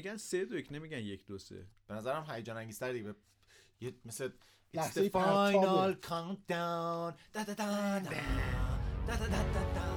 میگن 0.00 0.16
سه 0.16 0.44
دو 0.44 0.58
یک 0.58 0.68
نمیگن 0.72 0.98
یک 0.98 1.26
دو 1.26 1.38
سه. 1.38 1.66
به 1.86 1.94
نظرم 1.94 2.26
هیجان 2.30 2.56
انگیزتر 2.56 2.92
دیگه. 2.92 3.14
یه 3.80 3.94
مثل 4.04 4.28
It's 4.28 4.32
لحظه 4.74 5.08
the 5.08 5.12
پرتابه. 5.12 5.92
final 5.92 6.06
countdown. 6.06 7.14
دا 7.32 7.44
دا 7.44 7.54
دا 7.54 7.54
دا. 7.54 8.10
دا 9.06 9.16
دا 9.16 9.26
دا 9.26 9.42
دا 9.74 9.90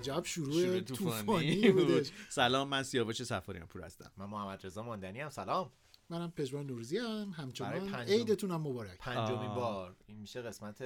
عجب 0.00 0.24
شروع 0.24 0.52
شروع 0.52 0.80
طوفانی 0.80 1.68
بود. 1.72 1.86
بودش. 1.86 2.10
سلام 2.28 2.68
من 2.68 2.82
سیاوش 2.82 3.22
سفاریان 3.22 3.66
پور 3.66 3.82
هستم. 3.82 4.10
من 4.16 4.26
محمد 4.26 4.66
رضا 4.66 4.82
ماندنی 4.82 5.20
هم. 5.20 5.30
سلام. 5.30 5.70
منم 6.10 6.30
پژمان 6.30 6.66
نوروزی 6.66 6.98
هم 6.98 7.34
همچنان 7.36 7.90
پنجم. 7.90 8.12
عیدتون 8.12 8.50
هم 8.50 8.60
مبارک. 8.60 8.98
پنجمین. 8.98 9.54
بار. 9.54 9.96
این 10.06 10.18
میشه 10.18 10.42
قسمت 10.42 10.82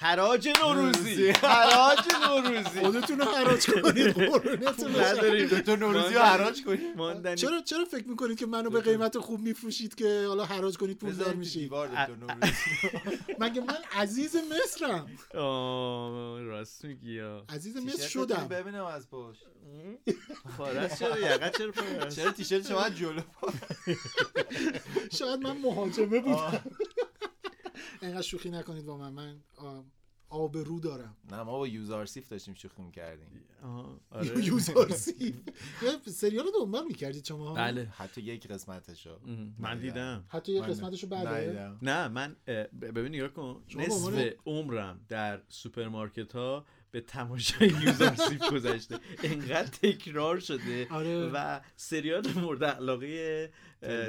حراج 0.00 0.48
نوروزی. 0.62 1.30
حراج 1.30 1.98
نوروزی. 2.28 2.80
خودتون 2.80 3.18
رو 3.20 3.24
حراج 3.24 3.66
کنید 3.66 4.06
قربونتون 4.08 4.92
بشم. 4.92 5.00
نداریم. 5.00 5.48
دکتر 5.48 5.76
نوروزی 5.76 6.14
رو 6.14 6.20
حراج 6.20 6.62
ماندنی. 6.96 7.36
چرا 7.36 7.60
چرا 7.60 7.84
فکر 7.84 8.08
می‌کنید 8.08 8.38
که 8.38 8.46
منو 8.46 8.70
به 8.70 8.80
قیمت 8.80 9.18
خوب 9.18 9.40
میفروشید 9.40 9.94
که 9.94 10.24
حالا 10.28 10.44
حراج 10.44 10.76
کنید 10.76 10.98
پول 10.98 11.10
دار 11.10 11.18
بذاریم 11.18 11.32
تو 11.32 11.38
میشید؟ 11.38 11.62
دیوار 11.62 11.88
دکتر 11.88 12.14
نوروزی. 12.16 12.52
مگه 13.40 13.60
من 13.60 13.76
عزیز 13.92 14.36
مصرم؟ 14.36 15.06
آه 15.34 16.40
راست 16.42 16.84
میگی 16.84 17.20
عزیز 17.48 17.76
مصر 17.76 18.08
شدم. 18.08 18.48
ببینم 18.50 18.84
از 18.84 19.10
پشت. 19.10 19.42
فارس 20.58 20.98
چرا 20.98 21.18
یقه 21.18 21.50
چرا 21.58 21.72
فارس 21.72 22.16
چرا 22.16 22.32
تیشرت 22.32 22.68
شما 22.68 22.90
جلو 22.90 23.20
شاید 25.18 25.40
من 25.40 25.56
مهاجمه 25.56 26.20
بودم. 26.20 26.60
اینقدر 28.02 28.22
شوخی 28.22 28.50
نکنید 28.50 28.84
با 28.86 28.96
من. 28.96 29.12
من 29.12 29.36
آب 30.28 30.56
رو 30.56 30.80
دارم. 30.80 31.16
نه 31.30 31.42
ما 31.42 31.58
با 31.58 31.68
یوزارسیف 31.68 32.28
داشتیم 32.28 32.54
شوخی 32.54 32.82
می‌کردیم 32.82 33.28
آره. 34.10 34.44
یوزارسی 34.48 35.34
یه 35.82 36.12
سریال 36.12 36.44
رو 36.44 36.50
دنبال 36.60 36.84
می‌کردید 36.84 37.24
شما؟ 37.24 37.54
بله. 37.54 37.88
حتی 37.96 38.20
یک 38.20 38.48
قسمتشو. 38.48 39.18
ام، 39.26 39.54
من 39.58 39.78
دیدم. 39.78 40.24
حتی 40.28 40.60
من 40.60 40.66
قسمتشو 40.66 41.06
بعده 41.06 41.30
ندیدم. 41.30 41.78
نه 41.82 42.08
من 42.08 42.36
ببین 42.80 43.14
نگاه 43.14 43.28
کن. 43.28 43.62
نصف 43.76 44.32
عمرم 44.46 45.00
در 45.08 45.42
سوپرمارکت 45.48 46.32
ها 46.32 46.64
به 46.90 47.00
تماشای 47.00 47.68
یوزارسیف 47.68 48.52
گذشته. 48.52 48.98
انقدر 49.22 49.66
تکرار 49.66 50.40
شده 50.40 50.86
آره. 50.90 51.30
و 51.34 51.60
سریال 51.76 52.32
مورد 52.36 52.64
علاقه. 52.64 53.50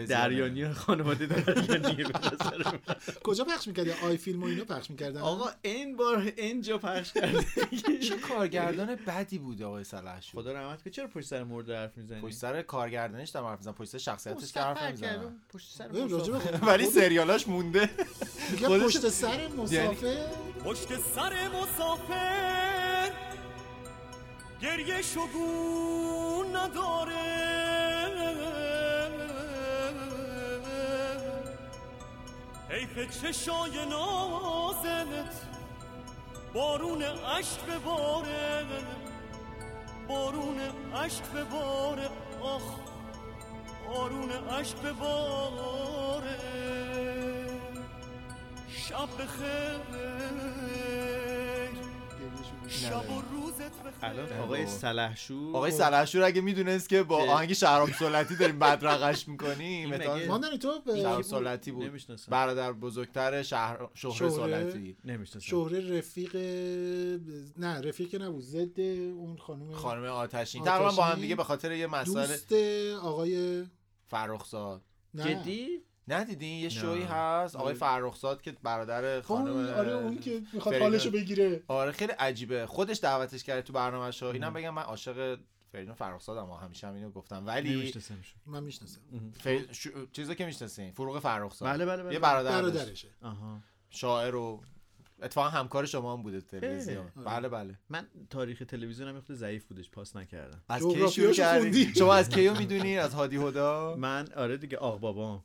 دریانی 0.08 0.73
خانواده 0.73 1.25
دریانی 1.25 2.03
به 2.03 2.20
نظر 2.20 2.64
من. 2.72 2.80
کجا 3.23 3.44
پخش 3.44 3.67
می‌کردی؟ 3.67 3.92
آی 3.92 4.17
فیلم 4.17 4.44
و 4.44 4.45
اینا 4.45 4.64
پخش 4.64 4.89
می‌کردن؟ 4.89 5.22
آقا 5.22 5.50
این 5.62 5.95
بار 5.95 6.31
اینجا 6.38 6.78
پخش 6.78 7.14
کرده 7.14 7.45
چه 8.09 8.17
کارگردان 8.17 8.95
بدی 8.95 9.38
بود 9.38 9.62
آقای 9.62 9.84
سلحشور 9.84 10.42
خدا 10.42 10.53
رحمت 10.53 10.81
کنه 10.84 10.94
چرا 10.94 11.08
پشت 11.08 11.28
سر 11.28 11.44
مرده 11.44 11.69
حرف 11.70 11.97
می‌زنی؟ 11.97 12.22
پشت 12.22 12.36
سر 12.36 12.62
کارگردانش 12.62 13.30
دارم 13.30 13.45
حرف 13.45 13.58
می‌زنم. 13.58 13.73
پشت 13.73 13.90
سر 13.90 13.97
شخصیتش 13.97 14.53
که 14.53 14.59
حرف 14.59 14.84
نمی‌زنم 14.84 15.36
پشت 15.53 15.72
سر 15.72 15.88
ولی 16.62 16.86
سریالاش 16.86 17.47
مونده. 17.47 17.90
پشت 18.67 19.09
سر 19.09 19.47
مسافر 19.47 20.17
پشت 20.66 20.88
سر 21.16 21.47
مسافر 21.47 23.12
گریه 24.62 25.02
شگون 25.02 26.56
نداره. 26.56 27.40
حیف 32.69 33.22
چشای 33.22 33.85
نازت 33.85 35.47
بارون 36.53 37.03
عشق 37.03 37.66
بباره 37.75 38.66
بارون 40.07 40.59
عشق 40.96 41.34
بباره 41.34 42.09
آخ 42.41 42.62
بارون 43.88 44.31
عشق 44.31 44.81
بباره 44.81 46.38
شب 48.68 49.09
بخیر. 49.19 49.79
شب 52.68 53.09
و 53.09 53.22
الان 54.02 54.40
آقای 54.40 54.66
سلحشور 54.68 55.56
آقای 55.56 55.72
سلحشور 55.72 56.24
اگه 56.24 56.42
می‌دونست 56.42 56.90
که 56.90 57.03
با 57.03 57.18
آهنگ 57.18 57.53
شهرام 57.53 57.92
سلطی 57.92 58.36
داریم 58.36 58.59
بدرقش 58.59 59.28
می‌کنیم 59.28 59.90
ماندنی 60.28 60.58
تو 60.58 60.81
شهرام 60.86 61.22
سلطی 61.22 61.72
بود. 61.72 62.02
برادر 62.30 62.72
بزرگتر 62.72 63.42
شهر 63.42 63.88
شهره؟ 63.94 64.30
سلطی. 64.30 64.97
نمی‌شناسم. 65.06 65.47
شهره 65.47 65.97
رفیق 65.97 66.36
نه 67.58 67.81
رفیق 67.81 68.09
که 68.09 68.18
نبود 68.18 68.44
ضد 68.44 68.80
اون 68.80 69.38
خانم 69.38 69.72
خانم 69.72 70.03
آتشین. 70.03 70.64
تقریبا 70.64 70.91
با 70.91 71.03
هم 71.03 71.22
دیگه 71.22 71.36
به 71.36 71.44
خاطر 71.44 71.72
یه 71.72 71.88
مسئله 71.88 72.28
دوست 72.28 72.53
آقای 73.02 73.64
فرخزاد. 74.08 74.81
جدی؟ 75.16 75.68
ندیدین؟ 76.14 76.64
یه. 76.64 76.70
شوی 76.70 77.03
هست. 77.03 77.56
آقای 77.56 77.74
فرخزاد 77.74 78.42
که 78.42 78.52
برادر 78.64 79.06
اون- 79.06 79.22
خانم 79.22 79.74
آره 79.74 79.92
اون 79.92 80.20
که 80.20 80.42
می‌خواد. 80.53 80.75
حالشو 80.75 81.12
بگیره. 81.12 81.64
آره 81.68 81.92
خیلی 81.92 82.12
عجیبه. 82.12 82.66
خودش 82.66 83.00
دعوتش 83.00 83.44
کرده 83.44 83.62
تو 83.62 83.74
برنامه‌ش 83.74 84.24
اینم 84.24 84.53
بگم 84.53 84.70
من 84.70 84.81
عاشق 84.81 85.40
فریدون 85.72 85.96
فرخزادم. 85.96 86.52
همیشه 86.52 86.88
هم 86.88 86.94
اینو 86.94 87.12
گفتم. 87.12 87.47
ولی 87.47 87.94
من 88.46 88.64
می‌شناسم. 88.64 89.02
فری... 89.40 89.68
شو... 89.72 89.90
چیزا 90.12 90.34
که 90.34 90.46
می‌شناسین. 90.46 90.92
فروغ 90.92 91.20
فرخزاد. 91.20 91.70
بله 91.70 91.86
بله 91.86 92.03
بله. 92.03 92.14
یه 92.14 92.20
برادر. 92.20 92.52
برادرشه. 92.52 93.08
آها. 93.22 93.59
شاعر 93.90 94.36
و 94.36 94.62
اتفاقا 95.22 95.50
همکار 95.50 95.86
شما 95.86 96.14
هم 96.14 96.24
بوده 96.24 96.41
تلویزیون. 96.41 97.06
اه. 97.18 97.24
بله 97.24 97.50
بله. 97.50 97.80
من 97.90 98.08
تاریخ 98.30 98.64
تلویزیونم 98.68 99.16
یه 99.16 99.22
خورده 99.22 99.34
ضعیف 99.34 99.66
بودش. 99.66 99.90
پاس 99.90 100.16
نکردم. 100.16 100.62
از 100.70 100.88
کی 100.88 101.09
شروع 101.09 101.34
کردی؟ 101.34 101.94
شما 101.94 102.14
از 102.14 102.30
کیو 102.30 102.58
می‌دونی 102.58 102.97
از 102.97 103.14
هادی 103.14 103.38
هدا؟ 103.38 103.96
من 103.97 104.28
آره 104.36 104.58
دیگه. 104.58 104.78
آق 104.78 105.00
بابام. 105.00 105.44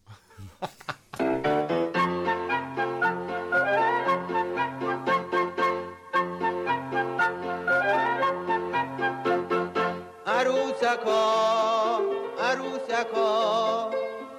عروسکا 10.26 12.00
عروسکا 12.40 13.90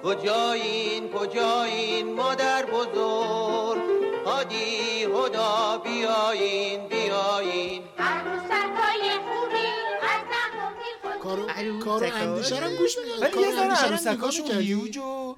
کجایین 0.02 1.12
کجایین 1.12 2.14
مادر 2.14 2.66
بزرگ 2.66 3.82
هادی 4.26 5.04
هدا 5.04 5.82
بیاین 5.84 6.88
بیاین 6.88 7.82
عروسکای 7.98 9.10
خوبی 9.28 9.66
از 10.02 10.20
کارو 11.22 11.78
کارو 11.84 12.06
اندیشه 12.14 12.76
گوش 12.78 12.98
میدن 12.98 13.26
ولی 13.26 13.40
یه 13.40 13.52
ذره 13.52 13.64
نگاه 13.64 13.84
عروسکاشون 13.84 14.44
می‌کردی؟ 14.44 14.64
هیوج 14.64 14.98
و 14.98 15.36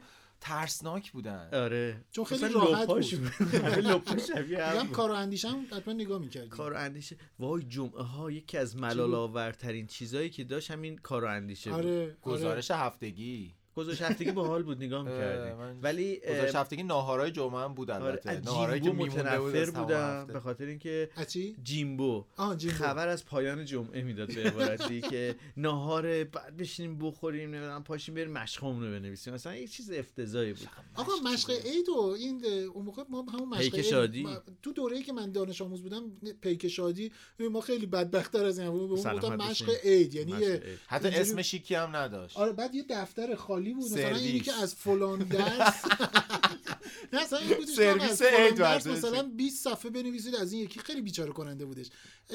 ترسناک 0.48 1.12
بودن. 1.12 1.48
آره. 1.53 2.04
چون 2.10 2.25
خیلی 2.25 2.48
راحت 2.48 2.82
لپاش 2.82 3.14
بود. 3.14 3.32
آره، 3.64 3.76
لپاش 3.76 4.20
شبیه 4.26 4.64
هم. 4.64 4.88
کارو 4.88 5.14
اندیشه 5.14 5.48
هم 5.48 5.66
حتما 5.72 5.94
نگاه 5.94 6.19
می‌کردی 6.19 6.48
کار 6.48 6.72
و 6.72 6.76
اندیشه. 6.76 7.16
وای 7.38 7.62
جمعه 7.62 8.03
ها 8.03 8.31
یکی 8.31 8.58
از 8.58 8.76
ملال 8.76 9.14
آورترین 9.14 9.87
چیزایی 9.87 10.31
که 10.31 10.44
داشت 10.44 10.70
همین 10.70 10.98
کار 10.98 11.25
و 11.25 11.28
اندیشه 11.28 11.70
بود. 11.70 11.78
آره. 11.78 12.16
گزارش 12.22 12.70
هفتگی. 12.70 13.54
گزارش 13.78 14.02
هفتگی 14.02 14.32
باحال 14.32 14.62
بود 14.62 14.76
نگاه 14.76 15.06
اه، 15.06 15.12
می‌کردیم 15.12 15.78
ولی 15.82 16.20
اه، 16.24 16.34
گزارش 16.34 16.54
هفتگی 16.54 16.82
ناهارای 16.82 17.30
جمعه 17.30 17.60
هم 17.60 17.75
بود 17.75 17.90
آره 17.90 18.04
البته. 18.04 18.30
از 18.30 18.44
ناهارایی 18.44 18.80
که 18.80 18.90
متنفر 18.90 19.70
بودم 19.70 20.20
هفته. 20.20 20.32
به 20.32 20.40
خاطر 20.40 20.64
اینکه 20.64 21.10
جیمبو. 21.62 22.25
خبر 22.72 23.08
از 23.08 23.26
پایان 23.26 23.64
جمعه 23.64 24.02
می‌داد 24.02 24.34
به 24.34 24.42
عبارتی 24.44 25.00
که 25.10 25.36
ناهار 25.56 26.25
بعد 26.25 26.56
بشینیم 26.56 26.98
بخوریم 26.98 27.50
نمی‌دونم 27.50 27.84
پاشیم 27.84 28.14
بریم 28.14 28.30
مشقمون 28.32 28.82
رو 28.84 28.90
بنویسیم. 29.00 29.34
مثلا 29.34 29.56
یه 29.56 29.66
چیز 29.66 29.90
افتضاحی 29.90 30.52
بود. 30.52 30.69
آقا 30.94 31.12
مشق 31.32 31.50
عید 31.50 31.88
و 31.88 32.16
این 32.19 32.44
اون 32.74 32.84
موقع 32.84 33.02
ما 33.08 33.22
همون 33.32 33.48
مشق 33.48 33.60
پیک 33.60 33.74
عید- 33.74 33.84
شادی. 33.84 34.26
تو 34.62 34.72
دوره‌ای 34.72 35.02
که 35.02 35.12
من 35.12 35.32
دانش 35.32 35.62
آموز 35.62 35.82
بودم 35.82 36.02
پیک 36.40 36.69
شادی 36.69 37.12
ما 37.50 37.60
خیلی 37.60 37.86
بدبخت‌تر 37.86 38.44
از 38.44 38.58
این 38.58 38.70
بود. 38.70 39.02
به 39.02 39.24
اون. 39.24 39.36
مشق 39.36 39.70
عید 39.84 40.14
یعنی. 40.14 40.32
حتی 40.86 41.08
اسم 41.08 41.42
شیکی 41.42 41.74
هم 41.74 41.96
نداشت. 41.96 42.36
آره 42.36 42.52
بعد 42.52 42.74
یه 42.74 42.84
دفتر 42.90 43.34
خالی 43.34 43.68
بود 43.75 43.93
مثلا. 43.93 44.17
اینی 44.17 44.41
که 44.41 44.53
از 44.53 44.75
فلان 44.75 45.19
درس 45.19 45.85
نه 47.12 47.23
اصلا 47.23 47.38
این 47.38 47.56
بودش 47.56 47.79
از 47.79 48.23
فلان 48.23 48.55
درس. 48.55 48.87
مثلا 48.87 49.23
20 49.23 49.65
صفحه 49.65 49.91
بنویسید 49.91 50.35
از 50.35 50.53
این 50.53 50.62
یکی 50.62 50.81
خیلی 50.81 51.00
بیچاره 51.00 51.32
کننده 51.32 51.65
بودش 51.65 51.87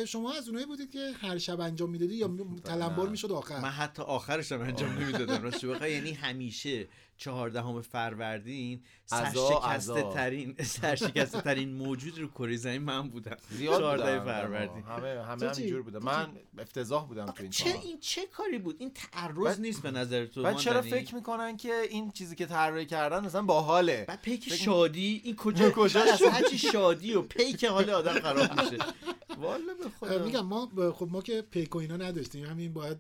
شما 0.08 0.34
از 0.34 0.48
اونایی 0.48 0.66
بودید 0.66 0.92
که 0.92 1.12
هر 1.22 1.38
شب 1.38 1.60
انجام 1.60 1.90
می‌دادی 1.90 2.16
یا 2.16 2.30
تلمبار 2.64 3.10
می‌شد 3.10 3.32
من 3.32 3.38
آخر 3.38 3.60
حتی 3.60 4.02
آخرش 4.02 4.52
هم 4.52 4.62
انجام 4.62 4.98
نمی‌دادم 4.98 5.44
راستش 5.44 5.66
بخوای 5.66 5.92
یعنی 5.92 6.12
همیشه 6.12 6.88
چهاردهم 7.18 7.82
فروردین 7.82 8.84
سرشکسته. 9.06 10.04
ترین 10.14 10.56
سرشکسته 10.82 11.42
ترین 11.42 11.74
موجود 11.74 12.20
رو 12.20 12.28
کره 12.28 12.58
زمین 12.58 12.82
من 12.82 13.10
بودم. 13.10 13.38
زیاد 13.50 13.80
14 13.80 14.20
بودن 14.20 14.42
فروردین. 14.42 14.84
همه 14.84 15.24
همه؟ 15.24 15.46
همینجور 15.54 15.82
بوده 15.82 16.00
من 16.00 16.28
افتضاح 16.58 17.08
بودم 17.08 17.26
تو 17.26 17.44
این 17.44 17.52
چه 17.52 17.72
کار. 17.72 17.82
این 17.84 18.00
چه 18.00 18.26
کاری 18.26 18.58
بود؟ 18.58 18.76
این 18.80 18.92
تعرض 19.12 19.60
نیست 19.60 19.82
به 19.82 19.92
نظر 19.92 20.26
تو 20.26 20.44
بعد 20.44 20.58
چرا؟ 20.58 20.82
فکر 20.82 21.16
می‌کنن 21.16 21.58
که 21.58 21.74
این 21.90 22.12
چیزی 22.12 22.36
که 22.36 22.46
طراحی 22.46 22.86
کردن 22.86 23.26
مثلا 23.26 23.42
باحاله؟ 23.42 24.06
بعد 24.08 24.22
پیک 24.22 24.44
فکر- 24.46 24.56
شادی 24.56 25.22
این 25.24 25.36
کجا 25.36 25.72
کجا 25.78 26.02
هرچی 26.32 26.58
شادی 26.58 27.14
و 27.14 27.22
پیک 27.22 27.64
حال 27.66 27.90
آدم 27.90 28.14
خراب 28.20 28.62
میشه. 28.62 28.78
والا 29.42 29.74
به 29.84 29.90
خدا. 30.00 30.26
میگم 30.26 30.46
ما 30.46 30.72
خب 30.92 31.08
ما 31.12 31.22
که 31.22 31.42
پیک 31.42 31.76
و 31.76 31.80
اینا 31.80 31.98
نداشتیم 31.98 32.46
همین 32.46 32.74
باید 32.74 32.98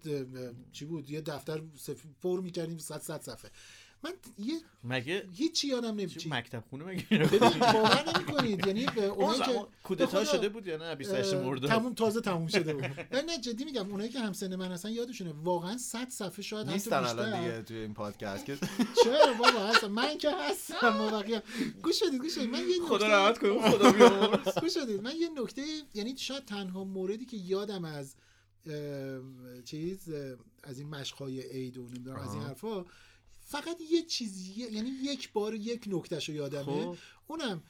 چی 0.71 0.85
بود؟ 0.85 1.09
یه 1.09 1.21
دفتر 1.21 1.61
سف... 1.75 2.01
پر 2.21 2.39
می‌کردیم 2.41 2.77
100 2.77 3.01
100 3.01 3.21
صفحه. 3.21 3.51
من 4.03 4.11
یه 4.37 4.55
مگه 4.83 5.27
هیچی 5.33 5.67
یادم 5.67 5.87
چی 5.97 6.03
نمیچی 6.03 6.29
مکتب 6.29 6.63
خونه 6.69 6.83
مگه؟ 6.85 7.05
ببین 7.11 7.39
باور 7.59 8.03
نمی‌کنید. 8.15 8.67
یعنی 8.67 8.85
اونایی 9.17 9.41
که 9.41 9.65
کودتا 9.83 10.25
شده 10.25 10.49
بود 10.49 10.67
یا 10.67 10.77
نه؟ 10.77 10.95
28 10.95 11.33
اه، 11.33 11.41
مرداد. 11.43 11.69
تموم 11.69 11.93
تازه 11.93 12.21
تموم 12.21 12.47
شده 12.47 12.73
بود. 12.77 12.83
نه 12.83 13.21
نه 13.21 13.37
جدی 13.37 13.65
میگم 13.65 13.91
اونایی 13.91 14.09
که 14.09 14.19
همسن 14.19 14.55
من 14.55 14.71
هستن 14.71 14.89
یادشونه. 14.91 15.33
واقعا 15.43 15.77
100 15.77 16.09
صفحه 16.09 16.41
شاید 16.41 16.69
نیستن 16.69 16.93
الان 16.93 17.25
بیشتر 17.25 17.39
دیگه 17.41 17.61
توی 17.61 17.77
این 17.77 17.93
پادکست 17.93 18.45
که 18.45 18.57
چرا 19.03 19.33
بابا؟ 19.39 19.67
هستم. 19.67 19.87
من 19.87 20.17
که 20.17 20.31
هستم 20.49 20.89
ما 20.89 21.09
بقیه. 21.21 21.43
گوش 21.83 22.03
بدید 22.03 22.21
گوش 22.21 22.37
بدید. 22.37 22.49
من 22.49 22.59
یه 22.59 22.81
خدا 22.87 23.07
رحمت 23.07 23.37
کنه 23.39 23.71
خدا 23.71 23.91
بیامرز. 23.91 24.57
گوش 24.61 24.77
بدید. 24.77 25.01
من 25.01 25.13
یه 25.19 25.29
نکته 25.41 25.61
یعنی 25.93 26.17
شاید 26.17 26.45
تنها 26.45 26.83
موردی 26.83 27.25
که 27.25 27.37
یادم 27.37 27.85
از 27.85 28.15
چیز 29.65 30.09
از 30.63 30.79
این 30.79 30.89
مشقهای 30.89 31.41
عید 31.41 31.77
و 31.77 31.81
نمی‌دونم 31.87 32.19
از 32.19 32.33
این. 32.33 32.43
حرفا 32.43 32.85
فقط 33.53 33.77
یه 33.91 34.01
چیزی 34.01 34.53
یعنی 34.61 34.89
یک 34.89 35.31
بار 35.31 35.55
یک 35.55 35.83
نکتهشو 35.87 36.33
یادمه. 36.33 36.63
خب. 36.63 36.95
اونم 37.27 37.63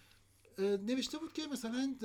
نوشته 0.59 1.17
بود 1.17 1.33
که 1.33 1.47
مثلا 1.47 1.95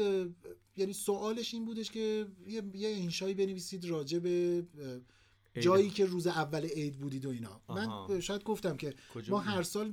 یعنی 0.77 0.93
سوالش 0.93 1.55
این 1.55 1.65
بودش 1.65 1.91
که 1.91 2.27
یه, 2.47 2.63
یه 2.75 2.89
انشایی 2.89 3.35
بنویسید 3.35 3.85
راجع 3.85 4.19
به 4.19 4.67
جایی 5.61 5.91
که 5.91 6.05
روز 6.05 6.27
اول 6.27 6.65
عید 6.65 6.99
بودید 6.99 7.27
و 7.27 7.29
اینا. 7.29 7.61
آها. 7.67 8.07
من 8.09 8.21
شاید 8.21 8.45
گفتم 8.45 8.77
که 8.77 8.95
ما؟ 9.29 9.39
هر 9.39 9.63
سال 9.63 9.93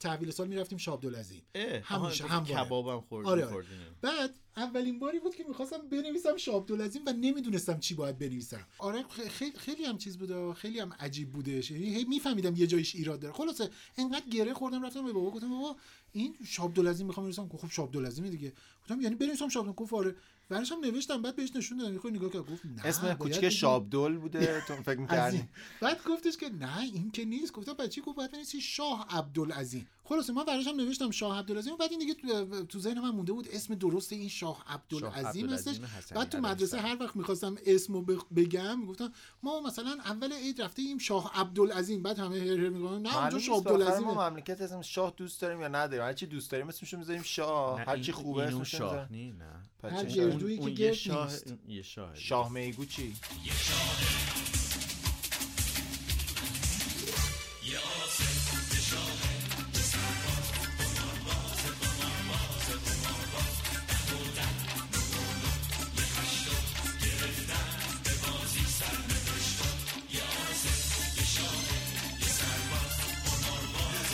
تحویل 0.00 0.30
سال 0.30 0.48
می‌رفتیم 0.48 0.78
شاب 0.78 1.00
دولزی 1.00 1.42
اه، 1.54 1.80
همیشه، 1.80 2.26
همواره. 2.26 2.64
کبابم 2.64 3.00
خورد 3.00 3.26
آره، 3.26 3.44
آره. 3.44 3.66
بعد 4.02 4.34
اولین 4.56 4.98
باری 4.98 5.18
بود 5.18 5.34
که 5.34 5.44
می‌خواستم 5.48 5.88
بنویسم 5.88 6.36
شاب 6.36 6.62
عبدالعظیم 6.62 7.02
و 7.06 7.12
نمی‌دونستم 7.12 7.78
چی 7.78 7.94
باید 7.94 8.18
بنویسم. 8.18 8.66
آره 8.78 9.04
خیلی 9.28 9.58
خیلی 9.58 9.84
هم 9.84 9.98
چیز 9.98 10.18
بوده 10.18 10.54
خیلی 10.54 10.80
هم 10.80 10.92
عجیب 11.00 11.32
بودش. 11.32 11.70
یعنی 11.70 11.94
هی 11.94 12.04
میفهمیدم 12.04 12.56
یه 12.56 12.66
جایش 12.66 12.94
ایراد 12.94 13.20
داره. 13.20 13.34
خلاصه 13.34 13.70
انقدر 13.96 14.28
گره 14.32 14.54
خوردم 14.54 14.86
رفتم 14.86 15.04
به 15.04 15.12
بابا 15.12 15.30
گفتم 15.30 15.48
بابا 15.48 15.76
این 16.12 16.36
شاب 16.46 16.68
عبدالعظیم 16.68 17.06
می‌خوام 17.06 17.24
بنویسم. 17.24 17.48
خب 17.48 17.70
شاب 17.70 17.86
عبدالعظیم 17.86 18.28
دیگه. 18.28 18.52
گفتم 18.82 19.00
یعنی 19.00 19.14
بنویسم 19.14 19.48
شاب 19.48 19.76
گفت 19.76 19.92
آره. 19.92 20.16
بعدش 20.48 20.72
هم 20.72 20.80
نوشتم 20.80 21.22
بعد 21.22 21.36
بهش 21.36 21.56
نشون 21.56 21.78
دادم. 21.78 21.98
خود 21.98 22.12
نگاه 22.16 22.30
کرد 22.30 22.42
گفت 22.52 22.66
نه 22.66 22.86
اسم 22.86 23.14
کوچیک 23.14 23.48
شابدول 23.48 24.18
بوده 24.18 24.62
تو 24.68 24.74
فکر 24.74 25.00
می‌کردی. 25.04 25.48
بعد 25.80 26.04
گفتش 26.04 26.36
که 26.36 26.48
نه 26.48 26.80
این 26.80 27.10
که 27.10 27.24
نیست. 27.24 27.52
گفتم 27.52 27.72
بچه 27.72 28.00
گفت؟ 28.02 28.16
باید 28.16 28.30
بنویسی 28.32 28.60
شاه 28.60 29.06
عبدالعظیم. 29.10 29.88
خلاصه 30.08 30.32
من 30.32 30.44
براش 30.44 30.66
هم 30.66 30.76
نوشتم 30.76 31.10
شاه 31.10 31.38
عبدالعظیم 31.38 31.74
و 31.74 31.76
بعد 31.76 31.90
این 31.90 31.98
دیگه 31.98 32.14
تو, 32.14 32.64
تو 32.64 32.78
ذهن 32.78 33.00
من 33.00 33.10
مونده 33.10 33.32
بود 33.32 33.48
اسم 33.52 33.74
درست 33.74 34.12
این 34.12 34.28
شاه 34.28 34.64
عبدالعظیم 34.68 35.48
هستش. 35.48 35.76
بعد 36.10 36.28
تو 36.28 36.38
مدرسه. 36.38 36.80
هر 36.80 36.96
وقت 37.00 37.16
می‌خواستم 37.16 37.56
اسمو 37.66 38.02
بگم 38.36 38.80
می‌گفتم 38.80 39.12
ما 39.42 39.60
مثلا 39.60 39.98
اول 40.04 40.32
عید 40.32 40.62
رفتیم 40.62 40.98
شاه 40.98 41.30
عبدالعظیم 41.34 42.02
بعد 42.02 42.18
همه 42.18 42.38
هر 42.38 42.46
هر 42.46 42.68
می‌گفتن 42.68 43.02
نه 43.02 43.18
اونجا 43.18 43.38
شاه 43.38 43.56
عبدالعظیم. 43.58 44.04
ما 44.04 44.30
مملکت 44.30 44.60
اسم 44.60 44.82
شاه 44.82 45.14
دوست 45.16 45.40
داریم 45.40 45.60
یا 45.60 45.68
نداریم. 45.68 46.04
هر 46.04 46.12
چی 46.12 46.26
دوست 46.26 46.50
داریم 46.50 46.68
اسمشو 46.68 46.98
می‌ذاریم 46.98 47.22
شاه. 47.22 47.80
هر 47.80 47.98
چی 47.98 48.12
خوبه 48.12 48.42
اسمشو 48.42 48.64
شاه 48.64 49.12
نه. 49.12 49.34
هر 49.82 49.90
شاه؟ 49.90 50.04
گردویی 50.04 50.56
که 50.56 50.62
اون 50.62 50.70
یه 50.70 50.76
گرد 50.76 50.92
شاه 50.92 51.30
نیست. 51.32 51.54
یه 51.68 51.82
شاه 51.82 52.14
شاه 52.14 52.52
میگو 52.52 52.84
چی؟ 52.84 53.14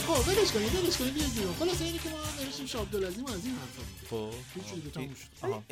خب 0.02 0.28
ولش 0.28 0.52
کنید 0.52 0.74
ولش 0.74 0.96
کنید 0.96 1.14
بیاید 1.14 1.34
بیرون 1.34 1.52
خلاصه 1.54 1.84
اینی 1.84 1.98
که 1.98 2.10
ما 2.10 2.44
نوشتیم 2.44 2.66
شاه 2.66 2.82
عبدالعظیم 2.82 3.26
از 3.26 3.44
این 3.44 3.54
حرفا 3.54 3.82
خب 4.10 4.34
هیچ 4.54 4.64
چیزی 4.64 4.90
تموم 4.90 5.14
شد 5.14 5.62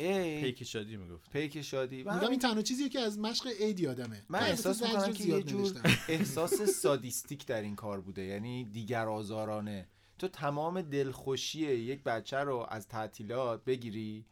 پیک 0.41 0.63
شادی 0.63 0.97
می‌گفت 0.97 1.29
پیک 1.31 1.61
شادی 1.61 2.03
من 2.03 2.15
میگم 2.15 2.29
این 2.29 2.39
تنها 2.39 2.61
چیزیه 2.61 2.89
که 2.89 2.99
از 2.99 3.19
مشق 3.19 3.47
عید 3.47 3.79
یادمه 3.79 4.23
من 4.29 4.39
احساس 4.39 4.83
می‌کنم 4.83 5.13
که 5.13 5.23
یه 5.23 5.25
زیاد 5.25 5.41
جور. 5.41 5.73
احساس 6.07 6.61
سادیستیک 6.61 7.45
در 7.45 7.61
این 7.61 7.75
کار 7.75 8.01
بوده. 8.01 8.23
یعنی 8.23 8.63
دیگر 8.63 9.07
آزارانه. 9.07 9.87
تو 10.19 10.27
تمام 10.27 10.81
دلخوشی 10.81 11.59
یک 11.59 12.03
بچه 12.03 12.37
رو 12.37 12.65
از 12.69 12.87
تعطیلات 12.87 13.65
بگیری 13.65 14.25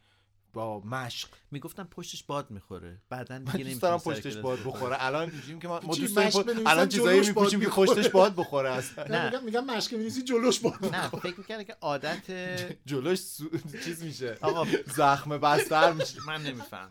با 0.54 0.80
مشق. 0.80 1.30
می‌گفتم 1.52 1.88
پشتش 1.92 2.24
باد 2.24 2.52
می‌خوره. 2.52 2.98
بعدا 3.10 3.38
دیگه 3.38 3.64
دوست 3.64 3.82
دارم 3.82 3.98
پشتش 3.98 4.38
باد. 4.38 4.60
بخوره. 4.66 4.96
الان 5.00 5.32
میگیم 5.36 5.60
که 5.60 5.68
ما 5.68 5.80
دوست 5.80 6.16
داریم 6.16 6.68
الان 6.68 6.90
چیزایی 6.90 7.20
میپوشیم 7.20 7.60
که. 7.60 7.68
پشتش 7.68 8.10
باد 8.10 8.36
بخوره 8.36 8.70
اصلا 8.70 9.04
نه. 9.04 9.26
میگم 9.26 9.44
میگم 9.44 9.66
مشق 9.66 9.92
بنویسی 9.92 10.24
جلوش 10.24 10.60
باد 10.60 10.86
نه 10.96 11.10
فکر 11.10 11.38
می‌کرده 11.38 11.64
که 11.64 11.76
عادت 11.82 12.32
جلوش. 12.86 13.20
چیز 13.86 14.04
میشه. 14.04 14.38
آقا 14.42 14.68
زخم 14.96 15.38
بستر 15.38 15.92
میشه. 15.92 16.20
من 16.28 16.42
نمیفهم 16.42 16.90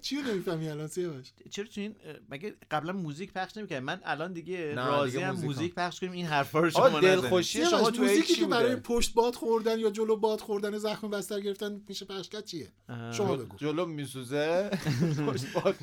چی 0.00 0.16
رو 0.16 0.22
نمی‌فهمی 0.22 0.68
الان؟ 0.68 0.86
سیاوش. 0.86 1.32
چرا 1.50 1.66
تو 1.66 1.80
این 1.80 1.96
مگه 2.28 2.54
قبلا 2.70 2.92
موزیک 2.92 3.32
پخش 3.32 3.56
نمی‌کرد 3.56 3.82
من 3.82 4.00
الان 4.04 4.32
دیگه 4.32 4.74
راضی 4.74 5.20
هم 5.20 5.34
موزیک. 5.34 5.74
پخش 5.74 6.00
کنیم 6.00 6.12
این 6.12 6.26
حرفا 6.26 6.60
رو 6.60 6.70
شما. 6.70 7.00
دلخوشی 7.00 7.64
شما 7.64 7.90
تو 7.90 8.02
موزیکی 8.02 8.34
که 8.34 8.46
برای 8.46 8.76
پشت 8.76 9.14
باد 9.14 9.34
خوردن 9.34 9.78
یا 9.78 9.90
جلو 9.90 10.16
باد 10.16 10.40
خوردن 10.40 10.78
زخم 10.78 11.10
بستر 11.10 11.40
گرفتن 11.40 11.80
میشه 11.88 12.04
پخش 12.04 12.28
کرد 12.28 12.44
چیه؟ 12.44 12.72
شما 13.12 13.36
بگو 13.36 13.56
جلو 13.56 13.86
میسوزه 13.86 14.70
باد. 15.54 15.76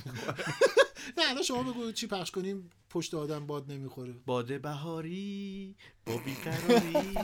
نه 1.17 1.23
الان 1.29 1.43
شما 1.43 1.63
بگو 1.63 1.91
چی 1.91 2.07
پخش 2.07 2.31
کنیم 2.31 2.69
پشت 2.89 3.13
آدم 3.13 3.47
باد 3.47 3.71
نمی‌خوره 3.71 4.13
باد 4.25 4.61
بهاری 4.61 5.75
با 6.05 6.13
بیقراری 6.25 7.17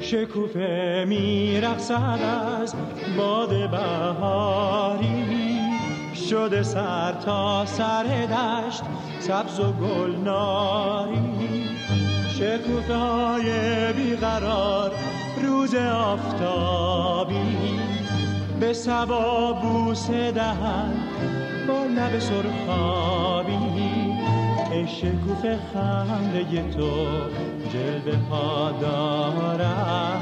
شکوفه 0.00 1.04
میرقصد 1.08 2.20
از 2.62 2.74
باد 3.16 3.70
بهاری 3.70 5.24
شده 6.30 6.62
سر 6.62 7.12
تا 7.12 7.66
سر 7.66 8.26
دشت 8.26 8.82
سبز 9.20 9.60
و 9.60 9.72
گلناری 9.72 11.68
شکوفه 12.28 12.94
های 12.94 13.92
بیقرار 13.92 14.92
روز 15.44 15.74
آفتابی 15.74 17.34
به 18.60 18.72
سبا 18.72 19.52
بوسه 19.52 20.32
دهند 20.32 21.08
با 21.68 21.84
لب 21.84 22.18
سرخابی. 22.18 23.54
ای 24.72 24.88
شکوفه 24.88 25.58
خنده 25.72 26.70
تو 26.70 27.06
جلوه 27.72 28.18
ها 28.30 28.72
دارد. 28.80 30.20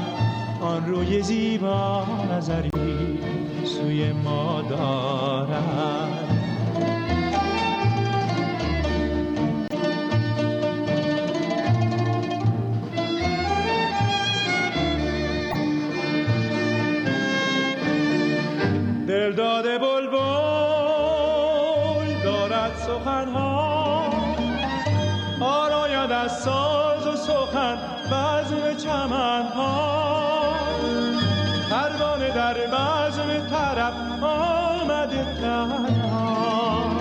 آن 0.61 0.85
روی 0.85 1.21
زیبا 1.21 2.05
نظری 2.31 2.69
سوی 3.65 4.11
ما 4.11 4.61
دارد. 4.69 6.32
دل 19.33 19.37
داده 19.37 19.77
بلبل 19.77 20.13
دارد 22.23 22.71
سخنها. 22.75 24.09
آراید 25.41 26.11
از 26.11 26.39
ساز 26.39 27.07
و 27.07 27.15
سخن 27.15 27.77
بزم 28.11 28.73
چمنها. 28.83 30.03
پروانه 31.69 32.31
در 32.35 32.53
بزم 32.53 33.47
طرف 33.49 33.93
آمده 34.23 35.25
تنها. 35.41 36.91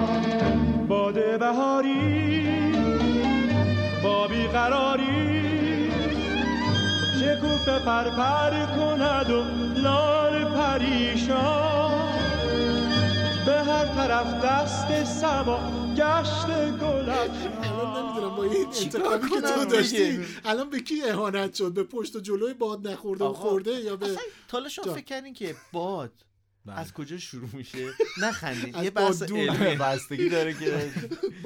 باد 0.89 1.39
بهاری 1.39 2.73
با 4.05 4.27
بیقراری 4.27 5.93
شکوفه 7.21 7.79
پر 7.79 8.05
پر 8.05 8.67
کند 8.77 9.31
و 9.31 9.45
لال 9.81 10.45
پریشان. 10.45 11.72
هر 13.83 13.95
طرف 13.95 14.45
دست 14.45 15.05
سبا 15.05 15.61
گشت 15.97 16.47
گلب 16.81 17.31
الان 17.63 18.05
نمی‌دونم 18.05 18.37
با 18.37 18.45
این 18.45 18.67
انتخابی 18.83 19.29
که 19.29 19.41
تو 19.41 19.65
داشتی؟ 19.65 20.21
الان 20.45 20.71
به 20.71 20.81
کی 20.81 21.03
اهانت 21.03 21.55
شد 21.55 21.73
به 21.73 21.85
پشت 21.85 22.17
و 22.17 22.21
جلوی 22.21 22.55
باد 22.55 22.89
نخورده 22.89 23.25
و 23.25 23.33
خورده 23.33 23.71
یا 23.71 23.97
به 23.97 24.07
اصلا 24.07 24.69
شما. 24.69 24.95
فکر 24.95 25.05
کردین 25.05 25.35
که 25.35 25.55
باد 25.73 26.13
بله. 26.67 26.79
از 26.79 26.93
کجا 26.93 27.19
شروع 27.19 27.49
میشه 27.53 27.79
نخندین 28.23 28.75
از 28.75 28.85
یه 28.85 28.91
بحث. 28.91 29.23
علمی 29.23 29.77
بستگی 29.85 30.29
داره 30.29 30.55
که 30.55 30.91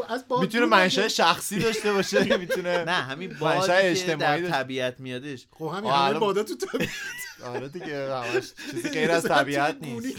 از 0.08 0.28
باد 0.28 0.40
می‌تونه 0.40 0.66
منشأ. 0.66 1.08
شخصی 1.08 1.58
داشته 1.58 1.92
باشه 1.92 2.36
می‌تونه 2.36 2.84
نه 2.84 2.92
همین 2.92 3.36
بادی 3.40 3.66
که 3.66 3.90
اجتماعی 3.90 4.42
در 4.42 4.48
طبیعت 4.50 5.00
میادش 5.00 5.46
خب 5.50 5.72
همین 5.76 5.90
همه 5.90 6.18
بادا 6.18 6.42
تو 6.42 6.54
طبیعت 6.54 6.90
آره 7.44 7.68
دیگه 7.68 8.14
همش 8.14 8.52
چیزی 8.70 8.88
غیر 8.88 9.10
از 9.10 9.24
طبیعت 9.24 9.76
نیست 9.80 10.16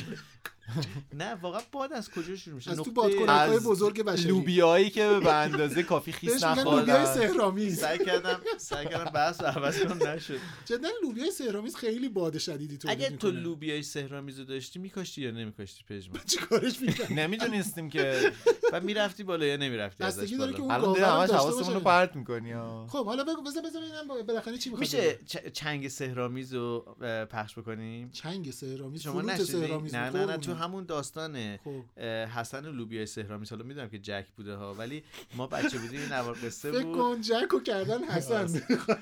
نه 1.13 1.33
واقعا 1.33 1.61
باد 1.71 1.93
از 1.93 2.09
کجا 2.11 2.35
شروع 2.35 2.55
میشه؟ 2.55 2.71
از 2.71 2.77
تو 2.77 3.01
از 3.29 3.63
بزرگ 3.63 4.01
بشری. 4.01 4.27
لوبیایی 4.29 4.89
که 4.89 5.19
به 5.23 5.33
اندازه 5.33 5.83
کافی 5.83 6.11
خیس 6.11 6.33
میگن 6.33 6.47
لوبیای 6.63 6.65
نخوردن 6.65 7.05
سهرامیز 7.05 7.79
سعی 7.79 8.05
کردم 8.05 8.39
سعی 8.57 8.85
کردم 8.85 9.11
بحث 9.11 9.41
رو 9.41 9.47
عوض 9.47 9.79
کنم 9.83 10.07
نشد. 10.07 10.37
جدا 10.65 10.89
لوبیای 11.03 11.31
سهرامیز 11.31 11.75
خیلی 11.75 12.09
باد 12.09 12.37
شدیدی 12.37 12.77
تولید 12.77 12.97
اگه 13.05 13.17
تو. 13.17 13.31
لوبیای 13.31 13.83
سهرامیزو 13.83 14.43
داشتی 14.43 14.79
میکاشتی 14.79 15.21
یا 15.21 15.31
نمیکاشتی 15.31 15.83
پژمان؟ 15.89 16.21
چی 16.29 16.37
کارش 16.37 16.81
می‌کنه 16.81 17.13
نمی‌دونستیم 17.13 17.89
که 17.89 18.31
و 18.73 18.81
می‌رفتی 18.81 19.23
بالا 19.23 19.45
یا 19.45 19.57
نمی‌رفتی 19.57 20.03
ازش 20.03 20.33
بالا؟ 20.33 20.57
اون 20.57 20.71
الان 20.71 20.97
همش 20.97 21.29
حواسمون 21.29 21.73
رو. 21.73 21.79
پرت 21.79 22.15
می‌کنی 22.15 22.53
خب 22.87 23.05
حالا 23.05 23.23
بگو 23.23 23.41
بذار 23.41 23.63
بذار 23.63 23.81
ببینم 23.81 24.07
با- 24.07 24.21
بالاخره 24.23 24.57
چی 24.57 24.69
میشه 24.69 25.19
چنگ 25.53 25.87
سهرامیز 25.87 26.53
رو 26.53 26.95
پخش 27.31 27.57
بکنیم؟ 27.59 28.09
چنگ 28.11 28.51
سهرامیز 28.51 29.01
شما 29.01 29.21
نشدی 29.21 29.43
سهرامیز 29.45 29.95
نه 29.95 30.09
نه 30.09 30.25
نه. 30.25 30.37
تو 30.37 30.53
همون 30.57 30.85
داستانه 30.85 31.59
اه، 31.97 32.25
حسن 32.25 32.65
لوبیای 32.65 33.05
سهرامیز 33.05 33.49
حالا 33.49 33.63
می‌دونم 33.63 33.89
که 33.89 33.99
جک 33.99 34.25
بوده 34.37 34.55
ها 34.55 34.73
ولی 34.73 35.03
ما 35.35 35.47
بچه 35.47 35.77
بودیم 35.77 35.99
این 35.99 36.13
نوار 36.13 36.37
قصه 36.43 36.71
فکر 36.71 36.83
بود. 36.83 36.97
کن 36.97 37.21
جکو 37.21 37.59
کردن 37.59 38.03
حسن. 38.03 38.47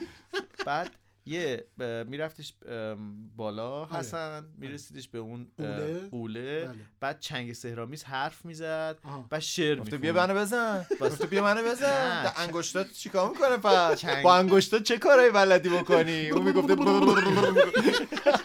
بعد 0.66 0.90
یه 1.28 1.66
میرفتش 2.08 2.54
بالا 3.36 3.86
حسن 3.86 4.46
میرسیدش 4.58 5.08
به 5.08 5.18
اون 5.18 5.48
قوله؟ 6.12 6.66
بله. 6.66 6.76
بعد 7.00 7.20
چنگ 7.20 7.54
سهرامیز 7.54 8.04
حرف 8.04 8.46
می‌زد. 8.46 8.98
بعد 9.30 9.42
شعر 9.42 9.80
می‌خوند. 9.80 10.02
بیا 10.02 10.14
منو 10.14 10.36
بزن. 10.36 10.86
گفته 11.02 11.28
بیا 11.28 11.44
منو 11.44 11.64
بزن. 11.64 12.34
انگشتات 12.38 12.92
چیکار 12.92 13.30
می‌کنه 13.30 13.58
پس. 13.58 14.06
با 14.06 14.36
انگشتات 14.36 14.84
چه 14.84 14.98
کارایی 14.98 15.32
بلدی 15.32 15.70
بکنی؟ 15.70 16.30
اون 16.30 16.44
می‌گفته 16.46 16.76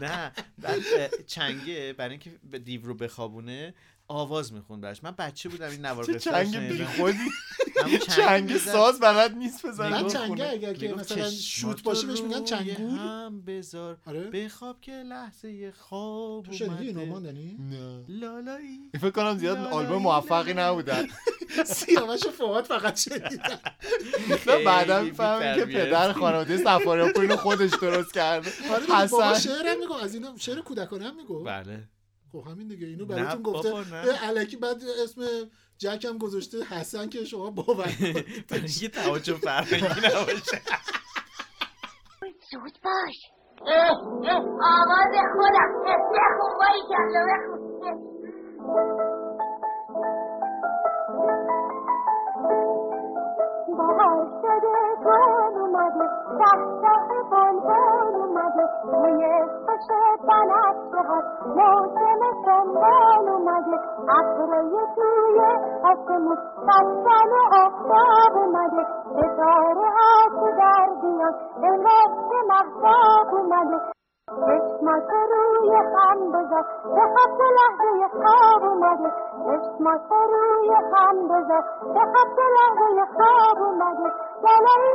نه 0.00 0.32
بعد 0.58 1.24
چنگه 1.26 1.92
برای 1.92 2.10
اینکه 2.10 2.58
دیو 2.58 2.86
رو 2.86 2.94
بخوابونه 2.94 3.74
آواز 4.10 4.52
می‌خوند 4.52 4.82
براش. 4.82 5.04
من 5.04 5.10
بچه 5.18 5.48
بودم 5.48 5.68
این 5.70 5.86
نوار 5.86 6.04
قصه 6.04 6.18
چنگ 6.18 6.56
بی 6.58 6.84
خودی 6.84 7.18
همون 7.84 7.98
چنگ. 8.16 8.56
ساز 8.56 9.00
بلد 9.00 9.34
نیست 9.36 9.66
بزنه. 9.66 10.08
خونه. 10.08 10.44
اگر 10.44 10.74
که 10.74 10.94
مثلا 10.94 11.30
شوت 11.30 11.82
باشه 11.82 12.06
بهش 12.06 12.20
میگن 12.22 12.44
چنگول 12.44 12.98
هم 12.98 13.42
بذار. 13.46 13.98
آره. 14.06 14.20
بخواب 14.20 14.80
که 14.80 14.92
لحظه 14.92 15.72
خواب 15.72 16.44
تو 16.46 16.52
شنیدی 16.52 16.86
اینو 16.86 17.06
ماندنی 17.06 17.56
نه. 17.70 18.04
لالایی. 18.08 18.90
فکر 19.00 19.10
کنم 19.10 19.38
زیاد 19.38 19.58
آلبوم 19.58 20.02
موفقی. 20.02 20.54
نبودن 20.54 21.06
سیاوش 21.66 22.26
فواد 22.26 22.64
فقط 22.64 23.08
بعدا 24.66 24.96
خیلی 24.98 25.10
می‌فهمیم 25.10 25.54
که. 25.54 25.64
پدر 25.64 26.12
خانواده 26.12 26.56
سفاریاپور 26.56 27.22
اینو 27.22 27.36
خودش 27.36 27.70
درست 27.82 28.14
کرده 28.14 28.50
آره 28.72 29.04
حسن. 29.04 29.38
شعرم 29.38 29.78
میگو 29.80 29.94
از 29.94 30.14
اینا 30.14 30.34
شعر 30.38 30.60
کودکانه 30.60 31.04
هم 31.04 31.16
میگو. 31.16 31.44
بله. 31.44 31.88
خب 32.32 32.42
همین 32.50 32.68
دیگه 32.68 32.86
اینو 32.86 33.06
براتون 33.06 33.42
گفته 33.42 33.70
بابا، 33.70 33.84
الکی 34.22 34.56
بعد 34.56 34.76
اسم 35.04 35.22
جک 35.78 36.04
هم 36.04 36.18
گذاشته 36.18 36.62
حسن 36.64 37.08
که 37.08 37.24
شما 37.24 37.50
باور 37.50 37.84
کنید. 38.00 38.52
اینکه 38.52 38.88
توجه 38.88 39.34
فرهنگی 39.34 40.00
نباشه. 40.06 40.60
زود 42.52 42.78
باش. 42.84 43.30
آواز 44.62 45.14
خودم. 45.36 45.70
بخون 45.84 46.58
باری 46.58 46.80
کلا 46.88 47.26
بخون. 47.30 47.60
بهار 53.76 55.39
ته 56.40 57.22
بلبل 57.30 58.14
اومده 58.20 58.64
روی 58.92 59.24
خوش 59.66 59.86
بنفشه 60.28 61.02
ها 61.08 61.22
موسم 61.56 62.20
سنبال 62.44 63.28
اومده 63.28 63.80
ابرای 64.18 64.70
توی 64.96 65.40
آسمون 65.84 66.36
بستن 66.68 67.32
آفتاب 67.64 68.36
اومده 68.36 68.86
ستاره 69.04 69.88
ها 69.96 70.28
تو 70.40 70.46
در 70.58 70.88
بیان 71.02 71.34
انگار 71.62 72.08
که 72.30 72.38
مهتاب 72.48 73.34
اومده 73.34 73.80
چشمات 74.30 75.10
روی 75.30 75.76
هم 75.76 76.32
بذار 76.32 76.64
به 76.84 77.00
خط 77.14 77.40
لحظه 77.58 78.08
خواب 78.08 78.64
اومده 78.64 79.12
چشمات 79.44 80.10
روی 80.10 80.70
هم 80.94 81.28
بذار 81.28 81.64
به 81.94 82.00
خط 82.00 82.38
لحظه 82.56 83.06
خواب 83.16 83.58
اومده 83.68 84.12
لالایی 84.44 84.94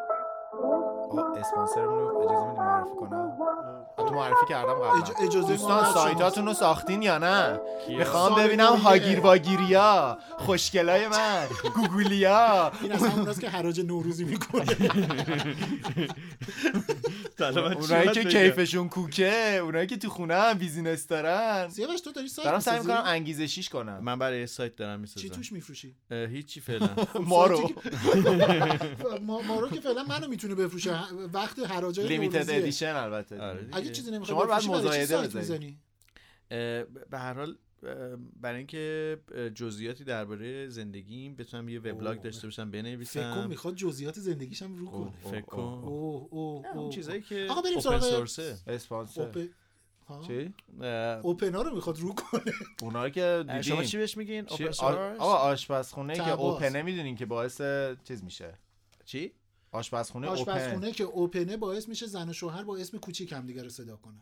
اسپانسرمون 1.39 1.99
رو 1.99 2.17
اجازه 2.17 2.45
میدی 2.45 2.59
معرفی 2.59 2.89
کنم؟ 2.99 3.31
تو 3.97 4.13
معرفی 4.15 4.45
کردم 4.49 4.73
قبلا. 4.73 5.01
اج- 5.05 5.21
اجازه 5.23 5.47
دوستان 5.47 5.85
سایتاتون 5.93 6.45
رو 6.45 6.53
ساختین 6.53 7.01
یا 7.01 7.17
نه؟ 7.17 7.59
می‌خوام 7.89 8.35
ببینم. 8.35 8.75
هاگیر 8.75 9.19
واگیریا 9.19 10.17
خوشگلای 10.37 11.07
من 11.07 11.47
گوگولیا. 11.75 12.71
این 12.81 12.91
از 12.91 13.03
همون 13.03 13.33
که 13.33 13.49
حراج 13.49 13.81
نوروزی 13.81 14.23
می‌کنه. 14.23 14.65
اونایی 17.39 18.11
که 18.11 18.23
کیفشون 18.23 18.89
کوکه 18.89 19.57
اونایی 19.63 19.87
که 19.87 19.97
تو 19.97 20.09
خونه 20.09 20.35
هم 20.35 20.57
بیزینس 20.57 21.07
دارن. 21.07 21.69
سیاوش 21.69 22.01
تو 22.01 22.11
داری 22.11 22.27
سایت 22.27 22.47
دارم 22.47 22.59
سعی؟ 22.59 22.79
می‌کنم 22.79 23.03
انگیزشیش 23.05 23.69
کنم. 23.69 24.03
من 24.03 24.19
برای 24.19 24.47
سایت 24.47 24.75
دارم 24.75 24.97
چی 24.97 25.01
می‌سازم 25.01 25.35
توش 25.35 25.51
میفروشی؟ 25.51 25.95
هیچی 26.09 26.59
فعلا. 26.59 26.89
ما 27.31 27.45
رو 27.45 27.71
ما, 29.21 29.41
ما 29.41 29.59
رو 29.59 29.69
که 29.69 29.79
فعلا 29.79 30.03
منو 30.03 30.27
می‌تونه 30.27 30.55
بفروشه. 30.55 30.99
وقت 31.33 31.59
حراجای 31.59 32.07
لیمیتد. 32.07 32.49
ادیشن 32.49 32.95
البته. 32.95 33.41
آره. 33.41 33.69
اگه 33.71 33.89
چیزی 33.91 34.11
نمی‌خواد 34.11 34.61
شما 34.61 34.79
چی 34.79 34.87
مزایده؟ 34.87 35.77
اه، 36.51 36.83
به 36.83 37.19
هر 37.19 37.33
حال 37.33 37.55
برای 38.41 38.57
اینکه 38.57 39.17
جزئیاتی 39.55 40.03
درباره 40.03 40.69
زندگیم 40.69 41.35
بتونم 41.35 41.69
یه 41.69 41.79
وبلاگ. 41.79 42.21
داشته 42.21 42.47
باشم 42.47 42.71
فکر 42.71 42.81
بنویسم 42.81 43.47
می‌خواد 43.47 43.75
جزئیات 43.75 44.19
زندگیش 44.19 44.61
هم 44.61 44.75
رو 44.75 44.85
کنه. 44.85 45.31
فکر 45.31 45.41
کن. 45.41 45.61
اوه 45.61 46.27
اوه 46.31 46.67
نه، 46.67 46.77
اون 46.77 46.89
چیزایی 46.89 47.21
که 47.21 47.47
آقا 47.49 47.61
بریم 47.61 47.77
اوپن 47.77 47.99
سراغ 47.99 48.29
اسپانسر؟ 48.67 49.47
چی؟ 50.27 50.53
اوپنا 51.23 51.61
رو 51.61 51.75
می‌خواد 51.75 51.99
رو 51.99 52.13
کنه. 52.13 52.53
اونا 52.81 53.09
که 53.09 53.45
اه، 53.49 53.61
شما 53.61 53.83
چی 53.83 53.97
بهش 53.97 54.17
میگین؟ 54.17 54.45
آقا 54.79 55.35
آشپزخونه 55.35 56.15
که. 56.15 56.31
اوپنه 56.31 56.81
می‌دونین 56.81 57.15
که 57.15 57.25
باعث 57.25 57.61
چیز 58.03 58.23
میشه. 58.23 58.57
چی؟ 59.05 59.31
آشپزخونه 59.71 60.27
اوپن 60.27 60.51
آشپزخونه 60.51 60.91
که 60.91 61.03
اوپنه 61.03 61.57
باعث 61.57 61.89
میشه 61.89 62.05
زن 62.05 62.29
و 62.29 62.33
شوهر 62.33 62.63
با 62.63 62.77
اسم 62.77 62.97
کوچیک 62.97 63.31
هم 63.31 63.45
دیگه 63.45 63.63
رو 63.63 63.69
صدا 63.69 63.95
کنن. 63.95 64.21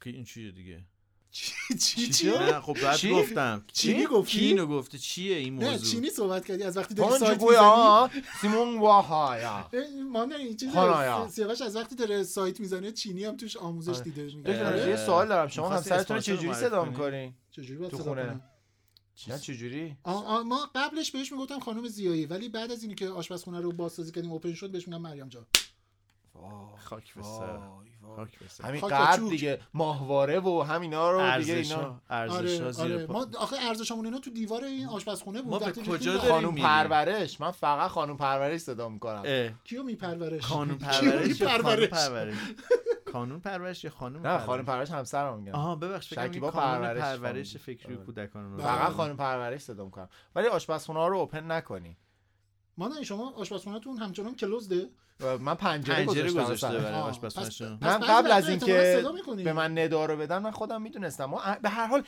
که 0.00 0.10
این 0.10 0.24
چیه 0.24 0.50
دیگه؟ 0.50 0.84
چی 1.30 2.08
چی 2.08 2.28
نه 2.28 2.60
خب 2.60 2.76
بعد؟ 2.82 3.06
گفتم. 3.06 3.64
چینی 3.72 4.06
گفتی؟ 4.06 4.40
اینو 4.40 4.66
گفته؟ 4.66 4.98
چیه 4.98 5.36
این 5.36 5.56
نه 5.56 5.70
موضوع؟ 5.70 5.90
چینی 5.90 6.10
صحبت 6.10 6.46
کردی. 6.46 6.62
از 6.62 6.76
وقتی 6.76 6.94
داری 6.94 7.18
سایت 7.18 7.42
می‌زنی 7.42 8.22
سیمون 8.40 8.78
واهایا. 8.78 9.70
ما 10.10 10.24
نه 10.24 10.36
این 10.36 10.56
چیز. 10.56 10.70
سیاوش 11.30 11.62
از 11.62 11.76
وقتی 11.76 11.94
داره 11.94 12.22
سایت 12.22 12.60
می‌زنه 12.60 12.92
چینی 12.92 13.24
هم 13.24 13.36
توش 13.36 13.56
آموزش 13.56 13.94
آره. 13.94 14.02
دیده 14.04 14.22
میگه. 14.22 14.66
اه، 14.66 14.88
یه 14.88 14.96
سوال 14.96 15.28
دارم. 15.28 15.48
شما 15.48 15.68
همسرتون 15.68 16.20
چجوری 16.20 16.46
معرفی 16.46 16.60
صدا 16.60 16.80
کنی؟ 16.80 16.90
می‌کنین 16.90 17.34
چجوری 17.50 17.78
باید 17.78 17.90
تو 17.90 17.96
صدا 17.96 18.40
نه 19.28 19.38
چجوری؟ 19.38 19.96
ما 20.46 20.70
قبلش 20.74 21.10
بهش 21.10 21.32
می‌گفتم 21.32 21.58
خانم 21.60 21.88
زیایی 21.88 22.26
ولی 22.26 22.48
بعد 22.48 22.72
از 22.72 22.82
اینی 22.82 22.94
که 22.94 23.08
آشپزخونه 23.08 23.60
رو 23.60 23.72
بازسازی 23.72 24.12
کردیم 24.12 24.32
اوپن 24.32 24.54
شد 24.54 24.70
بهش 24.70 24.88
میگم 24.88 25.00
مریم 25.00 25.28
جان. 25.28 25.46
خاک 26.78 27.14
به 27.14 27.22
سر. 27.22 27.58
همین 28.62 28.80
چوک. 28.80 29.30
دیگه 29.30 29.60
ماهواره 29.74 30.40
و 30.40 30.62
همینا 30.62 31.10
رو 31.10 31.40
دیگه 31.40 31.54
اینا. 31.54 32.00
ارزش 32.10 32.34
آره 32.36 32.64
ها 32.64 32.72
زیر 32.72 32.94
آره. 32.94 33.06
پا. 33.06 33.12
ما 33.12 33.26
آخه 33.38 33.56
ارزشمون 33.60 34.04
اینا 34.04 34.18
تو 34.18 34.30
دیوار 34.30 34.64
این 34.64 34.88
آشپزخونه 34.88 35.42
بود. 35.42 35.50
ما 35.52 35.58
به 35.58 35.66
وقتی 35.66 35.82
کجا 35.90 36.40
می‌ریم. 36.40 36.54
پرورش. 36.64 37.40
من 37.40 37.50
فقط 37.50 37.90
خانوم 37.90 38.16
پرورش 38.16 38.60
صدا 38.60 38.88
می‌کنم. 38.88 39.22
اه، 39.24 39.50
کیو 39.64 39.82
میپرورش؟ 39.82 40.46
قانون 40.46 40.78
کیو 41.00 41.10
پرورش 41.10 41.40
یا 41.40 41.48
خانم؟ 41.58 41.86
پرورش؟ 41.86 42.34
قانون 43.12 43.40
پرورش 43.40 43.84
یا 43.84 43.90
خانم 43.90 44.26
نه 44.26 44.38
خانوم 44.38 44.64
پرورش 44.64 44.90
همسرم 44.90 45.38
میگم 45.38 45.52
آها 45.52 45.74
ببخش 45.76 46.08
فکر 46.08 46.26
شکیبا 46.26 46.50
پرورش 46.50 47.02
پرورش 47.02 47.52
خانم. 47.56 47.64
فکری 47.64 47.94
آره. 47.94 48.04
کودکان 48.04 48.50
رو 48.50 48.56
بله. 48.56 48.66
فقط 48.66 48.92
خانوم 48.92 49.16
پرورش 49.16 49.60
صدا 49.60 49.84
می‌کنم. 49.84 50.08
ولی 50.34 50.46
آشپزخونه 50.48 50.98
ها 50.98 51.08
رو 51.08 51.18
اوپن 51.18 51.52
نکنی. 51.52 51.96
مادر 52.78 53.02
شما 53.02 53.30
آشپزخونهتون 53.30 53.96
همچنان 53.96 54.34
کلوزده؟ 54.34 54.88
و 55.20 55.38
من 55.38 55.54
پنجره, 55.54 56.06
پنجره 56.06 56.32
گذاشته. 56.32 56.68
برای 56.68 57.76
من 57.80 57.98
قبل 57.98 58.30
از 58.30 58.48
اینکه. 58.48 59.04
به 59.44 59.52
من 59.52 59.78
ندا 59.78 60.06
رو 60.06 60.16
بدن 60.16 60.38
من 60.38 60.50
خودم 60.50 60.82
می‌دونستم. 60.82 61.24
ما 61.24 61.42
به 61.62 61.68
هر 61.68 61.86
حال 61.86 62.04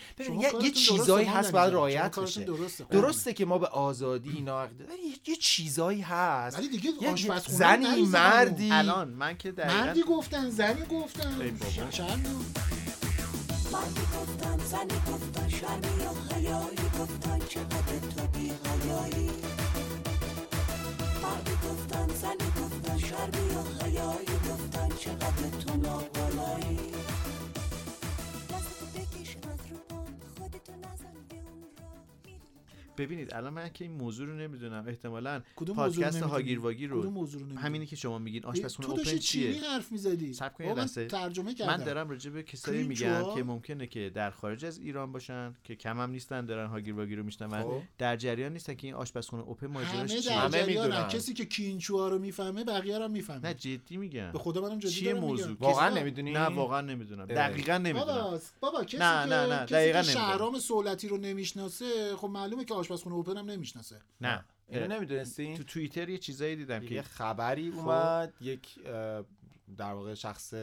یه, 0.62 0.70
چیزایی 0.70 1.26
هست. 1.26 1.52
باید 1.52 1.72
رعایت 1.72 2.18
بشه. 2.18 2.44
درسته. 2.44 2.86
درسته 2.90 3.32
که 3.32 3.44
ما 3.44 3.58
به 3.58 3.66
آزادی 3.66 4.30
ولی 4.30 4.68
یه, 5.26 5.36
چیزایی 5.36 6.00
هست. 6.00 6.58
ولی 6.58 6.68
دیگه 6.68 6.90
یه 7.00 7.12
آشپزخونه 7.12 7.58
زنی 7.58 8.02
مردی 8.02 8.72
الان 8.72 9.08
من 9.08 9.36
که 9.36 9.52
دقیقا 9.52 9.84
مردی 9.84 10.02
گفتن 10.02 10.50
زنی 10.50 10.82
گفتن. 10.90 11.40
ای 11.40 11.50
بابا. 11.50 11.90
چند 11.90 12.26
مردی 13.72 14.00
گفتن 14.20 14.58
زنی 14.58 15.00
گفتن 15.12 15.48
شرمی 15.48 16.04
و 16.04 16.34
حیایی 16.34 16.90
گفتن 17.00 17.38
چقدر 17.38 17.98
تو 18.16 18.38
بی 18.38 18.52
حیایی 18.64 19.26
مردی 19.26 19.67
زنی 22.20 22.50
گفتن 22.60 22.98
شرمی 22.98 23.48
و 23.54 23.84
حیایی 23.84 24.38
گفتن 24.50 24.88
چقدر 24.98 25.37
ببینید 32.98 33.34
الان 33.34 33.52
من 33.52 33.68
که 33.68 33.84
این 33.84 33.92
موضوع 33.92 34.26
رو 34.26 34.36
نمی‌دونم 34.36 34.84
احتمالا 34.88 35.42
کدوم 35.56 35.76
پادکست؟ 35.76 36.22
هاگیر 36.22 36.60
واگیر 36.60 36.90
کدوم 36.90 37.02
رو 37.02 37.10
موضوع 37.10 37.42
رو؟ 37.42 37.58
همینی 37.58 37.86
که 37.86 37.96
شما 37.96 38.18
میگین 38.18 38.42
تو 38.42 38.48
آشپزخونه 38.48 38.88
داشتی 38.88 39.10
اوپن 39.10 39.18
چینی 39.18 39.54
چیه 39.54 39.70
حرف 39.70 39.92
می‌زدی 39.92 40.32
صبر 40.32 40.48
کنید 40.48 40.70
من 40.70 40.76
لحظه. 40.78 41.06
ترجمه 41.06 41.54
کردم 41.54 41.76
من 41.76 41.84
دارم 41.84 42.10
راجع 42.10 42.30
به 42.30 42.42
کسایی؟ 42.42 42.82
میگم 42.82 43.34
که 43.34 43.42
ممکنه 43.42 43.86
که 43.86 44.10
در 44.14 44.30
خارج 44.30 44.64
از 44.64 44.78
ایران 44.78 45.12
باشن 45.12 45.54
که 45.64 45.76
کم 45.76 46.00
هم 46.00 46.10
نیستن 46.10 46.46
دارن 46.46 46.66
هاگیر 46.66 46.94
واگیر 46.94 47.18
رو 47.18 47.24
میشنون 47.24 47.62
خب. 47.62 47.82
در 47.98 48.16
جریان 48.16 48.52
نیستن 48.52 48.74
که 48.74 48.86
این 48.86 48.94
آشپزخونه 48.94 49.42
اوپن 49.42 49.66
ماجراش 49.66 50.16
چیه 50.16 50.32
همه. 50.32 50.66
می‌دونن. 50.66 51.08
کسی 51.08 51.34
که 51.34 51.44
کینچوها 51.44 52.08
رو 52.08 52.18
می‌فهمه 52.18 52.64
بقیه 52.64 52.98
رو 52.98 53.04
هم 53.04 53.10
می‌فهمه 53.10 53.40
نه 53.40 53.54
جدی 53.54 53.96
میگم 53.96 54.32
به 54.32 54.38
خدا 54.38 54.60
منم 54.60 54.78
جدی 54.78 54.90
چیه 54.90 55.14
موضوع؟ 55.14 55.56
واقعا 55.60 55.88
نمی‌دونی 55.88 56.32
نه 56.32 56.40
واقعا 56.40 56.80
نمی‌دونم. 56.80 57.26
دقیقا 57.26 57.78
نمی‌دونم 57.78 58.06
بابا 58.06 58.40
بابا 58.60 58.84
کسی 58.84 59.92
که. 59.92 60.02
شهرام 60.02 60.58
سولتی 60.58 61.08
رو 61.08 61.16
نمی‌شناسه 61.16 62.16
خب 62.16 62.28
معلومه 62.28 62.64
که 62.64 62.74
آشپزخونه 62.92 63.16
اوپن 63.16 63.36
هم 63.36 63.50
نمی‌شناسه. 63.50 63.96
نه. 64.20 64.44
اینو 64.68 64.82
اه، 64.82 64.88
نمی‌دونستی؟ 64.88 65.56
تو 65.56 65.64
توییتر 65.64 66.08
یه 66.08 66.18
چیزایی 66.18 66.56
دیدم 66.56 66.82
یه 66.82 66.88
که 66.88 67.02
خبری 67.02 67.68
اومد 67.68 68.34
یک 68.40 68.78
در 69.76 69.92
واقع 69.92 70.14
شخص 70.14 70.54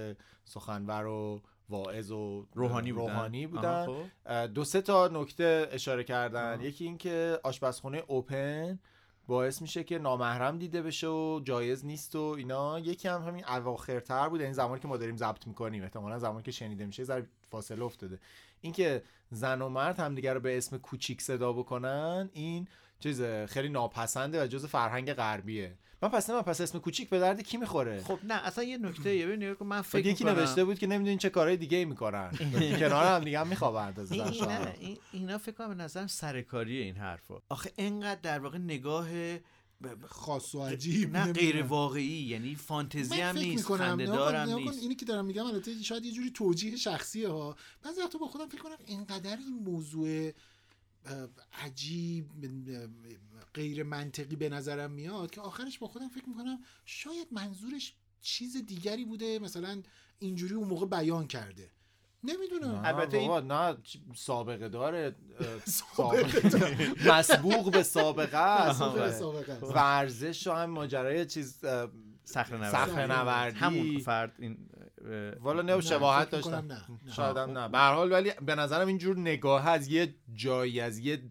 سخنور 0.45 1.05
و 1.05 1.41
واعظ 1.69 2.11
و 2.11 2.45
روحانی 2.53 2.93
بودن. 2.93 3.13
روحانی 3.13 3.47
بودن. 3.47 3.85
خب. 3.85 4.45
دو 4.53 4.63
سه 4.63 4.81
تا 4.81 5.07
نکته 5.07 5.69
اشاره 5.71 6.03
کردن. 6.03 6.61
یکی 6.61 6.85
این 6.85 6.97
که 6.97 7.39
آشپزخونه 7.43 8.03
اوپن 8.07 8.79
باعث 9.27 9.61
میشه 9.61 9.83
که 9.83 9.97
نامحرم 9.97 10.57
دیده 10.57 10.81
بشه 10.81 11.07
و 11.07 11.41
جایز 11.43 11.85
نیست 11.85 12.15
و 12.15 12.21
اینا. 12.37 12.79
یکی 12.79 13.07
هم 13.07 13.21
همین 13.21 13.45
اواخرتر 13.45 14.29
بود 14.29 14.41
این 14.41 14.53
زمانی 14.53 14.81
که 14.81 14.87
ما 14.87 14.97
داریم 14.97 15.17
ضبط 15.17 15.47
می‌کنیم 15.47 15.83
احتمالا 15.83 16.19
زمانی 16.19 16.43
که 16.43 16.51
شنیده 16.51 16.85
میشه 16.85 16.99
یه 16.99 17.05
ذره 17.05 17.27
فاصله 17.51 17.83
افتاده. 17.83 18.19
اینکه 18.65 19.03
زن 19.31 19.61
و 19.61 19.69
مرد 19.69 19.99
همدیگه 19.99 20.33
رو 20.33 20.39
به 20.39 20.57
اسم 20.57 20.77
کوچیک 20.77 21.21
صدا 21.21 21.53
بکنن 21.53 22.29
این 22.33 22.67
چیز 22.99 23.21
خیلی 23.23 23.69
ناپسنده 23.69 24.43
و 24.43 24.47
جز 24.47 24.65
فرهنگ 24.65 25.13
غربیه. 25.13 25.77
من 26.01 26.09
پس 26.09 26.29
من 26.29 26.41
پس 26.41 26.61
اسم 26.61 26.79
کوچیک 26.79 27.09
به 27.09 27.19
درد 27.19 27.41
کی 27.41 27.57
می‌خوره؟ 27.57 28.01
خب 28.01 28.19
نه 28.23 28.47
اصلا 28.47 28.63
یه 28.63 28.77
نکته 28.77 29.15
یه 29.15 29.27
ببین 29.27 29.55
من 29.59 29.81
فکر 29.81 30.01
فکر 30.01 30.09
یکی 30.09 30.23
نوشته 30.23 30.65
بود 30.65 30.79
که 30.79 30.87
نمی‌دونین 30.87 31.17
چه 31.17 31.29
کارهای 31.29 31.57
دیگه 31.57 31.77
ای 31.77 31.85
می‌کنن 31.85 32.31
کنار 32.79 33.05
هم 33.05 33.23
دیگه 33.23 33.39
هم 33.39 33.47
میخوابند 33.47 33.99
از 33.99 34.11
این 34.11 34.31
زن 34.31 34.73
اینا, 35.11 35.37
فکر 35.37 35.51
کنم 35.51 35.67
به 35.67 35.83
نظرم 35.83 36.07
سرکاریه 36.07 36.83
این 36.83 36.95
حرفا. 36.95 37.35
آخه 37.49 37.71
انقدر 37.77 38.19
در 38.21 38.39
واقع 38.39 38.57
نگاه 38.57 39.07
خاص 40.05 40.55
و 40.55 40.61
عجیب 40.61 41.17
نه. 41.17 41.33
غیر 41.33 41.63
واقعی 41.63 42.21
یعنی 42.21 42.55
فانتزی 42.55 43.21
هم 43.21 43.37
نیست 43.37 43.65
خنده 43.65 44.05
دارم 44.05 44.49
نیست. 44.49 44.81
اینی 44.81 44.95
که 44.95 45.05
دارم 45.05 45.25
میگم 45.25 45.45
البته 45.45 45.83
شاید 45.83 46.05
یه 46.05 46.11
جوری 46.11 46.31
توجیه 46.31 46.75
شخصیه 46.75 47.29
ها. 47.29 47.55
بعضی 47.83 48.01
وقتا 48.01 48.17
با 48.17 48.27
خودم 48.27 48.47
فکر 48.47 48.61
کنم 48.61 48.77
اینقدر 48.85 49.37
این 49.37 49.53
موضوع 49.53 50.31
عجیب 51.53 52.25
غیر 53.53 53.83
منطقی 53.83 54.35
به 54.35 54.49
نظرم 54.49 54.91
میاد 54.91 55.31
که 55.31 55.41
آخرش 55.41 55.79
با 55.79 55.87
خودم 55.87 56.07
فکر 56.07 56.29
می‌کنم 56.29 56.59
شاید 56.85 57.27
منظورش 57.31 57.93
چیز 58.21 58.57
دیگری 58.57 59.05
بوده 59.05 59.39
مثلا 59.39 59.81
اینجوری 60.19 60.55
اون 60.55 60.67
موقع 60.67 60.85
بیان 60.85 61.27
کرده. 61.27 61.71
نمی‌دونم. 62.25 62.71
نه 62.81 62.87
البته 62.87 63.17
این- 63.17 63.27
بابا 63.27 63.39
نه 63.71 63.77
چ- 63.83 63.97
سابقه 64.15 64.69
داره 64.69 65.15
مسبوق 67.11 67.71
به 67.71 67.83
سابقه 67.83 68.37
است. 68.37 68.81
است. 68.81 69.23
ورزش 69.63 70.47
و 70.47 70.51
هم 70.53 70.69
ماجرای 70.69 71.25
چیز 71.25 71.59
صخره 72.23 72.57
نوردی. 73.07 73.57
همون 73.57 73.99
فرد 73.99 74.31
این 74.39 74.57
والا 75.39 75.61
نه، 75.61 75.75
نه 75.75 75.81
شباهت 75.81 76.29
داشتن. 76.29 76.65
نه، 76.65 76.73
نه. 77.05 77.13
شاید 77.15 77.37
هم 77.37 77.57
نه. 77.57 77.67
به 77.69 77.77
هر 77.77 77.93
حال 77.93 78.11
ولی 78.11 78.31
به 78.41 78.55
نظرم 78.55 78.87
اینجور 78.87 79.17
نگاه 79.17 79.67
از 79.69 79.87
یه 79.87 80.15
جایی 80.33 80.79
از 80.79 80.97
یه 80.99 81.21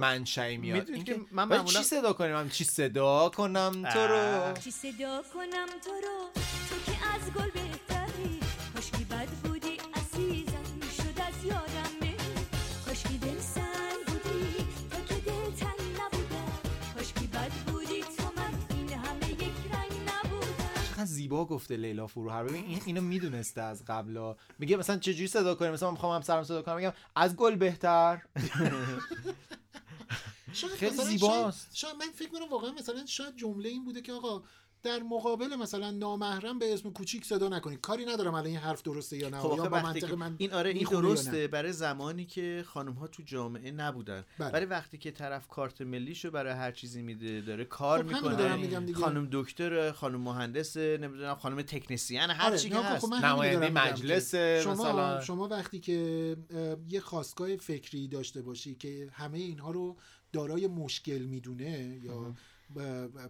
منشأی 0.00 0.56
میاد. 0.56 0.78
می‌دونید 0.78 1.04
که 1.04 1.12
اینکه 1.12 1.26
من 1.32 1.48
ولی 1.48 1.58
معمولا- 1.58 1.72
چی 1.78 1.82
صدا 1.82 2.12
کنیم؟ 2.12 2.32
من 2.34 2.48
چی 2.48 2.64
صدا 2.64 3.28
کنم 3.28 3.72
تو 3.92 3.98
رو؟ 4.06 4.52
چی 4.64 4.70
صدا 4.70 5.22
کنم 5.34 5.66
تو 5.84 5.90
رو؟ 5.90 6.28
تو 6.70 6.92
که 6.92 6.98
از 7.14 7.32
گل 7.32 7.49
زیبا 21.30 21.44
گفته 21.44 21.76
لیلا 21.76 22.06
فروهر. 22.06 22.44
ببین 22.44 22.64
این 22.64 22.82
اینو 22.86 23.00
می‌دونسته 23.00 23.62
از 23.62 23.84
قبلا. 23.84 24.36
میگه 24.58 24.76
مثلا 24.76 24.98
چجوری 24.98 25.26
صدا 25.26 25.54
کنیم؟ 25.54 25.72
مثلا 25.72 25.90
می‌خوام 25.90 26.14
همسرم 26.14 26.44
صدا 26.44 26.62
کنم 26.62 26.76
میگم 26.76 26.92
از 27.16 27.36
گل 27.36 27.56
بهتر. 27.56 28.22
خیلی 30.78 30.96
زیباست. 30.96 31.74
شاید, 31.74 31.74
شاید 31.74 31.96
من 31.96 32.12
فکر 32.14 32.28
کنم 32.28 32.48
واقعا 32.50 32.72
مثلا 32.72 33.06
شاید 33.06 33.36
جمله 33.36 33.68
این 33.68 33.84
بوده 33.84 34.02
که 34.02 34.12
آقا 34.12 34.42
در 34.82 34.98
مقابل 35.02 35.56
مثلا 35.56 35.90
نامحرم 35.90 36.58
به 36.58 36.74
اسم 36.74 36.90
کوچیک 36.90 37.24
صدا 37.24 37.48
نکنید 37.48 37.80
کاری 37.80 38.04
ندارم 38.04 38.34
الان 38.34 38.46
این 38.46 38.56
حرف 38.56 38.82
درسته 38.82 39.16
یا 39.16 39.28
نه 39.28 39.38
خب 39.38 39.54
یا 39.56 39.68
با 39.68 39.82
منطق 39.82 40.14
من 40.14 40.34
این 40.38 40.52
آره 40.52 40.70
این. 40.70 40.88
درسته 40.90 41.46
برای 41.46 41.72
زمانی 41.72 42.24
که 42.24 42.64
خانم 42.66 42.92
ها 42.92 43.06
تو 43.06 43.22
جامعه 43.22 43.70
نبودن 43.70 44.24
بله. 44.38 44.50
برای 44.50 44.66
وقتی 44.66 44.98
که 44.98 45.10
طرف 45.10 45.48
کارت 45.48 45.80
ملیشو 45.80 46.30
برای 46.30 46.52
هر 46.52 46.72
چیزی 46.72 47.02
میده 47.02 47.40
داره 47.40 47.64
کار 47.64 48.02
خب 48.02 48.10
همینو 48.10 48.36
دارم 48.36 48.58
میگم 48.58 48.68
می‌کنه 48.68 48.86
دیگه. 48.86 48.98
خانم 48.98 49.28
دکتر 49.32 49.92
خانم 49.92 50.20
مهندس 50.20 50.76
نمی‌دونم 50.76 51.34
خانم 51.34 51.62
تکنسین 51.62 52.20
هر 52.20 52.46
آره، 52.46 52.58
چی 52.58 52.68
که 52.68 52.74
نه، 52.74 52.98
خب 52.98 53.12
هست 53.12 53.24
نماینده 53.24 53.70
مجلس 53.70 54.34
شما 54.34 54.72
مثلا. 54.72 55.20
شما 55.20 55.48
وقتی 55.48 55.80
که 55.80 56.36
یه 56.88 57.00
خواستگاه 57.00 57.56
فکری 57.56 58.08
داشته 58.08 58.42
باشی 58.42 58.74
که 58.74 59.08
همه 59.12 59.38
اینها 59.38 59.70
رو 59.70 59.96
دارای 60.32 60.66
مشکل 60.66 61.18
می‌دونه 61.18 62.00
یا 62.02 62.34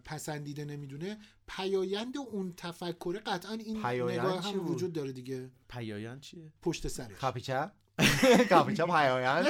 پسندیده 0.04 0.64
نمی‌دونه. 0.64 1.18
پیایند 1.46 2.14
اون 2.18 2.54
تفکر 2.56 3.20
قطعا 3.26 3.52
این 3.52 3.82
پیایند 3.82 4.20
نگاه 4.26 4.44
هم؟ 4.52 4.70
وجود 4.70 4.92
داره 4.92 5.12
دیگه. 5.12 5.50
پیایان 5.68 6.20
چیه؟ 6.20 6.52
پشت 6.62 6.88
سرش. 6.88 7.12
کاپیچا 7.20 7.72
کاپیچا 8.50 8.86
پیایند؟ 8.86 9.46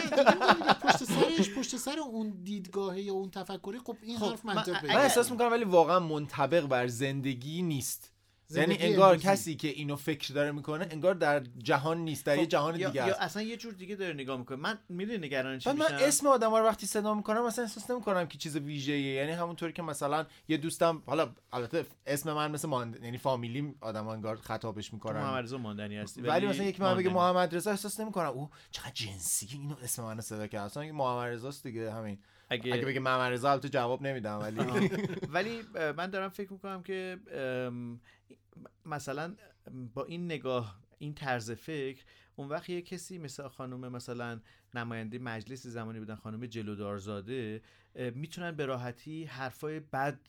پشت 0.82 1.04
سرش 1.04 1.50
پشت 1.50 1.76
سر 1.76 1.98
اون 1.98 2.30
دیدگاهه 2.44 3.00
یا 3.00 3.12
اون 3.12 3.30
تفکری 3.30 3.78
خب 3.78 3.96
این 4.02 4.18
خب، 4.18 4.26
حرف 4.26 4.44
من- 4.44 4.54
منطق 4.54 4.84
من. 4.84 4.96
احساس 4.96 5.30
می‌کنم 5.30 5.50
ولی 5.52 5.64
واقعا 5.64 5.98
منطبق 6.00 6.66
بر 6.66 6.86
زندگی 6.86 7.62
نیست. 7.62 8.12
یعنی 8.50 8.76
انگار 8.78 9.08
امروزی. 9.08 9.28
کسی 9.28 9.54
که 9.54 9.68
اینو 9.68 9.96
فکر 9.96 10.32
داره 10.32 10.52
می‌کنه 10.52 10.88
انگار 10.90 11.14
در 11.14 11.42
جهان 11.58 11.98
نیست 11.98 12.26
در 12.26 12.36
یه 12.36 12.42
خب، 12.42 12.48
جهان 12.48 12.80
یا, 12.80 12.88
دیگه 12.88 13.06
یا 13.06 13.12
است. 13.12 13.22
اصلا 13.22 13.42
یه 13.42 13.56
جور 13.56 13.72
دیگه 13.72 13.96
داره 13.96 14.14
نگاه 14.14 14.38
می‌کنه. 14.38 14.56
من 14.56 14.78
می‌دونی 14.88 15.18
نگران 15.18 15.58
چی 15.58 15.70
من 15.70 15.86
اسم 15.90 16.26
آدم 16.26 16.50
رو 16.50 16.64
وقتی 16.64 16.86
صدا 16.86 17.14
می‌کنم 17.14 17.46
مثلا 17.46 17.64
احساس 17.64 17.90
نمی‌کنم 17.90 18.26
که 18.26 18.38
چیز 18.38 18.56
ویژه‌ایه. 18.56 19.14
یعنی 19.14 19.32
همونطوری 19.32 19.72
که 19.72 19.82
مثلا 19.82 20.26
یه 20.48 20.56
دوستم 20.56 21.02
حالا 21.06 21.32
البته 21.52 21.86
اسم 22.06 22.32
من 22.32 22.50
مثل 22.50 22.68
ماند... 22.68 23.04
یعنی 23.04 23.18
فامیلیم 23.18 23.74
آدم 23.80 24.08
انگار 24.08 24.36
خطابش 24.36 24.88
تو 24.88 24.96
می‌کنن 24.96 25.20
محمد 25.20 25.44
رضا 25.44 25.58
ماندنی 25.58 25.96
هستی 25.96 26.22
ولی 26.22 26.46
مثلا 26.46 26.64
یکی 26.64 26.82
من 26.82 26.96
بگه. 26.96 27.10
محمد 27.10 27.54
رضا 27.54 27.70
احساس 27.70 28.00
نمی‌کنم. 28.00 28.28
او 28.28 28.50
چقدر 28.70 28.92
جنسی 28.94 29.48
اینو 29.52 29.74
اسم 29.82 30.02
منو 30.02 30.20
صدا 30.20 30.46
کرد. 30.46 30.62
اصلا 30.62 30.92
محمد 30.92 31.32
رضاست 31.32 31.62
دیگه 31.62 31.92
همین. 31.92 32.18
اگه, 32.50 32.74
اگه 32.74 32.84
بگه 32.84 33.00
محمد 33.00 33.32
رضا 33.32 33.50
البته 33.50 33.68
جواب 33.68 34.02
نمیدم 34.02 34.38
ولی 34.38 34.90
ولی 35.28 35.62
من 35.96 36.10
دارم 36.10 36.28
فکر 36.28 36.52
می‌کنم 36.52 36.82
که 36.82 37.18
مثلا 38.86 39.34
با 39.94 40.04
این 40.04 40.24
نگاه 40.24 40.80
این 40.98 41.14
طرز 41.14 41.50
فکر 41.50 42.04
اون 42.36 42.48
وقت 42.48 42.70
یه 42.70 42.82
کسی 42.82 43.18
مثل 43.18 43.48
خانم 43.48 43.92
مثلا 43.92 44.40
نماینده 44.74 45.18
مجلس 45.18 45.66
زمانی 45.66 45.98
بودن 45.98 46.14
خانم 46.14 46.46
جلودارزاده 46.46 47.62
می‌تونن 47.94 48.50
به 48.50 48.66
راحتی 48.66 49.24
حرفای 49.24 49.80
بد 49.80 50.20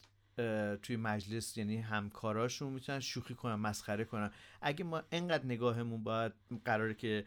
توی 0.82 0.96
مجلس 0.96 1.58
یعنی 1.58 1.78
همکاراشون 1.78 2.74
می‌تونن 2.74 3.00
شوخی 3.00 3.36
کنن 3.36 3.56
مسخره 3.56 4.06
کنن. 4.06 4.32
اگه 4.62 4.84
ما 4.84 5.04
انقدر 5.12 5.46
نگاهمون 5.46 6.04
باید 6.04 6.32
قراره 6.66 6.94
که 6.94 7.26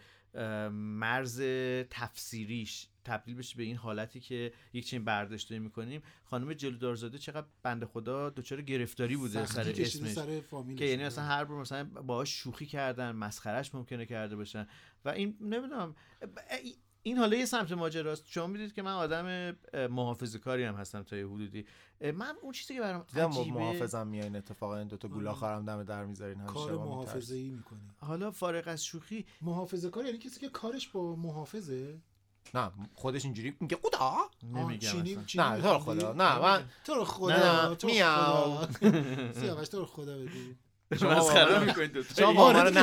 مرز 0.73 1.42
تفسیریش 1.90 2.88
تبدیل 3.05 3.35
بشه 3.35 3.57
به 3.57 3.62
این 3.62 3.77
حالتی 3.77 4.20
که 4.20 4.53
یک 4.73 4.87
چنین 4.87 5.05
برداشتی 5.05 5.59
می‌کنیم. 5.59 6.03
خانم 6.25 6.55
جلودارزاده 6.55 7.18
چقدر 7.18 7.47
بنده 7.62 7.87
خدا 7.87 8.31
دچار 8.31 8.62
گرفتاری 8.62 9.16
بوده 9.16 9.47
سر 9.47 9.61
اسمش؟ 9.61 10.12
سر 10.12 10.40
که 10.77 10.85
یعنی 10.85 11.05
مثلا 11.05 11.25
هر 11.25 11.44
بار 11.44 11.61
مثلا 11.61 11.85
باهاش 11.85 12.29
شوخی 12.42 12.66
کردن 12.66 13.12
مسخرش 13.12 13.75
ممکنه 13.75 14.07
کرده 14.07 14.37
باشن. 14.37 14.66
و 15.05 15.09
این 15.09 15.37
نمی‌دونم 15.40 15.94
این 17.07 17.19
حالا 17.19 17.37
یه 17.37 17.45
سمت 17.45 17.73
ماجراست. 17.73 18.25
شما 18.27 18.47
می‌دید 18.47 18.75
که 18.75 18.83
من 18.83 18.93
آدم 18.93 19.57
محافظه 19.90 20.38
کاری 20.38 20.64
هم 20.64 20.75
هستم 20.75 21.03
تا 21.03 21.17
یه 21.17 21.27
حدودی. 21.27 21.67
من 22.01 22.35
اون 22.43 22.53
چیزی 22.53 22.75
که 22.75 22.81
برام 22.81 23.05
دیدم 23.12 23.29
عجیبه 23.29 23.59
محافظم 23.59 24.07
میایین 24.07 24.37
اتفاقا 24.37 24.79
این 24.79 24.88
دوتا 24.88 25.09
گولاخارم 25.09 25.64
دم 25.64 25.83
در 25.83 26.05
می‌ذارین 26.05 26.38
همیشه 26.38 26.55
کار 26.55 26.73
محافظه 26.73 27.35
ای 27.35 27.51
می‌کنی. 27.51 27.81
حالا 28.01 28.31
فارغ 28.31 28.64
از 28.67 28.85
شوخی 28.85 29.27
محافظه 29.43 29.90
کار 29.90 30.05
یعنی 30.05 30.19
کسی 30.19 30.40
که 30.40 30.49
کارش 30.49 30.88
با 30.88 31.17
محافظه؟ 31.17 32.01
نه 32.55 32.71
خودش 32.95 33.25
اینجوری 33.25 33.57
میگه 33.61 33.79
خدا؟ 33.83 34.17
نمیگم 34.43 34.99
نه 35.35 35.62
تو؟ 35.62 35.79
خدا. 35.79 36.12
نه 36.12 36.38
من 36.38 36.64
تو 36.85 36.95
رو 36.95 37.05
خدا. 37.05 37.77
خدا. 37.77 38.69
سیاوش 39.40 39.69
تو 39.69 39.79
رو 39.79 39.87
خدا 39.87 40.19
شما 40.19 40.57
مسخره 40.92 41.53
با 41.55 41.59
من- 41.61 41.66
می‌کنید 41.66 41.92
دوتا. 41.92 42.14
شما 42.14 42.33
با 42.33 42.42
آره 42.42 42.59
عنوان 42.59 42.73
نه 42.73 42.81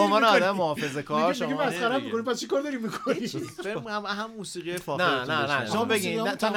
عنوان 0.00 0.22
داری 0.22 0.44
آدم؟ 0.44 0.56
محافظه 0.56 1.02
کار 1.02 1.32
میگه 1.32 1.46
میگه 1.46 1.56
شما 1.56 1.66
مسخره 1.66 1.88
نمیگه. 1.92 2.06
می‌کنی 2.06 2.22
پس 2.34 2.40
چیکار 2.40 2.62
داری 2.62 2.76
می‌کنی 2.76 3.26
هم, 3.90 4.06
هم 4.06 4.30
موسیقی 4.30 4.70
نه 4.72 4.78
فاخرتون 4.78 5.34
نه 5.34 5.40
نه 5.40 5.44
بشنویم. 5.46 5.72
شما 5.72 5.84
بگین. 5.84 6.20
نه، 6.20 6.36
تا 6.36 6.50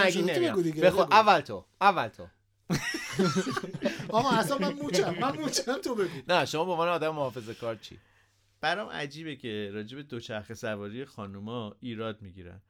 دیگه، 0.61 0.81
بخو. 0.81 0.99
اول 1.01 1.39
تو 1.39 1.65
اول 1.81 2.07
تو 2.07 2.27
آقا 4.09 4.29
اصلا 4.29 4.57
من 4.57 4.73
موچم 4.73 5.15
من 5.21 5.37
موچم 5.37 5.73
تو 5.77 5.95
بگو 5.95 6.09
نه 6.27 6.45
شما 6.45 6.65
به 6.65 6.71
عنوان 6.71 6.89
آدم 6.89 7.09
محافظه 7.09 7.53
کار 7.53 7.75
چی 7.75 7.97
برام 8.61 8.89
عجیبه 8.89 9.35
که 9.35 9.71
راجب 9.73 10.01
دوچرخه 10.01 10.53
سواری 10.53 11.05
خانوما 11.05 11.75
ایراد 11.79 12.21
می‌گیرن 12.21 12.61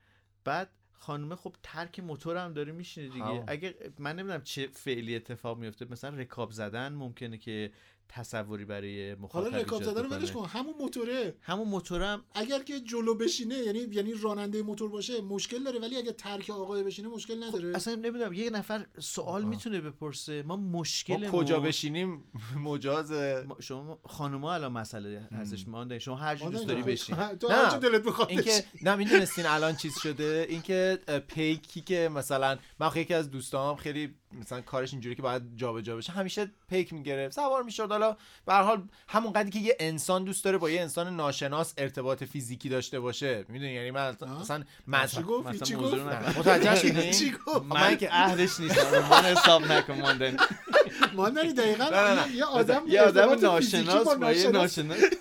بعد 0.44 0.70
خانومه 0.94 1.36
خب 1.36 1.56
ترک 1.64 2.00
موتور 2.00 2.38
هم 2.38 2.54
داره 2.54 2.72
میشینه 2.72 3.08
دیگه 3.08 3.26
همون. 3.26 3.44
اگه 3.48 3.76
من 4.00 4.16
نمی‌دونم 4.16 4.42
چه 4.44 4.68
فعلی 4.74 5.16
اتفاق 5.16 5.58
میفته 5.58 5.86
مثلا 5.92 6.18
رکاب 6.18 6.52
زدن 6.52 6.94
ممکنه 6.94 7.38
که 7.38 7.72
تصوری 8.10 8.66
برای 8.66 9.16
مخاطب 9.16 9.44
حالا 9.46 9.62
رکاب 9.62 9.84
زدن 9.84 10.04
رو 10.04 10.10
ولش. 10.10 10.32
کن 10.32 10.46
همون 10.46 10.74
موتوره 10.80 11.36
همون 11.42 11.68
موتورم 11.68 12.24
اگر 12.34 12.64
که 12.64 12.80
جلو 12.80 13.16
بشینه 13.16 13.56
یعنی 13.56 13.80
یعنی 13.80 14.14
راننده 14.14 14.64
موتور 14.64 14.90
باشه 14.90 15.22
مشکل 15.22 15.64
داره 15.64 15.80
ولی 15.80 15.98
اگه 15.98 16.12
ترک 16.12 16.50
آقای 16.50 16.84
بشینه 16.84 17.08
مشکل 17.08 17.44
نداره 17.44 17.76
اصلا 17.76 17.96
نمی‌دونم 17.96 18.34
یه 18.34 18.50
نفر 18.50 18.86
سوال. 19.00 19.44
می‌تونه 19.44 19.82
بپرسه 19.82 20.44
ما 20.44 20.56
ما 20.56 20.80
مشکل 20.80 21.30
کجا 21.30 21.60
بشینیم 21.60 22.24
مجازه 22.68 23.48
شما 23.60 24.00
خانوما 24.06 24.54
الان 24.54 24.72
مسئله 24.72 25.28
هستش 25.32 25.68
ما. 25.68 26.00
شما 26.00 26.16
هر 26.16 26.36
جور 26.36 26.52
دوست 26.52 26.68
داری. 26.68 26.82
بشین 26.84 27.16
تو. 27.40 27.48
هر 27.48 27.78
دلت 27.78 28.04
بخواد 28.04 28.30
اینکه. 28.30 28.64
نه 28.82 28.96
می‌دونستین 28.96 29.46
الان 29.46 29.76
چیز 29.76 29.94
شده 30.04 30.46
اینکه 30.50 31.00
پیکی 31.28 31.82
که 31.82 32.10
مثلا 32.16 32.58
من 32.80 32.92
یکی 32.96 33.14
از 33.14 33.32
دوستام 33.32 33.76
خیلی 33.76 34.16
مثلا 34.42 34.62
کارش 34.62 34.94
اینجوری 34.94 35.16
که 35.16 35.22
باید 35.22 35.44
جابجا 35.56 35.96
بشه 35.96 36.14
همیشه 36.14 36.52
پیک 36.70 36.94
می‌گرفت 36.94 37.36
سوار 37.36 37.64
می‌شد. 37.64 37.92
حالا 37.92 38.18
به 38.46 38.54
هر 38.54 38.62
حال 38.62 38.84
همون 39.08 39.34
قدری 39.34 39.50
که 39.52 39.60
یه 39.60 39.78
انسان 39.80 40.24
دوست 40.24 40.46
داره 40.46 40.58
با 40.58 40.70
یه 40.70 40.82
انسان 40.82 41.16
ناشناس 41.16 41.74
ارتباط 41.78 42.24
فیزیکی 42.24 42.70
داشته 42.70 43.00
باشه. 43.00 43.46
می‌دونی؟ 43.50 43.72
یعنی 43.72 43.92
من. 43.92 44.12
مثلا 44.12 44.40
مثلا 44.40 44.64
مثلا 44.88 45.54
چی 45.54 45.76
موضوع 45.76 46.00
گفت 46.00 46.38
متوجه 46.38 47.32
گفت؟ 47.46 47.66
من 47.66 47.98
که 47.98 48.14
اهلش 48.14 48.60
نیستم. 48.60 49.00
من 49.10 49.24
حساب 49.24 49.72
نکن 49.72 49.94
ماندنی 51.16 51.18
ماندنی 51.18 51.54
دقیقا 51.54 51.84
نه، 51.84 52.14
نه. 52.28 52.36
یه 52.36 52.46
آدم 52.46 52.84
یه 52.88 53.02
آدم 53.02 53.30
ناشناس 53.42 54.08
با 54.18 54.32
یه 54.32 54.50
ناشناس. 54.50 55.00
خیلی 55.00 55.14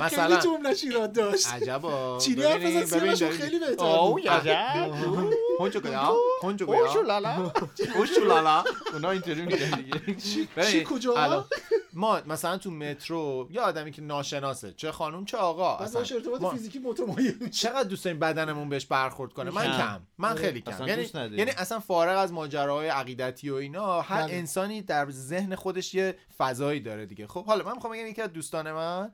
مثلا 0.04 0.36
جمله‌ش 0.36 0.84
ایراد 0.84 1.12
داشت. 1.12 1.48
عجبا. 1.52 2.18
چینی 2.20 2.42
حرف 2.42 2.62
بزن 2.64 2.98
دارید- 2.98 3.30
خیلی 3.30 3.58
بهتر 3.58 3.84
آو 3.84 4.12
بود. 4.12 4.28
عجب. 4.28 4.94
هونجو 5.58 5.80
گویا 5.80 6.14
هونجو 6.42 6.66
گویا 6.66 6.80
اوشولالا 6.86 7.52
اوشولالا 7.96 8.64
اونا 8.92 9.10
اینطوری 9.10 9.42
میگن 9.42 9.70
دیگه. 9.70 10.14
چی 10.70 10.84
کجا؟ 10.84 11.46
ما 11.98 12.20
مثلا 12.26 12.58
تو 12.58 12.70
مترو 12.70 13.48
یه 13.50 13.60
آدمی 13.60 13.92
که 13.92 14.02
ناشناسه 14.02 14.72
چه 14.76 14.92
خانوم 14.92 15.24
چه 15.24 15.36
آقا 15.36 15.76
باش 15.76 16.12
ارتباط 16.12 16.40
ما- 16.40 16.50
فیزیکی 16.50 16.78
متمایل 16.78 17.48
چقدر 17.48 17.82
دوست 17.88 18.04
داریم 18.04 18.20
بدنمون 18.20 18.68
بهش 18.68 18.86
برخورد 18.86 19.32
کنه؟ 19.32 19.50
من 19.50 19.64
کم. 19.78 20.00
من 20.18 20.28
آره. 20.30 20.40
خیلی 20.40 20.60
کم. 20.60 20.72
اصلا 20.72 20.86
یعنی. 20.88 21.08
یعنی 21.36 21.50
اصلا 21.50 21.80
فارغ 21.80 22.18
از 22.18 22.32
ماجراهای 22.32 22.88
عقیدتی 22.88 23.50
و 23.50 23.54
اینا 23.54 24.00
هر 24.00 24.22
بله. 24.22 24.34
انسانی 24.34 24.82
در 24.82 25.04
ذهن 25.26 25.54
خودش 25.54 25.94
یه 25.94 26.14
فضایی 26.38 26.80
داره 26.80 27.06
دیگه. 27.06 27.26
خب 27.26 27.44
حالا 27.44 27.64
من 27.64 27.72
می‌خوام 27.72 27.92
بگم 27.92 28.06
یکی 28.06 28.22
از 28.22 28.32
دوستان 28.32 28.72
من 28.72 29.12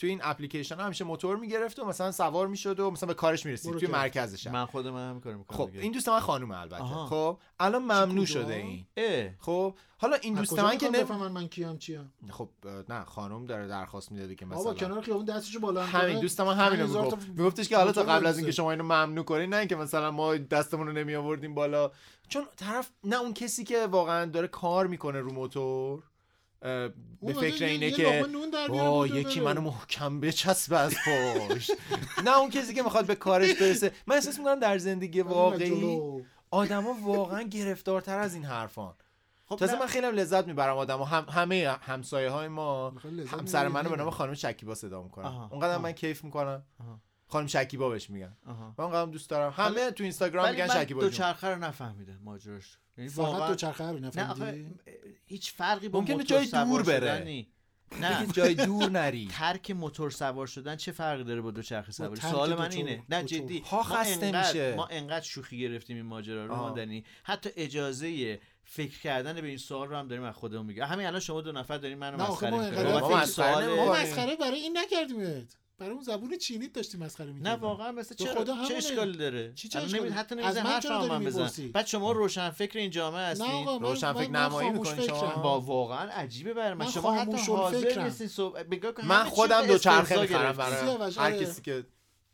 تو 0.00 0.06
این 0.06 0.20
اپلیکیشن 0.22 0.76
ها 0.76 0.84
همیشه 0.84 1.04
موتور 1.04 1.36
می‌گرفت 1.36 1.78
و 1.78 1.84
مثلا 1.84 2.12
سوار 2.12 2.46
می‌شد 2.46 2.80
و 2.80 2.90
مثلا 2.90 3.06
به 3.06 3.14
کارش 3.14 3.46
می‌رسید 3.46 3.76
توی. 3.76 3.88
مرکزش. 3.88 4.46
من 4.46 4.66
خود 4.66 4.86
من 4.86 5.10
هم 5.10 5.20
کار 5.20 5.34
می‌کنم 5.34 5.56
خب 5.58 5.70
این 5.72 5.92
دوست 5.92 6.08
من 6.08 6.20
خانومه 6.20 6.60
البته 6.60 6.82
آها. 6.82 7.06
خب 7.06 7.38
الان 7.60 7.82
ممنوع؟ 7.82 8.24
شده 8.24 8.54
این 8.54 8.86
اه 8.96 9.30
خب 9.38 9.74
حالا 9.98 10.16
این 10.16 10.34
دوست 10.34 10.58
من 10.58 10.78
که 10.78 10.86
نم... 10.86 10.92
بفهمن 10.92 11.32
من 11.32 11.48
کیم 11.48 11.78
چیم 11.78 12.12
خب 12.30 12.48
نه 12.88 13.04
خانم 13.04 13.46
داره 13.46 13.68
درخواست 13.68 14.12
می‌داده 14.12 14.34
که 14.34 14.46
بابا 14.46 14.60
مثلا 14.60 14.74
کنار 14.74 15.00
خیابون 15.00 15.24
دستشو 15.24 15.60
بالا 15.60 15.84
همین. 15.84 16.20
دوست 16.20 16.40
من 16.40 16.54
همینو 16.54 16.86
5000 16.86 17.10
تا 17.10 17.16
می‌گفت 17.16 17.38
میگفتش 17.38 17.68
که 17.68 17.76
حالا 17.76 17.92
تا 17.92 18.02
قبل 18.02 18.26
از. 18.26 18.36
اینکه 18.36 18.52
شما 18.52 18.70
اینو 18.70 18.84
ممنوع 18.84 19.24
کنین 19.24 19.50
نه 19.50 19.56
اینکه 19.56 19.76
مثلا 19.76 20.10
ما 20.10 20.36
دستمون 20.36 20.86
رو 20.86 20.92
نمی 20.92 21.14
آوردیم 21.14 21.54
بالا 21.54 21.90
چون 22.28 22.44
طرف 22.56 22.90
نه 23.04 23.20
اون 23.20 23.34
کسی 23.34 23.64
که 23.64 23.86
واقعا 23.86 24.24
داره 24.24 24.48
کار 24.48 24.86
می‌کنه 24.86 25.20
رو 25.20 25.32
موتور 25.32 26.02
به 26.60 27.32
فکر 27.40 27.64
اینه 27.64 27.90
که 27.90 28.26
با 28.68 28.76
موتور 28.76 29.16
یکی. 29.16 29.40
منو 29.40 29.60
محکم 29.60 30.20
بچسبه 30.20 30.78
از 30.78 30.94
پشت 31.06 31.70
نه 32.24 32.38
اون 32.38 32.50
کسی 32.50 32.74
که 32.74 32.82
می‌خواد 32.82 33.06
به 33.06 33.14
کارش 33.14 33.54
برسه 33.54 33.92
من 34.06 34.14
احساس 34.14 34.38
می‌کنم 34.38 34.60
در 34.60 34.78
زندگی 34.78 35.20
ولی 35.20 35.34
واقعی. 35.34 36.00
آدما 36.50 36.96
واقعا 37.02 37.42
گرفتارتر 37.42 38.18
از 38.18 38.34
این 38.34 38.44
حرفان 38.44 38.94
خب 39.46 39.56
تازه. 39.56 39.78
من 39.78 39.86
خیلی 39.86 40.06
هم 40.06 40.14
لذت 40.14 40.46
می‌برم 40.46 40.76
آدم 40.76 41.02
هم 41.02 41.26
همه 41.30 41.76
همسایه 41.82 42.30
های 42.30 42.48
ما 42.48 42.92
همسر؟ 43.26 43.68
منو 43.68 43.90
به 43.90 43.96
نام 43.96 44.10
خانم 44.10 44.34
شکیبا 44.34 44.74
صدا 44.74 45.02
می‌کنن 45.02 45.24
آها. 45.24 45.48
اونقدر. 45.50 45.78
من 45.78 45.92
کیف 45.92 46.24
می‌کنم 46.24 46.62
آها. 46.80 47.00
خانم 47.30 47.46
شکیبا 47.46 47.88
بهش 47.88 48.10
میگن. 48.10 48.36
آها. 48.46 48.74
من 48.78 48.84
اونقدر 48.84 49.10
دوست 49.10 49.30
دارم. 49.30 49.52
همه 49.56 49.90
تو 49.90 50.02
اینستاگرام 50.02 50.50
میگن 50.50 50.68
شکیبا 50.68 51.00
دو 51.00 51.10
چرخه 51.10 51.48
رو 51.48 51.58
نفهمیدم 51.58 52.18
ماجراش. 52.24 52.78
یعنی 52.98 53.10
فقط 53.10 53.18
واقعا 53.26 53.48
دو 53.48 53.54
چرخه 53.54 53.84
رو 53.84 53.98
نفهمیدی؟ 53.98 54.74
هیچ 55.26 55.52
فرقی 55.52 55.88
با 55.88 56.00
ممکنه 56.00 56.24
جای 56.24 56.46
دور 56.46 56.82
بره. 56.82 57.46
نه. 58.00 58.26
جای 58.32 58.54
دور 58.54 58.90
نری. 58.90 59.28
ترک 59.38 59.70
موتور 59.70 60.10
سوار 60.10 60.46
شدن 60.46 60.76
چه 60.76 60.92
فرقی 60.92 61.24
داره 61.24 61.40
با 61.40 61.50
دوچرخه 61.50 61.92
سواری 61.92 62.20
سوال 62.20 62.54
من 62.54 62.72
اینه. 62.72 63.02
نه. 63.08 63.24
جدی. 63.24 63.60
پا 63.60 63.76
ما 63.76 63.82
خسته 63.82 64.26
انقدر- 64.26 64.46
میشه. 64.48 64.74
ما 64.76 64.86
انقدر 64.86 65.24
شوخی 65.24 65.58
گرفتیم 65.58 65.96
این 65.96 66.06
ماجرا 66.06 66.46
رو 66.46 66.52
آه. 66.52 66.60
ماندنی 66.60 67.04
حتی 67.22 67.50
اجازه 67.56 68.40
فکر 68.64 69.00
کردن 69.00 69.40
به 69.40 69.46
این 69.48 69.56
سوال 69.58 69.88
رو 69.88 69.96
هم 69.96 70.08
داریم 70.08 70.24
از 70.24 70.34
خودمون 70.34 70.66
میگه 70.66 70.86
همین 70.86 71.06
الان 71.06 71.20
شما 71.20 71.40
دو 71.40 71.52
نفر 71.52 71.78
دارین 71.78 71.98
منو 71.98 72.22
مسخره 72.22 72.50
ما 72.50 72.58
می‌کنید. 72.70 72.86
ما 72.86 73.92
مسخره 73.94 74.36
برای 74.36 74.58
این 74.58 74.78
نکردیمت. 74.78 75.56
برای 75.80 75.92
اون 75.92 76.02
زبون 76.02 76.36
چینیت 76.38 76.72
داشتی 76.72 76.98
مسخره 76.98 77.26
می‌کردی 77.32 77.50
نه 77.50 77.56
واقعا 77.56 77.92
مثل 77.92 78.14
به 78.18 78.24
چه 78.24 78.34
خدا 78.34 78.56
چه. 78.68 78.76
اشکالی 78.76 79.18
داره 79.18 79.52
چی 79.54 79.68
چه؟ 79.68 79.80
نمی- 79.80 80.08
حتی 80.08 80.34
از 80.34 80.44
نمیزن 80.44 80.62
من 80.62 80.70
حرف 80.70 80.82
چرا 80.82 81.00
هم 81.02 81.24
بزن؟ 81.24 81.50
بعد 81.72 81.86
شما 81.86 82.12
روشن 82.12 82.50
فکر 82.50 82.78
این 82.78 82.90
جامعه 82.90 83.20
هستین 83.20 83.46
من- 83.46 83.80
روشن 83.80 84.12
فکر 84.12 84.30
نمایی 84.30 84.68
خاموش 84.68 84.88
می‌کنی 84.90 85.06
شما؟ 85.06 85.42
با 85.42 85.60
واقعا 85.60 86.10
عجیبه 86.10 86.54
برای 86.54 86.74
من 86.74 86.90
شما 86.90 87.12
حتی 87.12 87.52
حاضر. 87.52 88.02
نیستین 88.04 88.28
که 88.80 89.02
من 89.02 89.24
خودم 89.24 89.66
دو 89.66 89.78
چرخه 89.78 90.20
می‌خرم. 90.20 90.56
برای 90.56 90.96
هر 91.16 91.20
آره. 91.20 91.44
کسی 91.44 91.62
که 91.62 91.84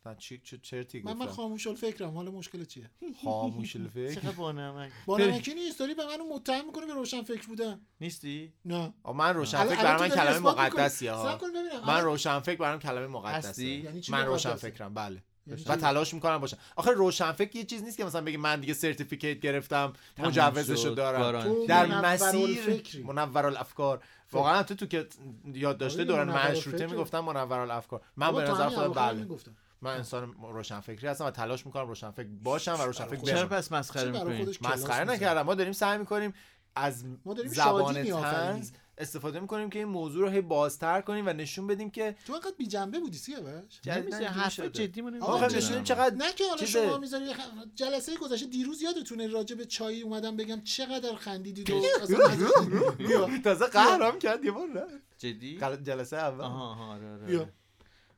نه، 0.06 0.14
چی 0.18 0.38
چه 0.44 0.58
چرتی 0.58 1.02
من 1.02 1.12
من 1.12 1.18
گفتم. 1.18 1.34
خاموش 1.34 1.66
الفکرم 1.66 2.10
حالا 2.14 2.30
مشکل 2.30 2.64
چیه؟ 2.64 2.90
خاموش 3.24 3.76
الفکر؟ 3.76 4.14
چقدر 4.14 4.30
بانمک 4.30 4.92
با 5.06 5.18
نمکی 5.18 5.54
نیست 5.54 5.78
داری 5.78 5.94
به 5.94 6.06
منو 6.06 6.24
متهم 6.34 6.66
می‌کنی 6.66 6.86
به 6.86 6.94
روشن 6.94 7.22
فکر 7.22 7.46
بودن. 7.46 7.80
نیستی؟ 8.00 8.52
نه. 8.64 8.94
من 9.14 9.34
روشن 9.34 9.64
فکر 9.64 9.84
من 9.84 9.96
داری 9.96 10.10
کلمه. 10.10 10.38
مقدسیه 10.38 11.12
ها 11.12 11.36
ببینم. 11.36 11.86
من 11.86 12.00
روشن 12.04 12.38
فکر 12.40 12.56
برام 12.58 12.78
کلمه 12.78 13.06
مقدسه؟ 13.06 13.64
یعنی 13.64 14.02
من؟ 14.08 14.26
روشن 14.26 14.54
فکرم 14.54 14.94
بله. 14.94 15.22
یعنی 15.46 15.62
و؟ 15.66 15.76
تلاش 15.76 16.14
می‌کنم 16.14 16.38
باشم. 16.38 16.58
آخه 16.76 16.90
روشن 16.90 17.32
فکر 17.32 17.56
یه 17.56 17.64
چیز 17.64 17.82
نیست 17.82 17.96
که 17.96 18.04
مثلا 18.04 18.20
بگی 18.20 18.36
من 18.36 18.60
دیگه 18.60 18.74
سرتیفیکیت 18.74 19.40
گرفتم 19.40 19.92
مجوزشو 20.18 20.88
دارم. 20.88 21.66
در 21.66 21.86
مسیر. 22.00 22.82
منور 23.04 23.46
الافکار 23.46 24.02
واقعا 24.32 24.62
تو 24.62 24.74
تو 24.74 24.86
که 24.86 25.06
یاد 25.54 25.78
داشته 25.78 25.98
آره، 25.98 26.04
دوران 26.04 26.30
مشروطه. 26.30 26.86
می‌گفتم 26.86 27.20
منور 27.20 27.58
الافکار 27.58 28.00
من 28.16 28.32
به 28.32 28.42
نظر 28.42 28.68
خودم 28.68 28.92
بله. 28.92 29.18
می‌گفتم. 29.18 29.56
من 29.82 29.96
انسان 29.96 30.34
روشن 30.42 30.80
فکری 30.80 31.06
هستم 31.06 31.24
و 31.24 31.30
تلاش 31.30 31.66
می‌کنم 31.66 31.88
روشن 31.88 32.10
فکر 32.10 32.28
باشم 32.42 32.76
و 32.80 32.82
روشن 32.82 33.04
فکر 33.04 33.20
چرا 33.20 33.46
پس 33.48 33.72
مسخره 33.72 34.12
کلاس 34.12 34.62
مسخره؟ 34.62 35.04
نکردم. 35.04 35.42
ما 35.42 35.54
داریم 35.54 35.72
سعی 35.72 35.98
می‌کنیم 35.98 36.34
از 36.74 37.04
ما 37.24 37.34
داریم 37.34 37.52
زبان. 37.52 38.04
طنز 38.04 38.70
استفاده 38.98 39.40
می‌کنیم 39.40 39.70
که 39.70 39.78
این 39.78 39.88
موضوع 39.88 40.22
رو 40.22 40.28
هی 40.28 40.40
بازتر 40.40 41.00
کنیم 41.00 41.26
و 41.26 41.32
نشون 41.32 41.66
بدیم 41.66 41.90
که 41.90 42.16
تو 42.26 42.32
انقدر 42.32 42.54
بی 42.58 42.66
جنبه 42.66 43.00
بودی 43.00 43.18
سیاوش 43.18 43.80
اینجوری 43.86 44.24
حرف. 44.24 44.60
جدی 44.60 45.02
آقا 45.02 45.32
آخه 45.32 45.48
جدی. 45.48 45.56
نشونیم 45.56 45.84
چقدر 45.84 46.14
نه 46.14 46.32
که 46.32 46.44
حالا. 46.48 46.66
شما 46.66 46.98
می‌ذاری 46.98 47.24
جلسه 47.74 48.16
گذشته 48.16 48.46
دیروز 48.46 48.82
یادتونه 48.82 49.26
راجع 49.26 49.56
به 49.56 49.64
چای 49.64 50.02
اومدم 50.02 50.36
بگم 50.36 50.60
چقدر 50.60 51.14
خندیدید 51.16 51.70
و 51.70 51.82
تازه 53.44 53.66
قهرم 53.66 54.18
کرد 54.18 54.44
یه 54.44 54.50
بار 54.50 54.66
نه 54.68 54.82
جدی 55.18 55.58
جلسه 55.82 56.16
اول. 56.16 56.40
آها 56.44 56.92
آره 56.94 57.12
آره. 57.12 57.52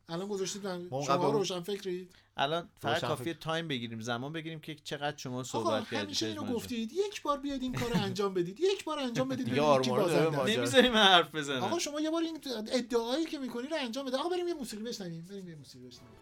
الان 0.09 0.29
گذاشتید 0.29 0.66
من 0.66 0.88
ما 0.90 1.05
شما 1.05 1.31
روشن 1.31 1.61
فکرید 1.61 2.14
الان 2.37 2.68
فقط 2.81 3.01
کافیه. 3.01 3.35
time 3.35 3.68
بگیریم 3.68 4.01
زمان 4.01 4.33
بگیریم 4.33 4.61
که 4.61 4.75
چقدر 4.85 5.16
شما 5.16 5.42
صحبت 5.44 5.85
کردید 5.85 5.99
همیشه 5.99 6.27
اینو. 6.27 6.44
گفتید 6.44 6.92
یک 6.92 7.23
بار 7.23 7.38
بیاید 7.38 7.62
این 7.62 7.75
کارو 7.75 7.97
انجام 7.97 8.35
بدید 8.35 8.61
یک 8.61 8.85
بار 8.85 8.99
انجام 8.99 9.29
بدید 9.29 9.44
دیگه 9.44 9.62
ببینید 9.62 9.83
کی 9.83 9.90
آرمانو 9.90 10.09
داره 10.09 10.25
بازنده 10.25 10.38
است. 10.38 10.49
ماجرا. 10.49 10.57
نمی‌ذاری 10.62 10.88
من 10.88 11.03
حرف 11.03 11.35
بزنم 11.35 11.62
آقا 11.62 11.79
شما 11.79 12.01
یه 12.01 12.11
بار 12.11 12.23
این 12.23 12.40
ادعایی 12.73 13.25
که 13.25 13.38
می‌کنی 13.38 13.68
رو 13.68 13.77
انجام 13.81 14.07
بده 14.07 14.16
آقا 14.16 14.29
بریم 14.29 14.49
یه 14.49 14.55
موسیقی 14.55 14.83
بشنویم 14.83 15.27
بریم 15.31 15.49
یه 15.49 15.55
موسیقی 15.55 15.87
بشنویم 15.87 16.14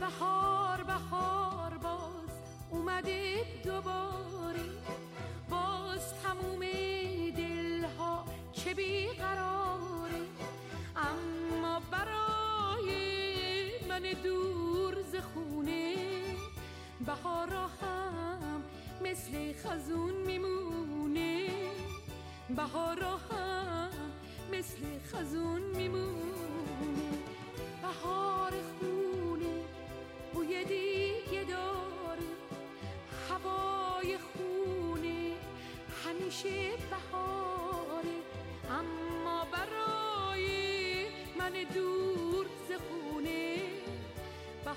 بهار 0.00 0.82
بهار 0.82 1.78
باز 1.78 2.30
اومده 2.70 3.44
دوباره 3.64 4.64
باز 5.50 6.00
تموم 6.22 6.60
دلها 7.36 8.24
چه 8.52 8.74
بیقراره 8.74 9.63
من 13.94 14.12
دور 14.22 14.94
ز 15.02 15.16
خونه 15.16 15.94
بهارا 17.06 17.66
هم 17.66 18.62
مثل 19.04 19.52
خزون 19.52 20.14
میمونه. 20.14 21.48
بهارا 22.56 23.16
هم 23.16 23.90
مثل 24.52 24.78
خزون 25.12 25.62
میمونه. 25.62 27.10
بهار 27.82 28.52
خونه 28.78 29.54
بوی 30.32 30.64
دیگه 30.64 31.44
داره. 31.44 32.30
هوای 33.28 34.18
خونه 34.18 35.32
همیشه 36.04 36.70
بهاره. 36.90 38.18
اما 38.70 39.44
برای 39.52 41.06
من 41.38 41.52
دور 41.74 42.23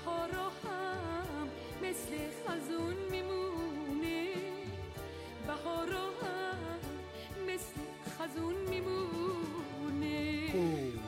بهارا 0.04 0.48
هم 0.64 1.48
مثل 1.82 2.16
خزون 2.48 2.94
میمونه. 3.10 4.34
بهارا 5.46 6.04
هم 6.22 6.58
مثل 7.48 7.80
خزون 8.18 8.54
میمونه. 8.70 9.08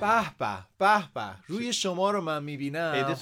به 0.00 0.22
به 0.38 0.58
به 0.78 1.02
به 1.14 1.30
روی 1.48 1.72
شما 1.72 2.10
رو 2.10 2.20
من 2.20 2.42
می‌بینم. 2.42 3.14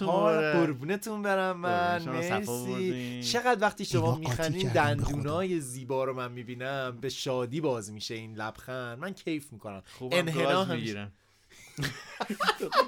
قربونتون 0.52 1.22
برم 1.22 1.56
من. 1.56 2.02
مرسی. 2.02 3.22
چقدر 3.22 3.62
وقتی 3.62 3.84
شما 3.84 4.14
خدا. 4.14 4.48
دندونای 4.74 5.60
زیبا 5.60 6.04
رو 6.04 6.14
من 6.14 6.32
می‌بینم. 6.32 6.98
به 7.00 7.08
شادی 7.08 7.60
باز 7.60 7.92
میشه 7.92 8.14
این 8.14 8.34
لبخند. 8.34 8.98
من 8.98 9.14
کیف 9.14 9.52
می‌کنم. 9.52 9.82
خوبم 9.98 10.16
انحنا 10.16 10.42
گاز 10.44 10.68
همیشه- 10.68 10.74
می‌گیرم. 10.74 11.12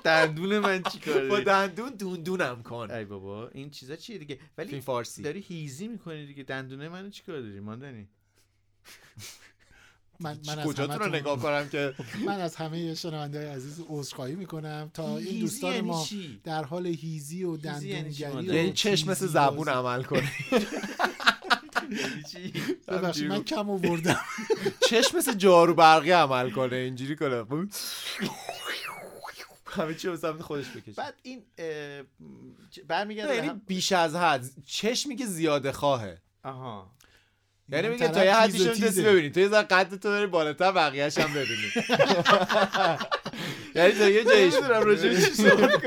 دندون 0.05 0.59
من 0.59 0.83
چی 0.83 1.01
با 1.31 1.41
دندون 1.41 1.91
دوندونم 1.91 2.63
کن. 2.63 2.91
ای 2.91 3.05
بابا 3.05 3.49
این 3.49 3.71
چیزا 3.71 3.97
چیه 3.97 4.19
دیگه؟ 4.19 4.39
ولی 4.59 4.81
فارسی. 4.81 5.23
داری 5.23 5.41
هیزی 5.41 5.89
می‌کنی 5.89 6.27
دیگه. 6.27 6.43
دندونه 6.43 6.89
منو 6.89 7.11
چی 7.11 7.23
کار 7.23 7.41
داری 7.41 7.61
ماندنی؟ 7.61 8.09
من 10.21 10.39
من 10.47 10.59
از 10.59 10.67
کجاتون 10.67 10.99
رو 10.99 11.07
نگاه 11.07 11.39
کنم 11.39 11.69
که؟ 11.69 11.95
من 12.27 12.41
از 12.41 12.57
همه 12.57 12.95
شنونده 12.95 13.53
عزیز 13.53 13.81
عذرخواهی 13.89 14.35
می‌کنم 14.35 14.91
تا 14.95 15.19
این 15.19 15.41
دوستان 15.41 15.73
یعنی 15.73 15.89
ما؟ 15.89 16.07
در 16.45 16.65
حال 16.65 16.87
هیزی 16.87 17.45
و 17.45 17.49
یعنی 17.49 17.59
دندونگری؟ 17.93 18.45
یعنی 18.45 18.71
و 18.71 18.73
چشم 18.73 19.11
مثل 19.11 19.27
زبون. 19.27 19.69
عمل 19.69 20.03
کنه 20.03 20.31
ببخشید 22.89 23.27
من 23.27 23.45
کم 23.45 23.71
آوردم. 23.71 24.21
چشم 24.89 25.19
مثل 25.19 25.35
جارو 25.35 25.75
برقی 25.75 26.11
عمل 26.11 26.51
کنه 26.51 26.77
اینجوری 26.77 27.17
کنه. 27.17 27.45
همه 29.67 29.95
چی 29.95 30.09
به 30.09 30.17
سمت 30.17 30.43
خودش 30.43 30.67
بکشه. 30.77 30.93
بعد 30.93 31.15
این 31.23 31.43
برمیگرده 32.89 33.35
یعنی 33.35 33.61
بیش 33.67 33.93
از 33.93 34.17
حد 34.17 34.45
چشمی 34.67 35.17
که 35.17 35.27
زیاده 35.27 35.73
خواهه. 35.73 36.19
آها. 36.45 36.91
یعنی 37.69 37.87
این 37.87 37.93
میگه 37.93 38.09
تا 38.09 38.25
یه 38.25 38.35
حدی 38.35 38.53
تیز 38.53 38.61
و 38.61 38.65
شما 38.65 38.73
می‌تونستی 38.73 38.97
تیزه. 38.97 39.13
ببینی. 39.13 39.31
تو 39.31 39.41
یه 39.41 39.49
ذره 39.49 39.67
قد 39.67 39.91
تو 39.91 39.97
داری 39.97 40.27
بالاتر 40.27 40.73
بقیه‌اش 40.73 41.19
هم 41.19 41.35
ببینی. 41.35 41.71
یعنی 43.75 43.93
تا 43.93 44.09
یه 44.09 44.25
جایش 44.25 44.55
راجع 44.55 45.15
چی 45.15 45.21
صحبت 45.21 45.83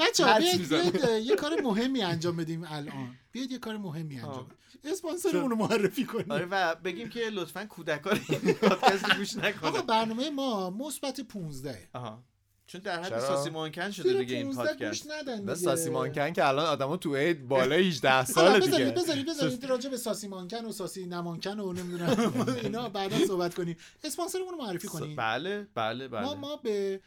حدس 0.00 0.68
بیاید 0.68 1.26
یه 1.26 1.36
کار 1.36 1.60
مهمی 1.60 2.02
انجام 2.02 2.36
بدیم 2.36 2.64
الان. 2.68 3.16
بیاید 3.32 3.50
یه 3.50 3.58
کار 3.58 3.76
مهمی 3.76 4.16
انجام 4.16 4.46
بدیم. 4.46 4.92
اسپانسرمون 4.92 5.50
رو 5.50 5.56
معرفی 5.56 6.04
کنیم. 6.04 6.32
آره 6.32 6.46
و 6.50 6.74
بگیم 6.74 7.08
که 7.08 7.20
لطفا 7.30 7.64
کودکان 7.64 8.20
این 8.28 8.54
پادکست 8.54 9.04
رو 9.04 9.16
گوش 9.16 9.36
آقا 9.36 9.48
نکنن 9.48 9.86
برنامه 9.86 10.30
ما 10.30 10.70
مثبت 10.70 11.20
15 11.20 11.88
آها. 11.92 12.24
چون 12.66 12.80
در 12.80 13.02
حد؟ 13.02 13.18
ساسی 13.18 13.50
مانکن 13.50 13.90
شده 13.90 14.18
دیگه 14.18 14.36
این 14.36 14.54
15 14.54 14.88
گوش 14.88 15.02
پادکست 15.06 15.30
دیگه. 15.40 15.54
ساسی 15.54 15.90
مانکن 15.90 16.32
که 16.32 16.48
الان 16.48 16.66
آدمو 16.66 16.96
تو 16.96 17.16
عید 17.16 17.48
بالای 17.48 17.88
18 17.88 18.24
سال 18.24 18.60
دیگه. 18.60 18.66
بذارید 18.66 18.94
بذارید 18.94 19.26
بذارید. 19.26 19.64
راجع 19.64 19.90
به 19.90 19.96
ساسی 19.96 20.28
مانکن 20.28 20.64
و 20.64 20.72
ساسی 20.72 21.06
نمانکن 21.06 21.60
و 21.60 21.72
نمی‌دونم. 21.72 22.34
اینا 22.62 22.88
بعدا 22.88 23.26
صحبت 23.26 23.54
کنیم. 23.54 23.76
اسپانسرمون 24.04 24.48
رو 24.48 24.56
معرفی 24.56 24.88
کنیم. 24.88 25.16
بله 25.16 25.68
بله 25.74 26.08
بله. 26.08 26.22
ما 26.22 26.34
ما 26.34 26.56
به 26.56 27.00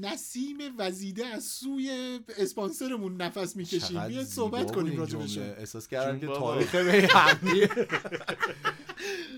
نسیم 0.00 0.58
وزیده 0.78 1.26
از 1.26 1.44
سوی 1.44 2.18
اسپانسرمون 2.38 3.22
نفس 3.22 3.56
می‌کشیم 3.56 4.08
زیبا 4.08 4.24
صحبت 4.24 4.72
کنیم 4.72 4.98
راجع 4.98 5.18
جمله. 5.18 5.56
احساس 5.58 5.88
کردم 5.88 6.20
که. 6.20 6.26
تاریخ 6.26 6.74
به 6.74 7.08
همدیه 7.10 7.70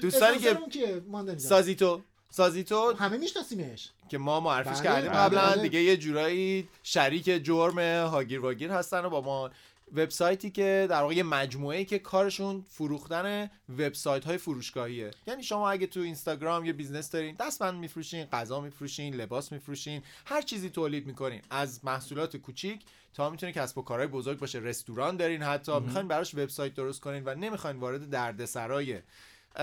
دوستانی 0.02 0.38
که؟ 0.38 1.02
سازیتو 1.36 2.00
سازیتو 2.30 2.92
همه 2.92 3.16
میشناسیمش 3.16 3.88
که 4.08 4.18
ما 4.18 4.40
معرفیش 4.40 4.78
بله، 4.78 4.82
کردیم 4.82 5.10
بله، 5.10 5.18
قبلا 5.18 5.50
بله. 5.50 5.62
دیگه 5.62 5.82
یه 5.82 5.96
جورایی 5.96 6.68
شریک 6.82 7.44
جرم 7.44 7.78
هاگیر 8.08 8.40
واگیر 8.40 8.70
هستن 8.70 9.04
و 9.04 9.10
با 9.10 9.20
ما 9.20 9.50
وبسایتی 9.92 10.50
که 10.50 10.86
در 10.90 11.02
واقع 11.02 11.14
یه 11.14 11.22
مجموعه 11.22 11.78
ای 11.78 11.84
که 11.84 11.98
کارشون 11.98 12.64
فروختن 12.68 13.50
وبسایت 13.68 14.24
های 14.24 14.38
فروشگاهیه. 14.38 15.10
یعنی 15.26 15.42
شما 15.42 15.70
اگه 15.70 15.86
تو 15.86 16.00
اینستاگرام 16.00 16.64
یه 16.64 16.72
business 16.72 17.10
دارین 17.10 17.36
دستبند 17.40 17.74
میفروشین 17.74 18.24
غذا 18.24 18.60
میفروشین 18.60 19.14
لباس 19.14 19.52
میفروشین 19.52 20.02
هر 20.26 20.42
چیزی 20.42 20.70
تولید 20.70 21.06
می‌کنین. 21.06 21.42
از 21.50 21.84
محصولات 21.84 22.36
کوچیک 22.36 22.84
تا 23.14 23.30
می‌تونه 23.30 23.52
کسب 23.52 23.78
و 23.78 23.82
کارهای 23.82 24.08
بزرگ 24.08 24.38
باشه. 24.38 24.58
رستوران 24.58 25.16
دارین 25.16 25.42
حتی. 25.42 25.80
می‌خواین 25.80 26.08
براش 26.08 26.34
وبسایت 26.34 26.74
درست 26.74 27.00
کنین 27.00 27.22
و 27.26 27.34
نمی‌خواین 27.34 27.76
وارد 27.76 28.10
دردسرای 28.10 28.98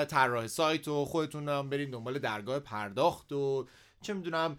طراح 0.08 0.48
سایت 0.48 0.88
و 0.88 1.06
خودتون 1.06 1.50
هم 1.50 1.70
برین 1.70 1.90
دنبال 1.90 2.20
درگاه 2.20 2.60
پرداخت 2.60 3.32
و 3.32 3.68
چه 4.02 4.14
می‌دونم 4.14 4.58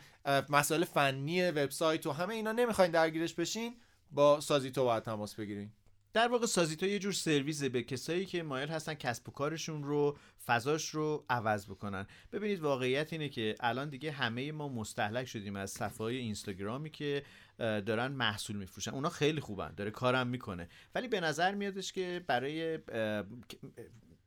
مسائل 0.48 0.84
فنی 0.84 1.50
وبسایت 1.50 2.06
و 2.06 2.12
همه 2.12 2.34
اینا. 2.34 2.52
نمی‌خواین 2.52 2.90
درگیرش 2.90 3.34
بشین. 3.34 3.74
با 4.10 4.40
سازیتو 4.40 4.84
باید 4.84 5.02
تماس 5.02 5.34
بگیرین 5.34 5.70
در 6.12 6.28
واقع 6.28 6.46
سازیتو 6.46 6.86
یه 6.86 6.98
جور 6.98 7.12
سرویسه 7.12 7.68
به 7.68 7.82
کسایی 7.82 8.26
که 8.26 8.42
مایل 8.42 8.68
هستن 8.68 8.94
کسب 8.94 9.28
و 9.28 9.32
کارشون 9.32 9.84
رو 9.84 10.18
فضاش 10.46 10.88
رو 10.88 11.24
عوض 11.30 11.66
بکنن. 11.66 12.06
ببینید 12.32 12.60
واقعیت 12.60 13.12
اینه 13.12 13.28
که 13.28 13.54
الان 13.60 13.88
دیگه 13.88 14.12
همه 14.12 14.52
ما 14.52 14.68
مستحلک 14.68 15.26
شدیم 15.26 15.56
از 15.56 15.70
صفحه 15.70 16.06
اینستاگرامی 16.06 16.90
که 16.90 17.22
دارن 17.58 18.12
محصول 18.12 18.56
میفروشن. 18.56 18.90
اونا 18.90 19.08
خیلی 19.08 19.40
خوبن 19.40 19.74
داره 19.74 19.90
کارم 19.90 20.26
می‌کنه. 20.26 20.68
ولی 20.94 21.08
به 21.08 21.20
نظر 21.20 21.54
میادش 21.54 21.92
که 21.92 22.24
برای 22.26 22.78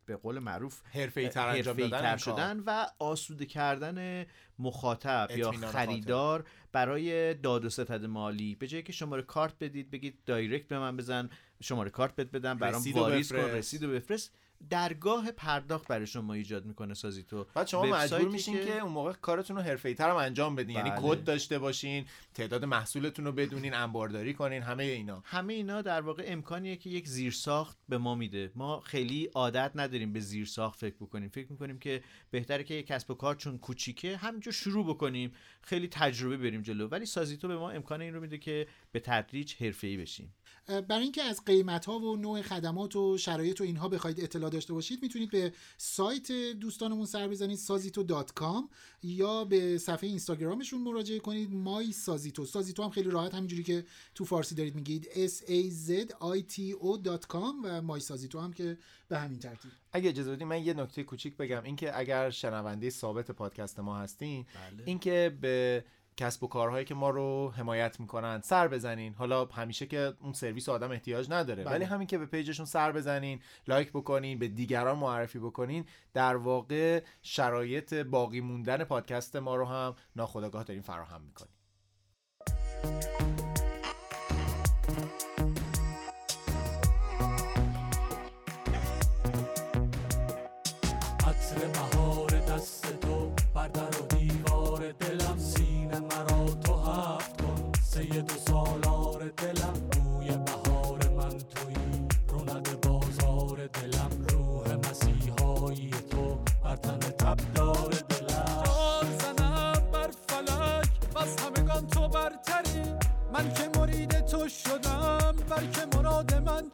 به 0.09 0.15
قول 0.15 0.39
معروف 0.39 0.81
حرفه‌ای 0.93 1.29
تر 1.29 1.47
انجام 1.47 1.73
حرفه‌ای 1.73 1.89
دادن 1.89 2.15
تر. 2.15 2.17
شدن 2.17 2.63
و 2.65 2.87
آسوده 2.99 3.45
کردن 3.45 4.25
مخاطب 4.59 5.27
یا 5.35 5.51
خریدار 5.51 6.45
برای 6.71 7.33
داد 7.33 7.65
و 7.65 7.69
ستد 7.69 8.05
مالی 8.05 8.55
به 8.55 8.67
جایی 8.67 8.83
که 8.83 8.93
شماره 8.93 9.21
کارت 9.21 9.53
بدید 9.59 9.91
بگید 9.91 10.19
دایرکت 10.25 10.67
به 10.67 10.79
من 10.79 10.97
بزن 10.97 11.29
شماره 11.61 11.89
کارت 11.89 12.15
بهت 12.15 12.31
بدم 12.31 12.57
برام 12.57 12.83
واریز 12.93 13.31
کن. 13.31 13.37
رسید 13.37 13.83
و 13.83 13.91
بفرست 13.91 14.35
درگاه 14.69 15.31
پرداخت 15.31 15.87
برای 15.87 16.07
شما 16.07 16.33
ایجاد 16.33 16.65
می‌کنه 16.65 16.93
سازیتو 16.93 17.45
بعد 17.55 17.67
شما 17.67 17.85
مجبور 17.85 18.29
میشین 18.29 18.65
که... 18.65 18.79
اون 18.81 18.91
موقع 18.91 19.13
کارتون 19.13 19.55
رو 19.55 19.61
حرفه‌ای 19.61 19.95
تر 19.95 20.09
هم 20.09 20.15
انجام 20.15 20.55
بدین. 20.55 20.75
یعنی 20.75 20.89
بله. 20.89 20.99
کد 21.01 21.23
داشته 21.23 21.59
باشین 21.59 22.05
تعداد 22.33 22.65
محصولتون 22.65 23.25
رو 23.25 23.31
بدونین 23.31 23.73
انبارداری 23.73 24.33
کنین 24.33 24.63
همه 24.63 24.83
اینا. 24.83 25.21
همه 25.25 25.53
اینا 25.53 25.81
در 25.81 26.01
واقع 26.01 26.23
امکانیه 26.25 26.75
که 26.75 26.89
یک 26.89 27.07
زیرساخت 27.07 27.77
به 27.89 27.97
ما 27.97 28.15
میده. 28.15 28.51
ما 28.55 28.79
خیلی 28.79 29.25
عادت 29.25 29.71
نداریم 29.75 30.13
به 30.13 30.19
زیرساخت 30.19 30.79
فکر 30.79 30.95
بکنیم. 30.95 31.29
فکر 31.29 31.51
می‌کنیم 31.51 31.79
که 31.79 32.03
بهتره 32.31 32.63
که 32.63 32.73
یک 32.73 32.87
کسب 32.87 33.11
و 33.11 33.13
کار 33.13 33.35
چون 33.35 33.57
کوچیکه 33.57 34.17
همینجور 34.17 34.53
شروع 34.53 34.89
بکنیم. 34.89 35.31
خیلی 35.61 35.87
تجربه 35.87 36.37
بریم 36.37 36.61
جلو. 36.61 36.87
ولی 36.87 37.05
سازیتو 37.05 37.47
به 37.47 37.57
ما 37.57 37.71
امکان 37.71 38.01
این 38.01 38.13
رو 38.13 38.21
میده 38.21 38.37
که 38.37 38.67
به 38.91 38.99
تدریج 38.99 39.55
حرفه‌ای 39.55 39.97
بشیم. 39.97 40.25
اه، 40.25 40.38
برای 40.69 41.03
اینکه 41.03 41.23
از 41.23 41.45
قیمت 41.45 41.85
ها 41.85 41.99
و 41.99 42.17
نوع 42.17 42.41
خدمات 42.41 42.95
و 42.95 43.17
شرایط 43.17 43.61
و 43.61 43.63
اینها 43.63 43.89
بخواید 43.89 44.19
اطلاع 44.19 44.49
داشته 44.49 44.73
باشید 44.73 45.01
می‌تونید 45.01 45.31
به 45.31 45.53
سایت 45.77 46.31
دوستانمون 46.31 47.05
سر 47.05 47.27
بزنید 47.27 47.57
سازیتو 47.57 48.03
دات 48.03 48.33
کام 48.33 48.69
یا 49.03 49.45
به 49.45 49.77
صفحه 49.77 50.09
اینستاگرامشون 50.09 50.81
مراجعه 50.81 51.19
کنید 51.19 51.53
مای 51.53 51.91
سازیتو 51.91 52.45
سازیتو 52.45 52.83
هم 52.83 52.89
خیلی 52.89 53.09
راحت 53.09 53.35
همینجوری 53.35 53.63
که 53.63 53.85
تو 54.15 54.25
فارسی 54.25 54.55
دارید 54.55 54.75
میگید 54.75 55.05
s 55.27 55.41
a 55.41 55.71
z 55.87 56.09
i 56.09 56.53
t 56.53 56.75
o 56.81 57.05
dot 57.05 57.25
com 57.33 57.53
و 57.63 57.81
مای 57.81 57.99
سازیتو 57.99 58.39
هم 58.39 58.53
که 58.53 58.77
به 59.09 59.19
همین 59.19 59.39
ترتیب. 59.39 59.71
اگه 59.93 60.09
اجازه 60.09 60.31
بدید 60.31 60.47
من 60.47 60.63
یه 60.63 60.73
نکته 60.73 61.03
کوچیک 61.03 61.37
بگم. 61.37 61.63
اینکه 61.63 61.99
اگر 61.99 62.29
شنونده 62.29 62.89
ثابت 62.89 63.31
پادکست 63.31 63.79
ما 63.79 63.97
هستین 63.97 64.43
بله. 64.43 64.83
اینکه 64.85 65.37
به 65.41 65.83
کسب 66.19 66.43
و 66.43 66.47
کارهایی 66.47 66.85
که 66.85 66.95
ما 66.95 67.09
رو 67.09 67.51
حمایت 67.55 67.99
می‌کنن. 67.99 68.41
سر 68.41 68.67
بزنین. 68.67 69.13
حالا 69.13 69.45
همیشه 69.45 69.85
که 69.85 70.13
اون 70.21 70.33
سرویس 70.33 70.69
آدم 70.69 70.91
احتیاج 70.91 71.27
نداره. 71.29 71.63
بله. 71.63 71.73
ولی 71.75 71.83
همین 71.83 72.07
که 72.07 72.17
به 72.17 72.25
page 72.25 72.45
شون 72.45 72.65
سر 72.65 72.91
بزنین 72.91 73.39
like 73.67 73.89
بکنین 73.89 74.39
به 74.39 74.47
دیگران 74.47 74.97
معرفی 74.97 75.39
بکنین 75.39 75.85
در 76.13 76.35
واقع 76.35 77.03
شرایط 77.21 77.93
باقی 77.93 78.41
موندن 78.41 78.83
پادکست 78.83 79.35
ما 79.35 79.55
رو 79.55 79.65
هم 79.65 79.95
ناخودآگاه 80.15 80.63
دارین 80.63 80.81
فراهم 80.81 81.21
می‌کنین. 81.21 81.53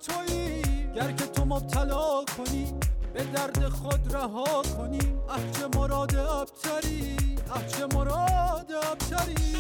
تویی. 0.08 0.62
گر 0.96 1.12
که 1.12 1.26
تو 1.26 1.46
مبتلا 1.46 2.26
کنی 2.38 2.74
به 3.14 3.24
درد 3.24 3.70
خود 3.70 4.16
رها 4.16 4.62
کنی. 4.78 5.00
اه 5.30 5.78
مراد 5.78 6.16
ابتری 6.16 7.18
اه 7.50 7.96
مراد 7.96 8.72
ابتری. 8.72 9.56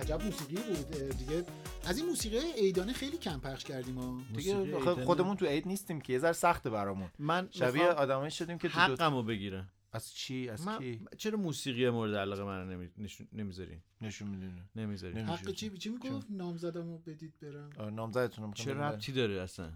عجب 0.00 0.24
موسیقی 0.24 0.56
بود 0.56 1.16
دیگه 1.18 1.44
از 1.86 1.98
این 1.98 2.06
موسیقی 2.06 2.38
عیدانه 2.38 2.92
خیلی 2.92 3.18
کم 3.18 3.40
پخش 3.40 3.64
کردیم 3.64 3.98
ها 3.98 4.20
دیگه 4.36 4.80
خودمون 5.04 5.36
تو 5.36 5.46
عید 5.46 5.68
نیستیم 5.68 6.00
که 6.00 6.12
یه 6.12 6.18
ذره 6.18 6.32
سخته 6.32 6.70
برامون. 6.70 7.10
من 7.18 7.48
شبیه 7.50 7.86
آدمایی 7.86 8.30
شدیم 8.30 8.58
که 8.58 8.68
تو 8.68 8.74
دو... 8.86 8.92
حقمو 8.92 9.22
بگیرم 9.22 9.68
از 9.92 10.14
چی؟ 10.14 10.48
از 10.48 10.66
من 10.66 10.78
کی؟ 10.78 11.00
چرا 11.16 11.38
موسیقی 11.38 11.90
مورد 11.90 12.14
علاقه 12.14 12.44
من 12.44 12.60
رو 12.60 12.64
نمی... 12.72 12.88
نشون- 12.98 13.28
نمی‌ذاری؟ 13.32 13.80
نشون 14.00 14.28
می‌دونه 14.28 14.62
نمی‌ذاری. 14.76 15.14
نمی- 15.14 15.30
حق 15.30 15.50
چی 15.50 15.70
چی 15.70 15.88
می‌گفت؟ 15.88 16.26
نامزدمو 16.30 16.98
بدید 16.98 17.32
برم. 17.42 17.70
نامزدتون 17.94 18.52
چه 18.52 18.74
ربطی 18.74 19.12
داره 19.12 19.40
اصلا؟ 19.42 19.70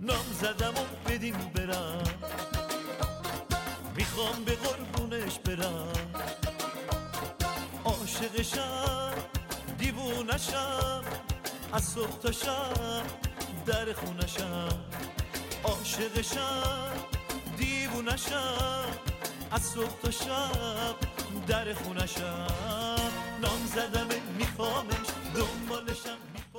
نام 0.00 0.24
زدم 0.32 0.74
و 0.74 1.10
بدین 1.10 1.34
برم. 1.54 2.02
می‌خوام 3.96 4.44
به 4.44 4.54
قربونش 4.54 5.38
برم. 5.38 5.92
عاشقشم 7.84 9.14
دیوونشم 9.78 11.04
از 11.74 11.84
صبح 11.84 12.18
تا 12.18 12.32
شب 12.32 13.02
در 13.66 13.92
خونشم 13.92 14.84
عاشقشم 15.64 16.92
دیوونشم 17.58 18.84
از 19.50 19.62
صبح 19.62 20.00
تا 20.02 20.10
شب 20.10 20.96
در 21.46 21.74
خونشم 21.74 22.46
نام 23.42 23.66
زدم 23.66 24.06
میخوامش 24.38 25.06
دنبالشم 25.34 26.16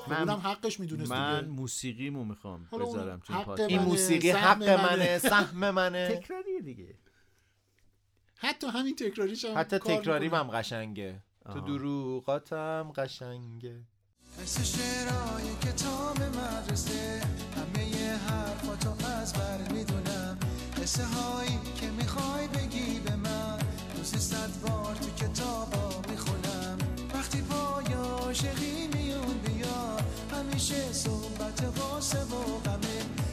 اونم 0.08 0.42
حقش 0.44 0.80
می‌دونست 0.80 1.12
من 1.12 1.40
دیگه. 1.40 1.52
موسیقیمو 1.52 2.26
می‌خوام 2.26 2.70
بذارم 2.72 3.20
تو 3.20 3.34
این 3.34 3.44
پادکست. 3.44 3.72
موسیقی 3.72 4.30
حق 4.30 4.64
منه. 4.64 5.18
سهم 5.18 5.70
منه. 5.70 6.08
تکراریه 6.16 6.62
دیگه. 6.62 6.98
حتی 8.36 8.68
همین 8.68 8.96
تکراریش 8.96 9.46
هم 9.46 9.58
حتی 9.58 9.80
تکراری. 9.80 10.28
هم 10.28 10.48
قشنگه. 10.48 11.24
تو. 11.54 11.60
دروغاتم 11.60 12.92
قشنگه. 12.96 13.84
مثل 14.44 14.64
شعرهای 14.64 15.56
کتاب 15.62 16.18
مدرسه. 16.22 17.22
همه 17.56 17.86
ی 17.88 18.08
حرفاتو 18.08 19.08
از 19.22 19.34
بر 19.34 19.74
می‌دونم. 19.74 20.38
قصه 20.82 21.06
هایی 21.06 21.60
که 21.76 21.92
می‌خوای 21.92 22.48
بگی 22.48 23.00
به 23.00 23.16
من. 23.16 23.60
روزی 23.98 24.20
صد 24.20 24.50
بار 24.62 24.96
تو 24.96 25.26
کتابا 25.26 26.02
می‌خونم. 26.10 26.78
وقتی 27.14 27.42
پای 27.42 27.94
عاشقی 27.94 28.88
میون 28.94 29.38
بیا 29.38 29.98
همیشه 30.32 30.94
صحبت 30.94 31.64
واسه 31.78 32.20
و 32.20 32.60
غمه. 32.66 33.25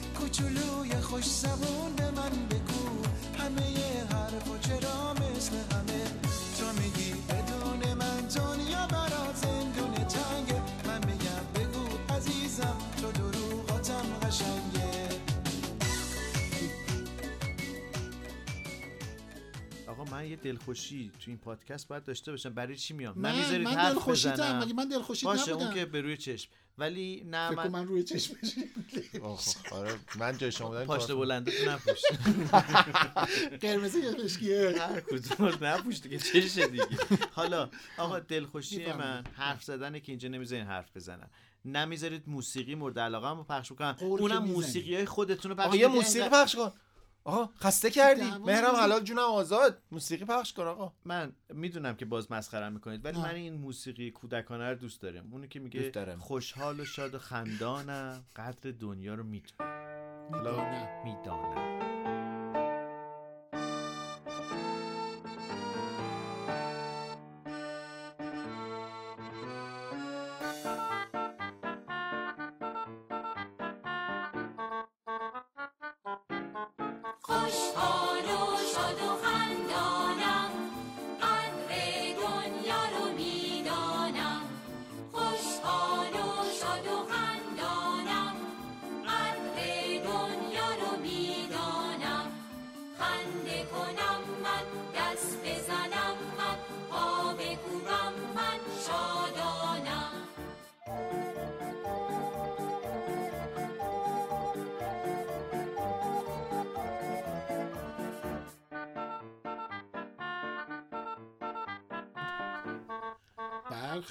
یه 20.33 20.37
دلخوشی 20.37 21.11
تو 21.21 21.31
این 21.31 21.39
پادکست 21.39 21.89
باید 21.89 22.05
داشته 22.05 22.31
باشم. 22.31 22.55
برای 22.55 22.77
چی 22.77 22.95
میام؟ 22.95 23.19
من 23.19 23.35
نمی‌ذارید 23.35 23.67
من 23.69 23.75
حرف 23.75 23.93
دلخوشیتم 23.93 24.33
بزنم. 24.33 24.65
مگه 24.65 24.75
من 24.75 24.89
دلخوشیت 24.89 25.25
باشه 25.25 25.51
نبودم. 25.51 25.67
اون 25.67 25.75
که 25.75 25.85
به 25.85 26.01
روی 26.01 26.17
چشم. 26.17 26.51
ولی 26.79 27.27
نه 27.31 27.51
من 27.51 27.69
من 27.69 27.87
روی 27.87 28.03
چشمش 28.03 28.55
آخ 29.23 29.73
آره 29.73 29.95
من 30.19 30.39
جای 30.39 30.53
شما 30.53 30.69
بودم 30.69 30.85
پاشت 30.85 31.13
بلنده 31.13 31.53
تو 31.65 31.71
نپوش. 31.71 32.01
قرمزی 33.63 34.01
یا 34.01 34.13
خشکیه. 34.13 34.75
هر 34.79 35.01
کدوم 35.01 35.65
نپوش 35.65 36.01
دیگه 36.01 36.19
چشه 36.19 36.67
دیگه. 36.67 36.87
حالا 37.39 37.71
آقا 37.99 38.19
دلخوشی. 38.19 38.87
من 38.93 39.25
حرف 39.35 39.65
زدنه 39.65 40.01
که 40.01 40.13
اینجا 40.13 40.29
نمی‌ذارین 40.29 40.65
حرف 40.65 40.97
بزنم. 40.97 41.31
نمی‌ذارید 41.65 42.23
موسیقی 42.27 42.75
مورد 42.75 42.99
علاقه 42.99 43.31
رو 43.31 43.45
پخش 43.45 43.73
بکنم 43.73 43.97
اونم. 44.01 44.45
موسیقی 44.45 44.97
های 44.97 45.07
خودتون 45.07 45.51
رو 45.51 45.57
پخش 45.57 45.67
آقا 45.67 45.77
یه. 45.77 45.87
موسیقی 45.87 46.29
پخش 46.29 46.57
کن. 46.57 46.73
آقا 47.25 47.51
خسته 47.61 47.91
کردی 47.91 48.31
مهرم. 48.47 48.77
حلال 48.77 49.01
جونم 49.01 49.19
آزاد 49.19 49.83
موسیقی 49.91 50.25
پخش 50.25 50.53
کن 50.53 50.63
آقا 50.67 50.93
من 51.05 51.33
می‌دونم 51.49 51.95
که 51.95 52.05
باز 52.05 52.33
مسخرم 52.33 52.73
می‌کنید 52.73 53.05
ولی 53.05 53.17
آه. 53.17 53.25
من 53.25 53.35
این 53.35 53.55
موسیقی 53.55 54.11
کودکانه 54.11 54.71
رو 54.71 54.75
دوست 54.75 55.03
دارم 55.03 55.29
اونی 55.33 55.49
که 55.49 55.61
میگه. 55.61 55.93
خوشحال 56.19 56.81
و 56.81 56.85
شاد 56.85 57.15
و 57.15 57.19
خندانم 57.19 58.25
قدر 58.37 58.71
دنیا 58.71 59.15
رو 59.15 59.25
می‌دونم. 59.25 60.03
می‌دانم 61.05 61.92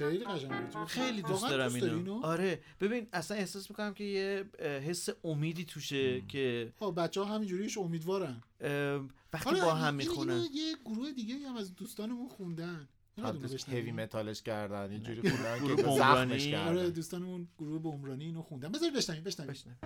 خیلی 0.10 0.26
قشنگه. 0.26 0.86
خیلی 0.86 1.22
دوست 1.22 1.49
دارم 1.49 1.74
اینو. 1.74 2.20
آره. 2.24 2.60
ببین 2.82 3.08
اصلا 3.14 3.38
احساس 3.38 3.70
می‌کنم 3.70 3.93
که 3.93 4.04
یه 4.04 4.45
حس 4.60 5.10
امیدی 5.24 5.66
توشه 5.66 6.22
که 6.22 6.74
خب 6.80 6.93
بچه 6.97 7.22
ها 7.22 7.36
همینجوریش 7.36 7.78
امیدوارن. 7.78 8.41
وقتی 9.34 9.49
حالا 9.49 9.66
با 9.66 9.74
هم 9.74 9.93
می‌خونن. 9.93 10.43
یه 10.54 10.76
گروه 10.86 11.12
دیگه 11.12 11.36
هم 11.36 11.58
از 11.58 11.76
دوستانمون 11.76 12.28
خوندن. 12.28 12.88
هیوی 13.68 13.91
متالش 13.91 14.41
کردن 14.41 14.91
یه 14.91 14.99
جوری 14.99 15.30
خوندن 15.30 15.76
که. 15.76 15.84
زخمش 15.84 16.41
آره 16.41 16.52
کردن. 16.52 16.89
دوستانمون 16.89 17.47
گروه 17.58 17.82
بمرانی 17.82 18.26
اینو 18.26 18.41
خوندن. 18.41 18.72
بذار 18.72 18.89
بشنویم 18.91 19.24
بشنویم. 19.24 19.78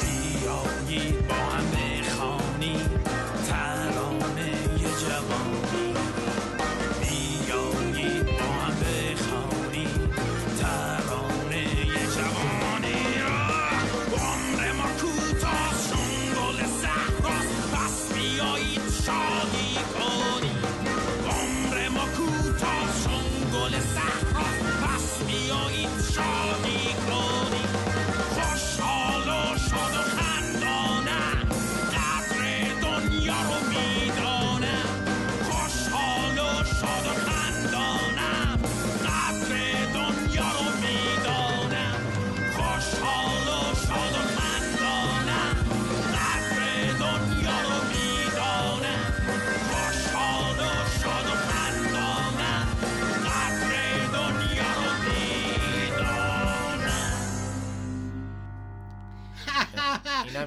بیایید 0.00 1.28
با 1.28 1.34
هم 1.34 2.00
بخوانی 2.00 2.76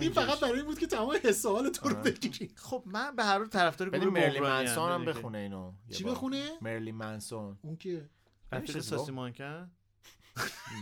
این 0.01 0.11
فقط. 0.11 0.39
برای 0.39 0.55
این 0.55 0.65
بود 0.65 0.79
که 0.79 0.87
تمام 0.87 1.17
حس 1.23 1.45
و 1.45 1.49
حال 1.49 1.69
تو 1.69 1.89
رو 1.89 1.95
بگیری. 1.95 2.51
خب 2.55 2.83
من 2.85 3.15
به 3.15 3.23
هر 3.23 3.37
حال 3.37 3.47
طرفدار 3.47 3.89
گروه 3.89 4.13
مرلی 4.13 4.39
منسون 4.39 4.91
هم 4.91 4.99
دیگه. 4.99 5.13
بخونه 5.13 5.37
اینو. 5.37 5.71
چی. 5.91 6.03
بخونه؟ 6.03 6.49
مرلی 6.61 6.91
منسون. 6.91 7.57
اون 7.61 7.75
کیه؟ 7.75 8.09
رفیق 8.51 8.79
ساسی. 8.79 9.11
مانکن 9.11 9.71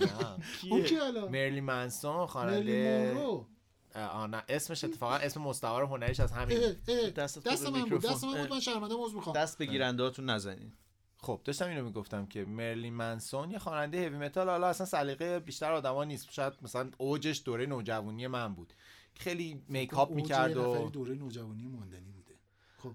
نه. 0.02 0.38
اون 0.72 0.84
کیه 0.84 1.04
حالا 1.04 1.28
مرلی 1.28 1.62
منسون 1.62 2.26
خواننده 2.26 3.16
آه 3.96 4.30
اسمش 4.50 4.84
اتفاقا 4.84 5.16
اسم 5.16 5.42
مستعار 5.42 5.84
هنریش 5.84 6.20
از 6.20 6.32
همین. 6.32 6.60
دست 7.16 7.40
خود 7.40 7.74
من 7.74 7.90
بود. 7.90 8.02
دست 8.02 8.24
من 8.24 8.42
بود 8.42 8.54
من 8.54 8.60
شرمنده 8.60 8.96
عذر 8.98 9.16
می‌خوام. 9.16 9.36
دست 9.36 9.58
به 9.58 9.66
گیرندهاتون 9.66 10.30
نزنین. 10.30 10.74
خب 11.22 11.42
داشتم 11.44 11.68
اینو 11.68 11.84
می‌گفتم 11.84 12.26
که 12.26 12.46
مرلی 12.46 12.90
منسون 12.90 13.52
یه 13.52 13.60
خواننده 13.60 13.98
هیوی 13.98 14.18
متال 14.18 14.50
حالا 14.50 14.68
اصلا 14.68 14.86
سلیقه 14.86 15.40
بیشتر 15.40 15.72
آدما 15.72 16.04
نیست. 16.04 16.32
شاید 16.32 16.54
مثلا 16.62 16.92
اوجش 16.98 17.42
دوره 17.46 17.66
نوجوانی 17.66 18.28
من 18.28 18.54
بود. 18.54 18.74
خیلی 19.20 19.62
میکاپ 19.68 20.10
اوج 20.10 20.16
می‌کرد 20.16 20.58
و 20.58 20.90
دوره 20.90 21.16
نوجوانی 21.16 21.68
ماندنی 21.68 22.12
بوده. 22.12 22.34
خب. 22.78 22.92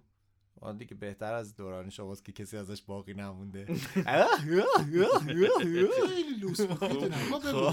آن 0.60 0.76
دیگه 0.76 0.94
بهتر 0.94 1.32
از 1.34 1.56
دوران 1.56 1.90
شماست 1.90 2.24
که 2.24 2.32
کسی 2.32 2.56
ازش 2.56 2.82
باقی 2.82 3.14
نمونده. 3.14 3.66
خب. 6.74 6.90
بگو. 7.44 7.72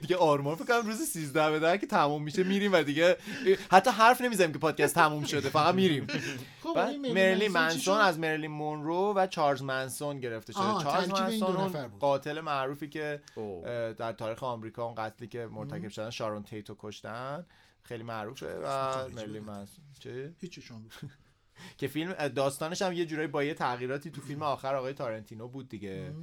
دیگه 0.00 0.16
آرمان 0.16 0.54
فکر 0.54 0.64
کنم 0.64 0.86
روز 0.86 0.98
13 0.98 1.50
به 1.50 1.58
در 1.58 1.76
که 1.76 1.86
تموم 1.86 2.22
میشه 2.22 2.44
میریم 2.44 2.72
و 2.72 2.82
دیگه 2.82 3.16
حتی 3.70 3.90
حرف 3.90 4.20
نمی‌زنیم 4.20 4.52
که 4.52 4.58
پادکست 4.58 4.94
تموم 4.94 5.24
شده 5.24 5.48
فقط 5.48 5.74
میریم. 5.74 6.06
خب 6.62 6.78
مرلی 7.14 7.48
منسون؟ 7.48 8.00
از 8.00 8.18
مرلی 8.18 8.48
مونرو 8.48 9.12
و 9.16 9.26
چارلز 9.26 9.62
منسون 9.62 10.20
گرفته 10.20 10.52
شده. 10.52 10.62
چارلز 10.62 11.08
ترکیب 11.08 11.26
این 11.26 11.40
دو 11.40 11.46
منسون 11.46 11.66
نفر 11.66 11.78
اون. 11.78 11.98
قاتل 11.98 12.40
معروفی 12.40 12.88
که 12.88 13.20
در 13.98 14.12
تاریخ 14.12 14.42
آمریکا 14.42 14.84
اون 14.84 14.94
قتلی 14.94 15.28
که 15.28 15.46
مرتکب 15.46 15.88
شدن 15.88 16.10
شارون 16.10 16.42
تیتو 16.42 16.76
کشتن. 16.78 17.46
خیلی 17.84 18.02
معروفه 18.02 18.58
و 18.62 18.92
خب، 18.92 19.14
مرلی 19.14 19.40
منسون 19.40 19.84
چه 19.98 20.34
بگو. 20.42 20.80
که 21.78 21.88
فیلم 21.88 22.28
داستانش 22.28 22.82
هم 22.82 22.92
یه 22.92 23.06
جورایی 23.06 23.28
با 23.28 23.44
یه 23.44 23.54
تغییراتی 23.54 24.10
تو 24.10 24.20
فیلم 24.20 24.42
آخر 24.42 24.74
آقای 24.74 24.92
تارنتینو 24.92 25.48
بود 25.48 25.68
دیگه. 25.68 26.14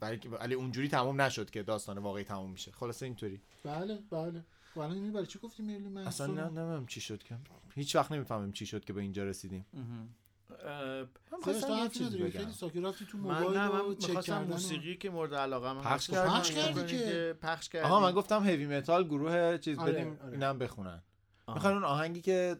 ولی 0.00 0.28
ولی 0.28 0.54
اونجوری 0.54 0.88
تموم 0.88 1.20
نشد 1.20 1.50
که 1.50 1.62
داستان 1.62 1.98
واقعی 1.98 2.24
تموم 2.24 2.50
میشه. 2.50 2.72
خلاصه 2.72 3.06
اینطوری. 3.06 3.40
بله 3.64 3.98
بله. 4.10 4.44
و 4.76 4.80
الان 4.80 4.96
اینو 4.96 5.12
برای 5.12 5.26
چی 5.26 5.38
گفتی 5.38 5.62
مرلی 5.62 5.88
منسون 5.88 6.06
اصلا 6.06 6.26
نه 6.26 6.44
نمی‌دونم 6.44 6.86
چی 6.86 7.00
شد 7.00 7.22
که. 7.22 7.36
هیچ 7.74 7.96
وقت 7.96 8.12
نمی‌فهمیم 8.12 8.52
چی 8.52 8.66
شد 8.66 8.84
که 8.84 8.92
به 8.92 9.00
اینجا 9.00 9.24
رسیدیم. 9.24 9.66
اه، 10.52 11.06
خودش 11.42 11.60
تو 11.60 11.68
یه 11.68 11.76
حرفی 11.76 11.98
چیزی 11.98 12.04
نداری 12.16 12.30
بگم. 12.30 12.40
خیلی 12.40 12.52
ساکت 12.52 12.76
رفتی 12.76 13.06
تو 13.06 13.18
من 13.18 13.38
موبایل 13.38 13.58
نه 13.58 13.68
من 13.68 13.80
و 13.80 13.94
چک 13.94 14.08
می‌خواستم 14.08 14.44
موسیقی 14.44 14.96
که 14.96 15.10
مورد 15.10 15.34
علاقه 15.34 15.72
من 15.72 15.82
پخش. 15.82 16.10
پخش 16.10 16.52
کردی 16.52 16.86
که. 16.86 17.36
پخش 17.42 17.68
کردی 17.68 17.84
آها 17.86 18.00
من 18.00 18.12
گفتم 18.12 18.46
هیوی 18.46 18.66
متال 18.66 19.04
گروه 19.04 19.58
چیز 19.58 19.78
آره، 19.78 19.92
بدیم 19.92 20.18
آره. 20.22 20.32
اینم 20.32 20.58
بخونن. 20.58 21.02
می‌خوان 21.54 21.74
اون 21.74 21.84
آهنگی 21.84 22.20
که 22.20 22.56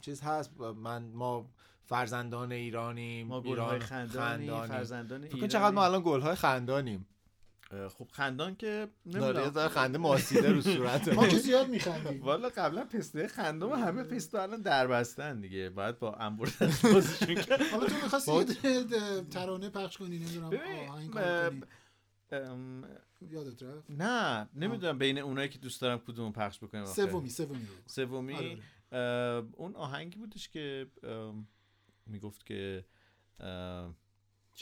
چیز 0.00 0.20
هست 0.20 0.60
من 0.60 1.02
ما 1.02 1.50
فرزندان 1.84 2.52
ایرانیم 2.52 3.26
ما 3.26 3.40
گلهای 3.40 3.78
خندانی 3.78 4.50
فرزندان 4.50 5.26
فکر 5.26 5.40
کن 5.40 5.48
چقدر 5.48 5.74
ما. 5.74 5.84
الان 5.84 6.02
گلهای 6.04 6.34
خندانیم 6.34 7.06
خب 7.70 8.08
خندان 8.12 8.56
که 8.56 8.88
داره 9.12 9.24
یه 9.24 9.30
نمی‌دونم. 9.30 9.50
ذره 9.50 9.68
خنده 9.68 9.98
ماسیده 9.98 10.52
رو 10.52 10.60
صورت. 10.60 11.08
ما 11.08 11.26
که 11.26 11.36
زیاد 11.36 11.68
میخندیم. 11.68 12.22
والا 12.22 12.48
قبلا 12.48 12.84
پسته 12.84 13.28
خندم 13.28 13.72
همه 13.72 14.02
پستو 14.02 14.38
الان 14.38 14.62
در 14.62 14.86
بستن 14.86 15.40
دیگه. 15.40 15.70
باید 15.70 15.98
با 15.98 16.14
انبردست 16.14 16.86
بازشون 16.92 17.34
کرد 17.34 17.62
حالا 17.62 17.86
تو 17.86 17.94
می‌خواستی 17.94 18.44
ترانه 19.30 19.68
پخش 19.68 19.96
کنی؟ 19.96 20.18
نمی‌دونم. 20.18 20.60
آهنگ 20.88 21.10
کنی. 21.10 21.62
ام، 22.32 22.84
یادت 23.30 23.62
رفت؟ 23.62 23.90
نه 23.90 24.48
نمی‌دونم 24.54 24.98
بین 24.98 25.18
اونایی 25.18 25.48
که 25.48 25.58
دوست 25.58 25.80
دارم 25.80 25.98
کدوم 25.98 26.32
پخش 26.32 26.58
بکنم. 26.58 26.84
سومی 26.84 27.28
سومی 27.28 27.68
سومی 27.86 28.34
آره، 28.34 28.58
اه، 28.92 29.44
اون 29.56 29.76
آهنگی 29.76 30.18
بودش 30.18 30.48
که 30.48 30.86
می‌گفت 32.06 32.46
که 32.46 32.84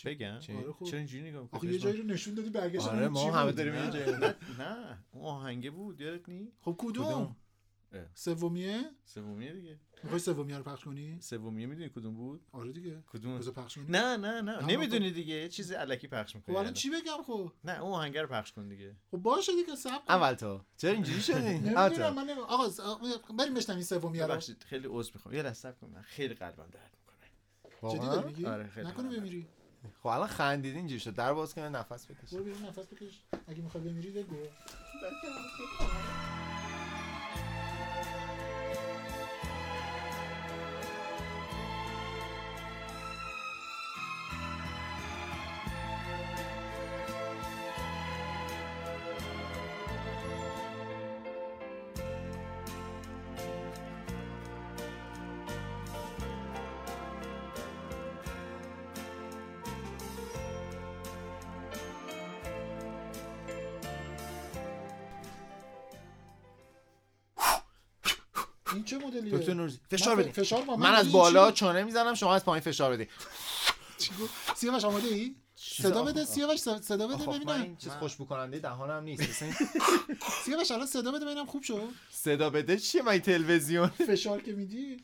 بگم؟ 0.07 0.35
آره، 0.57 0.73
خوب. 0.73 0.89
چرا 0.89 0.99
اینجوری 0.99 1.31
نگاه 1.31 1.49
آخه؟ 1.53 1.67
یه 1.67 1.79
جایی 1.79 1.97
رو 1.97 2.05
نشون 2.05 2.35
دادی 2.35 2.51
برگشت 2.51 2.87
آره 2.87 3.09
ما 3.09 3.33
همه 3.33 3.53
داریم 3.53 3.75
یه 3.75 3.91
جایی 3.91 4.17
نه 4.59 4.99
اون 5.13 5.25
آهنگه 5.25 5.71
بود 5.71 6.01
یادت 6.01 6.29
نی 6.29 6.53
خب 6.61 6.75
کدوم. 6.79 7.37
سومیه؟ 8.15 8.83
سومیه 9.05 9.53
دیگه. 9.53 9.79
می‌خوای 10.03 10.21
سومیه 10.21 10.57
رو 10.59 10.63
پخش 10.63 10.85
کنی؟ 10.85 11.21
سومیه 11.21 11.67
می‌دونی 11.67 11.89
کدوم 11.89 12.15
بود؟ 12.15 12.41
آره 12.53 12.73
دیگه. 12.73 13.03
کدوم؟ 13.07 13.39
بذار 13.39 13.55
پخش 13.55 13.75
کنی 13.75 13.87
نه 13.89 14.17
نه 14.17 14.41
نه. 14.41 14.67
نمی‌دونی 14.67 15.11
دیگه. 15.11 15.35
یه 15.35 15.49
چیز 15.49 15.73
الکی 15.73 16.09
پخش 16.09 16.31
خب 16.33 16.37
می‌کنی 16.37 16.57
الان. 16.57 16.73
چی 16.73 16.91
بگم 16.91 17.23
خب؟ 17.27 17.53
نه 17.65 17.83
اون 17.83 17.93
آهنگه 17.93 18.23
رو 18.23 18.29
پخش 18.29 18.53
کن 18.53 18.69
دیگه. 18.69 18.97
خب 19.11 19.17
باشه 19.17 19.53
دیگه 19.53 19.75
صبر 19.77 19.99
کن. 19.99 20.05
اول 20.15 20.35
تو. 20.35 20.61
چرا 20.77 20.91
اینجوری 20.93 21.21
شدی؟ 21.21 21.59
تو. 21.97 22.11
من 22.15 22.31
آقا 22.31 22.83
آقا، 22.83 23.35
بریم 23.39 23.55
بشنویم 23.55 23.83
سومیه 23.83 24.23
رو. 24.27 24.33
ببخشید 24.33 24.63
خیلی 24.63 24.89
عذر 24.91 25.11
می‌خوام. 25.15 25.35
یه 25.35 25.43
لحظه 25.43 25.55
صبر 25.55 25.79
کن 25.81 25.91
من 25.91 26.03
خیلی 26.03 26.35
قلبم 26.35 26.69
درد 26.73 26.97
می‌کنه. 27.01 27.29
جدی 27.93 27.99
واقعا؟ 27.99 28.15
داری 28.15 28.27
میگی؟ 28.27 28.47
آره، 28.47 28.69
خیلی 28.69 28.87
نکنه. 28.89 29.19
بمیری. 29.19 29.47
خب 30.03 30.07
الان 30.07 30.27
خندیدی 30.29 30.77
اینجوری 30.77 31.01
شد. 31.01 31.15
در 31.15 31.33
باز 31.33 31.55
کنه 31.55 31.69
نفس 31.69 32.07
بکش 32.07 32.35
برو 32.35 32.45
بیرون 32.45 32.63
نفس 32.63 32.87
بکش. 32.87 33.21
اگه 33.49 33.63
می‌خوای 33.63 33.85
بمیری 33.85 34.11
بگو. 34.11 34.37
فشار 69.67 70.17
بدی 70.17 70.33
فشار 70.33 70.63
با 70.63 70.77
من 70.77 70.93
از 70.95 71.13
بالا 71.13 71.51
چانه 71.53 71.85
می‌زنم 71.85 72.15
شما 72.15 72.35
از 72.35 72.45
پایین 72.45 72.63
فشار 72.63 72.93
بدی؟ 72.93 73.09
سیاوش 74.57 74.85
آماده 74.85 75.09
ای؟ 75.09 75.35
صدا 75.57 76.03
بده 76.05 76.25
سیاوش 76.25 76.59
صدا 76.61 77.07
بده 77.07 77.27
ببینم. 77.27 77.63
این 77.63 77.77
چیز 77.77 77.93
خوشبو 77.93 78.25
کننده 78.25 78.59
دهانم 78.59 79.03
نیست. 79.03 79.45
سیاوش 80.45 80.71
الان 80.71 80.87
صدا 80.87 81.13
بده 81.13 81.25
ببینم 81.25 81.47
خوب 81.47 81.63
شد. 81.63 81.89
صدا 82.11 82.51
بده 82.51 82.77
چیه؟ 82.77 83.03
من 83.03 83.19
تلویزیون. 83.19 83.89
فشار 84.09 84.43
که 84.43 84.53
میدی؟ 84.53 84.97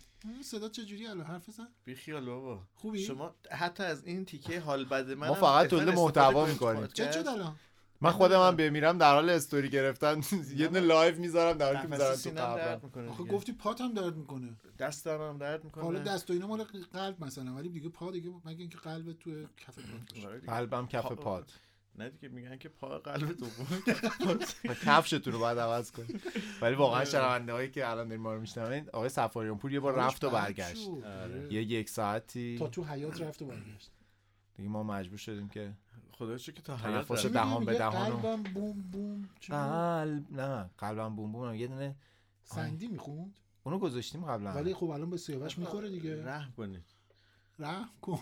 صدا 0.43 0.69
چجوری 0.69 1.07
الان 1.07 1.27
حرف 1.27 1.49
بزن. 1.49 1.69
بی 1.85 1.95
خیال 1.95 2.25
بابا. 2.25 2.61
خوبی؟ 2.75 3.05
شما 3.05 3.35
حتی 3.51 3.83
از 3.83 4.05
این 4.05 4.25
تیکه 4.25 4.61
حال 4.61 4.85
بد 4.85 5.11
من 5.11 5.29
ما 5.29 5.35
فقط 5.35 5.67
تولید 5.67 5.89
محتوا 5.89 6.47
می‌کنیم. 6.47 6.87
چه. 6.87 7.13
شد 7.13 7.27
الان؟ 7.29 7.57
من 8.01 8.11
خودم 8.11 8.41
هم 8.47 8.57
بمیرم 8.57 8.99
در 8.99 9.15
حال 9.15 9.31
استوری 9.31 9.69
گرفتن. 9.69 10.21
یه 10.57 10.67
دونه 10.67 10.81
live 10.81 11.19
می‌ذارم 11.19 11.59
در 11.59 11.67
حالی 11.67 11.79
که 11.79 11.89
می‌ذارم 11.89 12.17
تو 12.17 12.31
قبرم. 12.31 13.09
آخه. 13.09 13.25
گفتی 13.25 13.53
پات 13.53 13.81
هم 13.81 13.93
درد 13.95 14.17
می‌کنه. 14.17 14.57
دستم 14.79 15.21
هم 15.21 15.39
درد 15.39 15.65
می‌کنه. 15.65 15.85
حالا 15.85 15.99
دست 15.99 16.31
و 16.31 16.33
اینا 16.33 16.47
مال 16.47 16.65
قلب 16.93 17.25
مثلا 17.25 17.55
ولی 17.55 17.69
دیگه 17.69 17.89
پا 17.89 18.11
دیگه 18.11 18.31
مگه 18.45 18.61
اینکه 18.61 18.79
قلب 18.79 19.13
تو 19.13 19.31
کف 19.57 19.79
پات 19.79 20.15
باشه. 20.15 20.29
آره. 20.29 20.41
قلبم 20.41 20.87
کف 20.87 21.05
پا- 21.05 21.15
پات. 21.15 21.53
نه 21.99 22.11
دیگه 22.11 22.29
میگن 22.29 22.57
که 22.57 22.69
پا 22.69 22.99
قلب 22.99 23.33
دوم 23.37 23.83
کفشتون 24.87 25.33
رو 25.33 25.39
باید 25.39 25.59
عوض 25.59 25.91
کنید 25.91 26.23
ولی 26.63 26.75
واقعا 26.75 27.05
شنونده 27.05 27.53
هایی 27.53 27.71
که 27.71 27.91
الان 27.91 28.09
دارین 28.09 28.23
ما 28.23 28.35
رو 28.35 28.41
میشنوین 28.41 28.89
آقای 28.93 29.09
سفاریان 29.09 29.59
پور 29.59 29.73
یه 29.73 29.81
بار 29.81 29.95
رفت 29.95 30.25
و 30.25 30.31
برگشت. 30.31 30.89
آره. 31.23 31.53
یه 31.53 31.63
یک 31.63 31.89
ساعتی. 31.91 32.57
تا 32.59 32.69
تو 32.69 32.85
حیات 32.85 33.21
رفت 33.23 33.43
و 33.43 33.47
برگشت. 33.47 33.91
دیگه 34.57 34.69
ما 34.69 34.83
مجبور 34.83 35.19
شدیم 35.19 35.49
که 35.49 35.73
خدا 36.15 36.37
که 36.39 36.53
تا 36.53 36.77
حیات. 36.77 37.27
دهان 37.27 37.65
به 37.65 37.79
دهان 37.79 38.13
و- 38.13 38.17
قلبم 38.17 38.43
بوم 38.43 38.83
بوم؟ 38.83 39.29
قلب 39.49 40.33
نه 40.33 40.71
قلبم 40.79 41.17
بوم 41.17 41.33
بوم 41.33 41.55
یه 41.55 41.67
دونه 41.67 41.97
سندی 42.45 42.89
می‌خوند؟ 42.89 43.41
اونو 43.65 43.79
گذاشتیم 43.79 44.25
قبلا. 44.25 44.53
ولی 44.53 44.75
خب 44.75 44.91
الان 44.91 45.11
به 45.11 45.17
سیاوش 45.17 45.59
می‌خوره 45.59 45.89
دیگه. 45.91 46.25
رحم 46.25 46.53
کنید. 46.53 46.85
رحم 47.59 47.89
کن. 48.03 48.19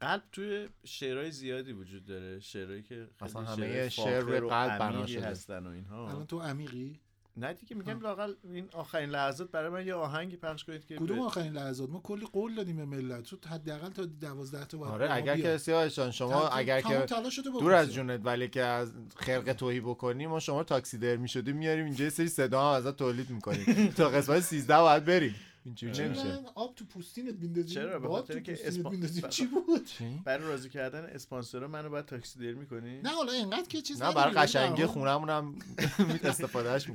قلب 0.00 0.22
توی 0.32 0.68
شعرهای 0.84 1.30
زیادی 1.30 1.72
وجود 1.72 2.04
داره. 2.04 2.40
شعرهایی 2.40 2.82
که 2.82 2.94
خیلی 2.94 3.08
اصلا 3.20 3.42
همه 3.42 3.88
شعرهای 3.88 3.90
شعر 3.90 4.40
قلب 4.46 4.78
بنا 4.78 5.06
شده. 5.06 5.26
هستن 5.26 5.66
و 5.66 5.70
اینها. 5.70 6.08
الان 6.08 6.26
تو 6.26 6.40
عمیقی؟ 6.40 7.00
نه 7.38 7.52
دیگه 7.52 7.76
میگم 7.76 8.00
لاقل 8.00 8.34
این 8.44 8.68
آخرین 8.72 9.10
لحظات 9.10 9.50
برای 9.50 9.70
من 9.70 9.86
یه 9.86 9.94
آهنگی 9.94 10.36
پخش 10.36 10.64
کنید 10.64 10.86
که 10.86 10.96
کدوم 10.96 11.18
آخرین 11.18 11.52
لحظات؟ 11.52 11.90
ما 11.90 12.00
کلی 12.00 12.26
قول 12.32 12.54
دادیم 12.54 12.76
به 12.76 12.84
ملت. 12.84 13.22
تو 13.22 13.36
حداقل 13.48 13.88
تا 13.88 14.04
12 14.04 14.64
تا 14.64 14.78
باید 14.78 14.92
آره 14.92 15.14
اگر. 15.14 15.36
که 15.36 15.58
سیاوش 15.58 15.96
جان 15.96 16.10
شما 16.10 16.48
اگر 16.48 16.80
که 16.80 17.06
دور. 17.44 17.72
از 17.72 17.92
جونت 17.92 18.20
ولی 18.24 18.48
که 18.48 18.62
از 18.62 18.92
خرق 19.16 19.52
توهی 19.52 19.80
بکنی 19.80 20.26
ما 20.26 20.40
شما 20.40 20.64
تاکسی 20.64 20.98
در 20.98 21.16
می‌شدیم 21.16 21.56
میاریم 21.56 21.84
اینجا 21.84 22.04
یه 22.04 22.10
سری 22.10 22.28
صدا 22.28 22.60
هم 22.60 22.76
ازت 22.76 22.96
تولید 22.96 23.30
می‌کنیم. 23.30 23.64
تا 23.96 24.08
قسمت 24.08 24.40
13 24.40 24.78
باید 24.78 25.04
بریم. 25.04 25.34
اینجوری 25.68 25.92
چرا 25.92 26.06
نمیشه 26.06 26.38
آب 26.54 26.74
تو 26.74 26.84
پوستینت 26.84 27.34
میندازی 27.34 27.74
چرا؟ 27.74 27.98
به 27.98 28.08
خاطر 28.08 28.40
که 28.40 28.52
پوستینت 28.52 28.86
اسپا- 28.86 28.90
میندازی. 28.90 29.20
ب- 29.20 29.28
چی 29.28 29.46
بود؟ 29.46 29.88
برای 30.24 30.46
راضی 30.46 30.68
کردن 30.68 31.04
اسپانسرها 31.04 31.68
منو 31.68 31.88
باید 31.90 32.06
تاکسی 32.06 32.38
دیر 32.38 32.54
می‌کنی؟ 32.54 33.00
نه 33.02 33.08
حالا 33.10 33.32
اینقدر 33.32 33.68
که 33.68 33.82
چیز 33.82 34.02
نه 34.02 34.12
برای 34.14 34.34
قشنگی 34.34 34.86
خونمون 34.86 35.30
هم 35.30 35.54
استفادهش 36.24 36.86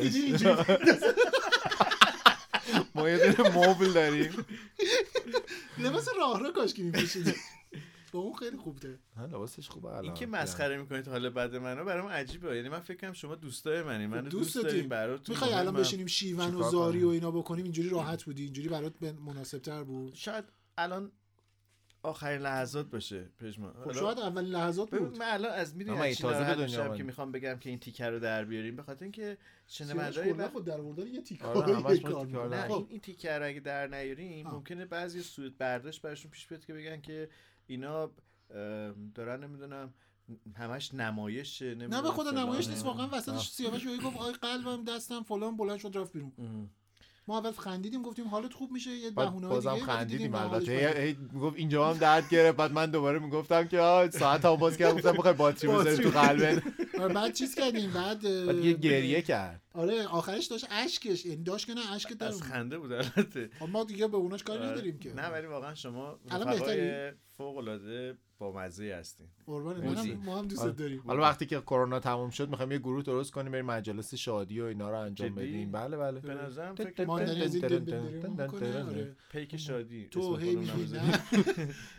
دیدی 0.00 0.18
اینجوری؟ 0.20 0.56
ما 2.94 3.10
یه 3.10 3.32
دونه 3.32 3.58
مبل 3.68 3.92
داریم. 3.92 4.32
لباس 5.78 6.08
راه 6.18 6.40
رو 6.40 6.52
کاش 6.52 6.74
که 6.74 6.82
میپوشیدی 6.82 7.34
با 8.16 8.22
اون 8.22 8.34
خیلی 8.34 8.56
خوبه 8.56 8.98
ها، 9.16 9.26
لباسش 9.26 9.68
خوبه 9.68 9.88
الان. 9.88 10.04
این 10.04 10.14
که 10.14 10.26
مسخره 10.26 10.76
می‌کنید 10.76 11.08
حالا 11.08 11.30
بعد 11.30 11.56
منو 11.56 11.84
برام 11.84 12.08
عجیبه. 12.08 12.56
یعنی 12.56 12.68
من 12.68 12.80
فکر 12.80 12.96
کنم 12.96 13.12
شما 13.12 13.34
دوستای 13.34 13.82
منی. 13.82 14.06
من 14.06 14.22
خب 14.22 14.28
دوست 14.28 14.54
دوستتی. 14.54 14.72
داریم. 14.72 14.88
براتون. 14.88 15.34
می‌خوای 15.34 15.52
الان 15.52 15.66
مهمم. 15.66 15.80
بشینیم 15.80 16.06
شیون 16.06 16.54
و 16.54 16.70
زاری؟ 16.70 17.04
و 17.04 17.08
اینا 17.08 17.30
بکنیم؟ 17.30 17.64
اینجوری 17.64 17.88
راحت 17.88 18.24
بودی؟ 18.24 18.44
اینجوری 18.44 18.68
برات 18.68 19.02
مناسب 19.02 19.58
تر 19.58 19.84
بود؟ 19.84 20.14
شاید 20.14 20.44
الان 20.78 21.12
آخرین 22.02 22.40
لحظات 22.40 22.86
باشه 22.86 23.28
پژمان. 23.38 23.74
خب 23.84 23.92
شاید 23.92 24.18
اولین 24.18 24.50
لحظات 24.50 24.90
بود. 24.90 25.18
من 25.18 25.26
الان 25.28 25.52
از 25.52 25.74
این 25.78 26.14
چی 26.14 26.22
تازه 26.22 26.44
به 26.44 26.54
دنیا. 26.54 26.96
که 26.96 27.02
می‌خوام 27.02 27.32
بگم 27.32 27.58
که 27.58 27.70
این 27.70 27.78
تیکر 27.78 28.10
رو 28.10 28.18
در 28.18 28.44
بیاریم. 28.44 28.76
به 28.76 28.82
خاطر 28.82 29.02
اینکه 29.02 29.38
کلا 29.78 29.94
وقت 29.96 30.52
خود 30.52 30.64
در 30.64 30.80
آوردن 30.80 31.06
یه 31.06 31.22
تیکه. 31.22 31.44
آره،. 31.44 31.76
نه 32.48 32.68
خب، 32.68 32.72
این, 32.72 32.86
این 32.88 33.00
تیکر 33.00 33.38
رو 33.38 33.46
اگه 33.46 33.60
در 33.60 33.86
نیاریم. 33.86 34.46
ممکنه 34.46 34.84
بعضی 34.84 35.22
سود 35.22 35.58
برداشت 35.58 36.02
براشون 36.02 36.30
پیش 36.30 36.46
بیاد 36.46 36.64
که 36.64 36.74
بگن 36.74 37.00
که 37.00 37.28
اینا 37.66 38.10
دارن 39.14 39.44
نمی‌دونم 39.44 39.94
همش 40.56 40.94
نمایشه 40.94 41.74
نه 41.74 42.02
به 42.02 42.10
فلان. 42.10 42.38
نمایش 42.38 42.68
نیست 42.68 42.84
واقعا 42.84 43.08
وسطش 43.12 43.50
سیاوش 43.50 43.84
یهو 43.84 43.96
گفت 44.10 44.16
آی 44.16 44.32
قلبم 44.32 44.84
دستم 44.84 45.22
فلان 45.22 45.56
بلند 45.56 45.78
شد 45.78 45.96
رفت 45.96 46.12
بیرون. 46.12 46.32
ام. 46.38 46.70
ما 47.28 47.38
اول 47.38 47.52
خندیدیم 47.52 48.02
گفتیم 48.02 48.28
حالت 48.28 48.52
خوب 48.52 48.72
میشه 48.72 48.90
یه 48.90 49.10
بهونه 49.10 49.48
بازم 49.48 49.74
دیگه 49.74 49.84
خندیدیم 49.86 50.32
ولی 50.32 50.58
دیدیم 50.58 50.78
البته. 50.78 51.16
می‌گفت 51.32 51.56
اینجا 51.56 51.90
هم 51.90 51.98
درد 51.98 52.28
گرفت 52.28 52.56
بعد 52.56 52.72
من 52.72 52.90
دوباره 52.90 53.18
می‌گفتم 53.18 53.68
که 53.68 53.80
آه 53.80 54.10
ساعت 54.10 54.44
هم 54.44 54.56
باز 54.56 54.76
کردم 54.76 54.94
گفتم 54.96 55.12
بخوای 55.12 55.34
باتری 55.34 55.70
بذاری 55.70 55.96
تو 55.96 56.10
قلبت. 56.10 56.62
آره، 57.00 57.14
بعد 57.14 57.32
چیز 57.32 57.54
کردیم 57.54 57.90
بعد 57.90 58.24
یه 58.24 58.72
گریه 58.72 59.22
کرد. 59.22 59.62
آره 59.76 60.06
آخرش 60.06 60.46
داشت 60.46 60.66
اشکش 60.70 61.26
یعنی 61.26 61.42
داشت 61.42 61.66
که 61.66 61.74
نه 61.74 61.92
اشک 61.92 62.12
در 62.12 62.26
از. 62.26 62.42
خنده 62.42 62.78
بود 62.78 62.92
البته 62.92 63.50
خب 63.58 63.68
ما 63.68 63.84
دیگه 63.84 64.08
به 64.08 64.16
اوناش 64.16 64.42
کاری 64.44 64.58
آره. 64.58 64.70
نداریم 64.70 64.98
که 64.98 65.14
نه 65.14 65.28
ولی 65.28 65.46
واقعا 65.46 65.74
شما 65.74 66.18
الان؟ 66.30 67.12
فوق 67.36 67.56
العاده 67.56 68.18
با 68.38 68.52
مزه 68.52 68.94
هستین 68.94 69.26
قربان. 69.46 69.80
ما 70.24 70.38
هم- 70.38 70.48
دوست. 70.48 70.66
داریم 70.66 71.02
حالا 71.06 71.22
وقتی 71.22 71.46
که 71.46 71.60
کرونا 71.60 72.00
تموم 72.00 72.30
شد 72.30 72.48
می‌خوایم 72.48 72.72
یه 72.72 72.78
گروه 72.78 73.02
درست 73.02 73.32
کنیم 73.32 73.52
بریم 73.52 73.64
مجالس 73.66 74.14
شادی 74.14 74.60
و 74.60 74.64
اینا 74.64 74.90
رو 74.90 74.98
انجام؟ 75.00 75.34
بدیم 75.34 75.72
بله 75.72 75.96
بله 75.96 76.20
به 76.20 76.34
نظرم 76.34 76.74
فکر. 76.74 77.04
پیک 79.32 79.56
شادی 79.56 80.08
تو 80.10 80.36
هی. 80.36 80.56
نه 80.56 80.72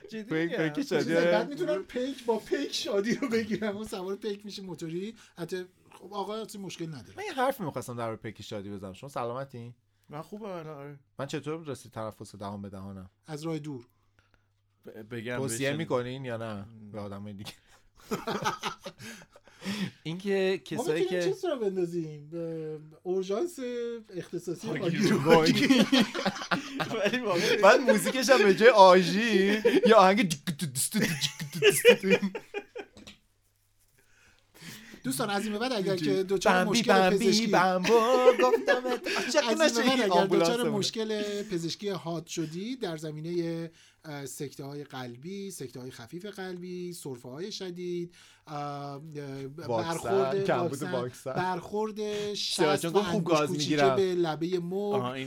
جدی 0.09 0.23
پیک- 0.23 0.81
شادی. 0.89 1.13
بعد 1.13 1.49
می‌تونن 1.49 1.83
پیک 1.83 2.25
با 2.25 2.39
پیک 2.39 2.73
شادی 2.73 3.15
رو 3.15 3.29
بگیرم 3.29 3.75
اون 3.77 3.85
سوار 3.85 4.15
پیک 4.15 4.45
میشه 4.45 4.61
موتوری 4.61 5.15
حتی 5.37 5.65
خب 5.99 6.13
آقا 6.13 6.45
مشکل 6.59 6.87
نداره. 6.87 7.13
من 7.17 7.23
یه 7.23 7.33
حرفی 7.33 7.63
می‌خواستم 7.63 7.97
در 7.97 8.15
پیک 8.15 8.41
شادی 8.41 8.69
بزنم. 8.69 8.93
شما 8.93 9.09
سلامتی؟ 9.09 9.73
من 10.09 10.21
خوبه 10.21 10.47
آره. 10.47 10.99
من 11.19 11.25
چطور 11.25 11.63
رسید 11.65 11.91
تنفس 11.91 12.35
دهان 12.35 12.61
به 12.61 12.69
دهانم؟ 12.69 13.09
از 13.27 13.43
راه 13.43 13.59
دور. 13.59 13.87
ب- 14.85 15.15
بگم 15.15 15.37
توصیه. 15.37 15.73
می‌کنین 15.73 16.25
یا 16.25 16.37
نه؟ 16.37 16.65
به 16.91 16.99
آدم 16.99 17.31
دیگه. 17.31 17.53
اینکه 20.03 20.61
ما 20.71 20.77
کسایی 20.77 21.05
که 21.05 21.23
چیز 21.23 21.45
رو 21.45 21.59
بندازیم. 21.59 22.29
به 22.29 22.77
اورژانس 23.03 23.59
اختصاصی 24.15 24.67
بعد 27.63 27.79
موزیکش 27.81 28.29
هم 28.29 28.43
به 28.43 28.55
جای 28.55 28.69
آژیر 28.69 29.63
یا 29.87 29.97
آهنگ 29.97 30.29
دوستان 35.07 35.29
از 35.29 35.45
این 35.45 35.57
بعد 35.57 35.73
اگر 35.73 35.95
که 35.95 36.23
بمبی 36.23 36.79
مشکل 36.79 37.09
پزشکی 37.09 37.47
گفتم 37.47 39.61
از 39.61 39.77
این 39.77 39.91
اگر 39.91 40.09
آمبولانسمونه. 40.09 40.69
مشکل 40.69 41.21
پزشکی 41.43 41.89
حاد 41.89 42.27
شدی 42.27 42.75
در 42.75 42.97
زمینه 42.97 43.71
سکته 44.25 44.63
های 44.63 44.83
قلبی 44.83 45.51
سکته 45.51 45.79
های 45.79 45.91
خفیف 45.91 46.25
قلبی 46.25 46.93
سرفه 46.93 47.29
های 47.29 47.51
شدید 47.51 48.13
برخورد 49.67 50.49
واکسن،. 50.49 51.33
برخورد 51.33 52.33
شست 52.33 52.85
و 52.85 53.03
خوب 53.03 53.23
گاز 53.23 53.51
می‌گیرم. 53.51 53.95
به 53.95 54.15
لبه 54.15 54.47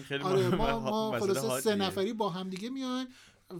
خیلی 0.08 0.24
آره. 0.24 0.48
ما, 0.48 0.80
ما 0.80 1.12
خلاصه 1.20 1.40
حادیه. 1.40 1.60
سه 1.60 1.74
نفری 1.74 2.12
با 2.12 2.28
هم 2.28 2.50
دیگه 2.50 2.70
میایم 2.70 3.06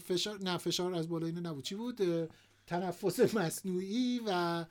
فشار 0.09 0.39
نه 0.43 0.57
فشار 0.57 0.95
از 0.95 1.09
بالا 1.09 1.27
اینو 1.27 1.41
نبود 1.41 1.65
چی 1.65 1.75
بود 1.75 2.01
تنفس 2.67 3.35
مصنوعی 3.35 4.21
و 4.27 4.65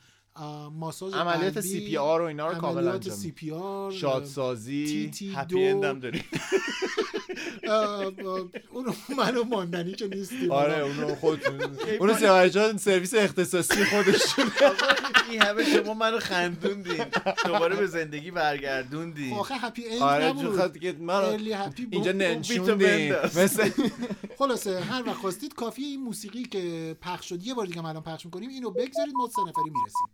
ماساژ 0.79 1.13
عملیات 1.13 1.53
قلبی، 1.53 1.67
سی 1.67 1.79
پی 1.79 1.97
آر 1.97 2.21
و 2.21 2.23
اینا 2.23 2.47
رو 2.47 2.59
کامل 2.59 2.87
انجام 2.87 3.15
سی. 3.15 3.31
پی 3.31 3.51
آر 3.51 3.91
شادسازی 3.91 4.85
تی 4.85 5.09
تی 5.09 5.33
هپی 5.35 5.67
اند 5.67 5.83
هم 5.83 5.93
دو 5.93 5.99
داریم 5.99 6.23
اونو 8.73 8.93
منو 9.17 9.43
ماندنی 9.43 9.93
که 9.93 10.07
نیستیم. 10.07 10.51
آره 10.51 10.79
اونو 10.79 11.15
خودتون. 11.15 11.61
اونو 11.99 12.13
سیاوش 12.13 12.51
جان 12.51 12.77
سرویس 12.77 13.13
اختصاصی 13.13 13.85
خودشون 13.85 14.51
این 15.29 15.41
همه 15.41 15.63
شما 15.63 15.93
منو 15.93 16.19
خندوندین. 16.19 17.05
دوباره 17.45 17.75
به 17.75 17.87
زندگی 17.87 18.31
برگردوندین. 18.31 19.33
آخه 19.33 19.55
هپی 19.55 19.89
اند 19.89 20.01
آره 20.01 20.25
نبود. 20.25 20.57
خاطر 20.57 20.79
که 20.79 20.95
من. 20.99 21.23
اینجا 21.23 21.59
بیتو 21.89 22.11
ننشوندیم 22.11 22.77
بنداز. 22.77 23.37
مثل 23.37 23.69
خلاصه 24.37 24.79
هر 24.79 25.03
وقت 25.07 25.15
خواستید 25.17 25.53
کافیه 25.53 25.87
این 25.87 26.01
موسیقی 26.01 26.43
که 26.43 26.95
پخش 27.01 27.29
شد 27.29 27.43
یه 27.43 27.53
بار 27.53 27.65
دیگه 27.65 27.85
الان 27.85 28.03
پخش 28.03 28.25
می‌کنیم 28.25 28.49
اینو 28.49 28.71
بگذارید 28.71 29.13
ما 29.13 29.27
سه 29.27 29.41
نفری 29.41 29.69
می‌رسیم. 29.69 30.07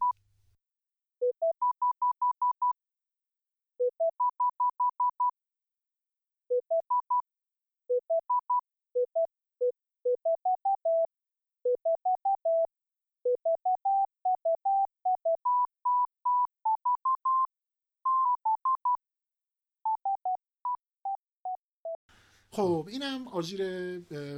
خب 22.55 22.87
اینم 22.91 23.27
آژیر 23.27 23.61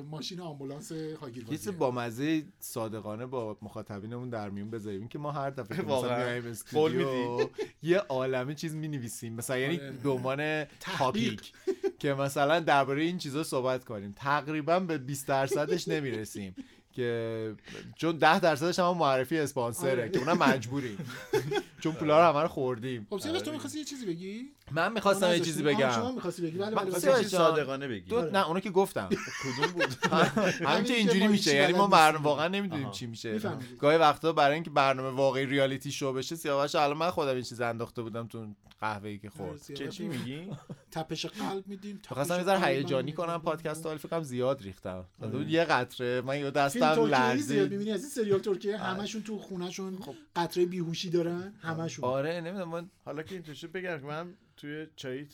ماشین 0.02 0.40
آمبولانس 0.40 0.92
هاگیر 0.92 1.44
یه 1.44 1.50
چیز 1.50 1.78
با 1.78 1.92
مزه 1.92 2.44
صادقانه 2.60 3.26
با 3.26 3.58
مخاطبینمون 3.62 4.30
در 4.30 4.50
میون 4.50 4.70
بذاریم 4.70 5.08
که 5.08 5.20
ما 5.20 5.32
هر 5.32 5.50
دفعه 5.50 5.78
که 5.78 5.84
مثلا 5.84 5.96
واقعا. 5.96 6.18
میایم 6.18 6.46
استودیو 6.46 7.50
یه 7.84 7.98
عالمه 7.98 8.56
چیز 8.56 8.76
می 8.76 8.88
نویسیم 8.88 9.34
مثلا 9.34 9.58
یعنی 9.58 9.80
آره. 9.80 9.92
به 9.92 10.10
عنوان 10.10 10.38
تحقیق. 10.64 10.70
تاپیک 10.80 11.54
که 12.00 12.14
مثلا 12.14 12.60
درباره 12.60 13.02
این 13.02 13.18
چیزا 13.18 13.44
صحبت 13.44 13.86
کنیم 13.86 14.14
تقریبا 14.16 14.80
به 14.80 14.98
20 14.98 15.28
درصدش 15.28 15.88
نمی‌رسیم 15.88 16.56
که 16.98 17.56
چون 17.96 18.18
10 18.18 18.40
درصدش 18.40 18.80
هم 18.80 18.98
معرفی 18.98 19.38
اسپانسره 19.38 19.92
آره. 19.92 20.10
که 20.10 20.20
اونم 20.20 20.38
مجبوریم. 20.38 20.98
چون 21.84 21.94
پولا 21.94 22.20
رو 22.20 22.34
همه 22.34 22.42
رو 22.42 22.48
خوردیم. 22.48 23.08
خب 23.10 23.18
سیاوش 23.18 23.42
تو 23.42 23.52
می‌خواستی 23.52 23.80
یه 23.80 23.86
چیزی 23.86 24.06
بگی؟ 24.06 24.50
من 24.72 24.94
می‌خواستم 24.94 25.32
یه 25.32 25.40
چیزی 25.40 25.64
بگم. 25.64 25.92
شما 25.92 26.12
می‌خواستی 26.12 26.42
بگی. 26.42 26.58
بله 26.58 26.76
من 26.76 26.86
بله 26.86 27.24
صادقانه 27.24 27.88
بگی. 27.88 28.10
دو 28.10 28.22
نه 28.22 28.48
اونو 28.48 28.60
که 28.60 28.70
گفتم. 28.70 29.10
کدوم 29.44 29.72
بود؟ 29.72 30.12
همین 30.70 30.84
که 30.84 30.94
اینجوری 30.94 31.28
میشه. 31.28 31.56
یعنی 31.56 31.74
ما 31.74 31.88
بلد 31.88 31.92
بر... 31.92 32.08
نیستیم. 32.08 32.26
واقعا 32.26 32.48
نمی‌دونیم. 32.48 32.92
چی 32.92 33.06
میشه. 33.06 33.40
گاهی 33.80 33.98
وقتا 33.98 34.34
برای 34.34 34.54
اینکه 34.54 34.70
برنامه 34.70 35.10
واقعی 35.10 35.46
ریالیتی 35.46 35.92
شو 35.92 36.14
بشه 36.14 36.36
سیاوش 36.36 36.76
الان 36.76 36.98
من 36.98 37.10
خودم 37.10 37.34
این 37.34 37.44
چیز 37.44 37.62
انداخته 37.62 38.02
بودم 38.02 38.28
تو 38.28 38.48
قهوه 38.82 39.10
ای 39.10 39.18
که 39.18 39.30
خورد. 39.30 39.62
چه 39.76 39.88
چی 39.88 40.08
میگی؟ 40.08 40.50
تپش 40.92 41.26
قلب 41.26 41.68
میدیم 41.68 42.00
می‌خواستم 42.10 42.38
یه 42.38 42.44
ذره 42.44 42.66
هیجانی 42.66 43.14
کنم 43.14 43.42
پادکست 43.42 43.86
رو 43.86 43.92
ولی 43.92 44.00
فکر 44.00 44.10
کنم 44.10 44.24
زیاد 44.24 44.62
ریختم. 44.62 45.06
یه 45.48 45.64
قطره 45.64 46.22
من 46.22 46.40
یه 46.40 46.52
دستم 46.52 46.87
ترکیه 46.96 47.42
زیاد 47.42 47.72
می‌بینی 47.72 47.92
از 47.92 48.02
این 48.02 48.10
سریال 48.10 48.40
ترکیه 48.40 48.78
همشون 48.78 49.24
تو 49.24 49.40
خونهشون 49.40 50.00
قطره 50.36 50.66
بیهوشی 50.66 51.10
دارن 51.10 51.54
همشون. 51.62 52.06
آره 52.06 52.42
نمی‌دونم 52.42 52.70
من 52.70 52.90
حالا 53.06 53.24
که 53.24 53.36
اینطور 53.36 53.56
شد 53.56 53.72
بگم 53.72 54.00
که 54.00 54.06
من 54.06 54.34
توی 54.58 54.88
چاییت 54.96 55.34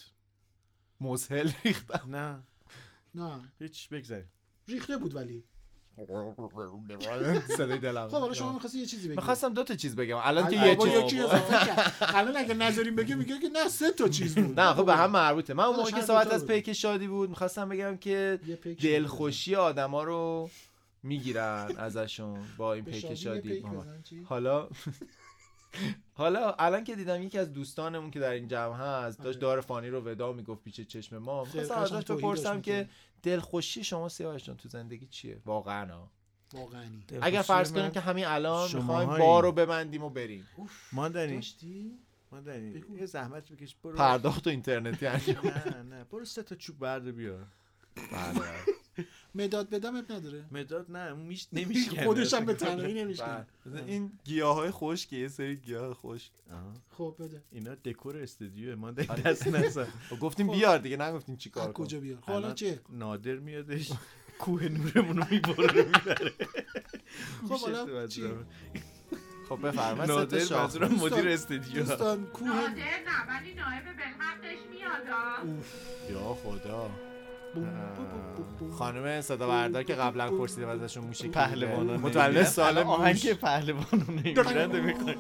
مسهل 1.01 1.51
ریختم. 1.65 2.15
نه. 2.15 2.43
نه. 3.15 3.39
هیچ 3.59 3.89
بگذاریم. 3.89 4.29
ریخته 4.67 4.97
بود 4.97 5.15
ولی. 5.15 5.43
صدای 7.57 7.77
دلم. 7.77 8.07
خب 8.07 8.19
حالا 8.19 8.33
شما 8.33 8.53
می‌خواستی 8.53 8.79
یه 8.79 8.85
چیزی 8.85 9.07
بگی. 9.07 9.15
می‌خواستم 9.15 9.53
دو 9.53 9.63
تا 9.63 9.75
چیز 9.75 9.95
بگم. 9.95 10.17
الان 10.21 10.49
که 10.49 10.65
یه 10.65 11.07
چیز. 11.07 11.25
الان 12.01 12.37
اگه 12.37 12.53
نذاریم 12.53 12.95
بگه 12.95 13.15
میگه 13.15 13.39
که 13.39 13.49
نه 13.49 13.69
سه 13.69 13.91
تا 13.91 14.07
چیز 14.07 14.35
بود. 14.35 14.59
نه 14.59 14.73
خب 14.73 14.85
به 14.85 14.95
هم 14.95 15.11
مربوطه. 15.11 15.53
من 15.53 15.63
اون 15.63 15.75
موقع 15.75 15.91
داداش، 15.91 16.01
که 16.01 16.07
صحبت 16.07 16.27
از. 16.27 16.47
پیک 16.47 16.73
شادی 16.73 17.07
بود 17.07 17.29
می‌خواستم 17.29 17.69
بگم 17.69 17.97
که 17.97 18.39
دلخوشی 18.83 19.55
آدما 19.55 20.03
رو 20.03 20.49
می‌گیرن 21.03 21.71
ازشون 21.77 22.39
با 22.57 22.73
این 22.73 22.85
پیک 22.85 23.13
شادی؟ 23.13 23.63
حالا 24.25 24.69
حالا 26.13 26.51
الان 26.59 26.83
که 26.83 26.95
دیدم 26.95 27.23
یکی 27.23 27.37
از 27.37 27.53
دوستانمون 27.53 28.11
که 28.11 28.19
در 28.19 28.31
این 28.31 28.47
جمع 28.47 28.75
هست 28.75 29.17
داشت 29.17 29.37
آره. 29.37 29.41
دار 29.41 29.61
فانی 29.61 29.89
رو 29.89 30.01
ودا 30.01 30.33
می‌گفت 30.33 30.63
پیش 30.63 30.81
چشم 30.81 31.17
ما 31.17 31.43
قشنگ 31.43 31.71
ازش 31.71 32.11
بپرسم 32.11 32.61
که. 32.61 32.89
دلخوشی 33.23 33.83
شما 33.83 34.09
سیاوش 34.09 34.43
جان 34.43 34.57
تو 34.57 34.69
زندگی 34.69 35.07
چیه 35.07 35.41
واقعا 35.45 35.93
ها. 35.93 36.11
واقعی 36.53 37.03
اگر 37.21 37.41
فرض 37.41 37.73
کنیم 37.73 37.91
که 37.91 37.99
همین 37.99 38.25
الان. 38.25 38.69
می‌خوایم 38.73 39.17
بار 39.17 39.43
رو 39.43 39.51
ببندیم 39.51 40.03
و 40.03 40.09
بریم 40.09 40.47
ماندنی 40.91 41.35
داشتی 41.35 41.91
ماندنی. 42.31 42.83
یه 42.99 43.05
زحمت 43.05 43.51
بکش 43.51 43.75
برو 43.75 43.95
پرداخت 43.97 44.47
و 44.47 44.49
اینترنتی 44.49 45.05
انجام 45.07 45.47
نه 45.47 45.83
نه 45.83 46.03
برو 46.03 46.25
سه 46.25 46.43
تا 46.43 46.55
چوب 46.55 46.79
برده 46.79 47.11
بیار 47.11 47.47
بله. 47.95 48.53
مداد 49.35 49.69
بدم 49.69 49.95
اب 49.95 50.11
نداره؟ 50.11 50.45
مداد 50.51 50.91
نه 50.91 51.13
میش 51.13 51.47
نمیشه 51.53 52.03
خودش 52.03 52.33
هم 52.33 52.45
به 52.45 52.53
تنهایی 52.53 52.93
نمیشه 52.93 53.45
بله. 53.65 53.83
این 53.85 54.11
گیاه 54.23 54.55
های 54.55 54.71
خشک 54.71 55.13
یه 55.13 55.27
سری 55.27 55.55
گیاه 55.55 55.93
خشک. 55.93 56.31
خب 56.97 57.15
بده. 57.19 57.43
اینا 57.51 57.75
دکور 57.75 58.17
استودیو 58.17 58.75
ما 58.75 58.91
دست 58.91 59.47
نزن. 59.47 59.87
گفتیم 60.21 60.47
بیار 60.47 60.77
دیگه 60.77 60.97
نگفتیم 60.97 61.35
چی 61.37 61.49
کار 61.49 61.67
از 61.67 61.73
کجا 61.73 61.97
کن 61.97 62.03
بیار؟ 62.03 62.17
خب 62.21 62.31
حالا 62.31 62.53
چه؟ 62.53 62.79
نادر 62.89 63.35
میادش 63.35 63.91
کوه 64.39 64.63
نورمون 64.67 65.17
رو 65.17 65.25
می‌بره 65.31 65.83
می‌بره. 65.83 66.31
خب 67.49 67.59
حالا 67.59 68.07
چی؟ 68.07 68.23
خب 69.49 69.67
بفرمایید. 69.67 70.11
نادر 70.11 70.57
منظورم 70.57 70.95
مدیر 70.95 71.29
استودیو. 71.29 71.83
دوستان 71.83 72.25
کوه 72.25 72.47
نادر 72.47 72.73
نه 72.75 73.27
ولی 73.29 73.53
نایب 73.53 73.83
بالحقش 73.85 74.59
میاد. 74.71 75.55
یا 76.09 76.33
خدا. 76.33 76.91
خانم 78.77 79.21
صدا 79.21 79.47
بردار 79.47 79.83
که 79.83 79.93
قبلا 79.93 80.31
پرسیدم 80.31 80.67
ازشون 80.67 81.03
موشی 81.03 81.27
پهلوانان 81.27 81.99
متولد. 81.99 82.43
سال 82.43 82.77
آهنگ 82.77 83.33
پهلوانان 83.33 84.05
نمیرن 84.09 84.79
می‌کنه 84.79 85.15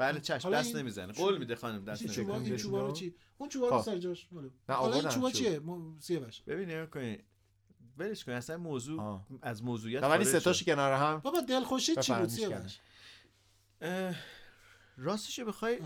بله 0.00 0.20
چشم 0.20 0.42
حالا 0.48 0.58
دست 0.58 0.76
نمی‌زنه. 0.76 1.12
قول 1.12 1.38
میده 1.38 1.54
خانم 1.54 1.84
دست 1.84 2.02
این 2.02 2.10
چوبا 2.10 2.32
نمی‌زنه 2.36 2.48
این 2.48 2.56
چوبا 2.56 2.86
رو 2.86 2.92
چی؟ 2.92 3.14
اون 3.38 3.48
چوبا 3.48 3.68
رو 3.68 3.78
خب. 3.78 3.84
سر 3.84 3.98
جاش 3.98 4.26
حالا 4.34 4.48
نه، 4.68 4.74
حالا 4.74 4.94
این 4.96 5.08
چوبا 5.08 5.30
چوب. 5.30 5.38
چیه؟ 5.40 5.58
مو- 5.58 6.00
سیاوش 6.00 6.42
ببین 6.42 6.70
نگاه 6.70 6.86
کنین 6.86 7.18
ولش 7.98 8.24
کن 8.24 8.32
اصلا 8.32 8.56
موضوع 8.56 9.00
آه. 9.00 9.26
از 9.42 9.62
موضوعیت 9.64 10.02
ولی 10.02 10.24
شد. 10.24 10.64
کنار 10.64 10.92
هم. 10.92 11.18
بابا 11.18 11.40
دلخوشی 11.40 11.96
چی 11.96 12.12
بود؟ 12.12 12.30
اه، 13.80 14.14
راستش 14.96 15.40
بخوای. 15.40 15.78